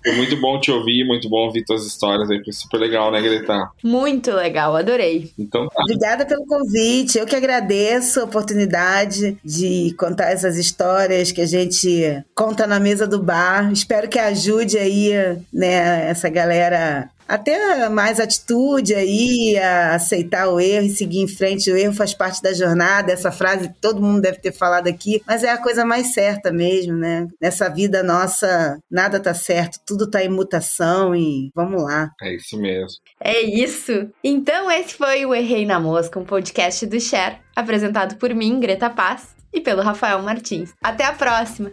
Foi 0.03 0.15
muito 0.17 0.37
bom 0.41 0.59
te 0.59 0.73
ouvir, 0.73 1.05
muito 1.05 1.29
bom 1.29 1.47
ouvir 1.47 1.65
tuas 1.65 1.87
histórias 1.87 2.29
aí. 2.29 2.43
Foi 2.43 2.53
super 2.53 2.79
legal, 2.79 3.13
né, 3.13 3.21
Greta? 3.23 3.71
Muito 3.83 4.33
legal, 4.33 4.75
adorei. 4.75 5.31
Então 5.39 5.69
tá. 5.69 5.83
Obrigada 5.83 6.27
pelo 6.27 6.45
convite. 6.45 7.17
Eu 7.17 7.27
que 7.27 7.37
agradeço 7.37 8.21
a 8.21 8.25
oportunidade 8.25 9.39
de 9.45 9.95
contar 9.97 10.31
essas 10.33 10.57
histórias 10.57 11.31
que 11.31 11.41
a 11.41 11.47
gente 11.47 12.25
conta 12.35 12.67
na 12.67 12.81
mesa 12.81 13.07
do 13.07 13.23
bar. 13.23 13.73
Espero 13.73 14.09
que 14.09 14.19
ajude 14.19 14.77
aí, 14.79 15.13
né, 15.53 16.09
essa 16.09 16.29
galera 16.29 17.09
até 17.29 17.89
mais 17.89 18.21
atitude 18.21 18.95
aí, 18.95 19.59
a 19.59 19.95
aceitar 19.95 20.49
o 20.49 20.61
erro 20.61 20.87
e 20.87 20.91
seguir 20.91 21.21
em 21.21 21.29
frente. 21.29 21.71
O 21.71 21.77
erro 21.77 21.93
faz 21.93 22.15
parte 22.15 22.43
da 22.43 22.53
jornada, 22.53 23.13
essa 23.13 23.33
frase 23.33 23.73
todo 23.81 24.03
mundo 24.03 24.21
deve 24.21 24.39
ter 24.39 24.53
falado 24.53 24.89
aqui, 24.89 25.23
mas 25.27 25.43
é 25.43 25.51
a 25.51 25.63
coisa 25.63 25.85
mais 25.85 26.13
certa 26.13 26.53
mesmo, 26.53 26.95
né? 26.95 27.27
Nessa 27.41 27.69
vida 27.69 28.03
nossa, 28.03 28.79
nada 28.91 29.21
tá 29.21 29.35
certo, 29.35 29.81
tudo 29.87 30.11
tá 30.11 30.23
em 30.23 30.29
mutação 30.29 31.15
e 31.15 31.51
vamos 31.55 31.83
lá. 31.83 32.11
É 32.23 32.35
isso 32.35 32.59
mesmo. 32.59 32.99
É 33.21 33.41
isso. 33.41 34.09
Então 34.23 34.71
esse 34.71 34.95
foi 34.95 35.25
o 35.27 35.35
Errei 35.35 35.67
na 35.67 35.81
Mosca, 35.81 36.19
um 36.19 36.25
podcast 36.25 36.87
do 36.87 37.01
Share, 37.01 37.39
apresentado 37.55 38.17
por 38.17 38.35
mim, 38.35 38.61
Greta 38.61 38.91
Paz, 38.91 39.35
e 39.53 39.61
pelo 39.61 39.83
Rafael 39.83 40.23
Martins. 40.23 40.75
Até 40.83 41.05
a 41.05 41.13
próxima! 41.13 41.73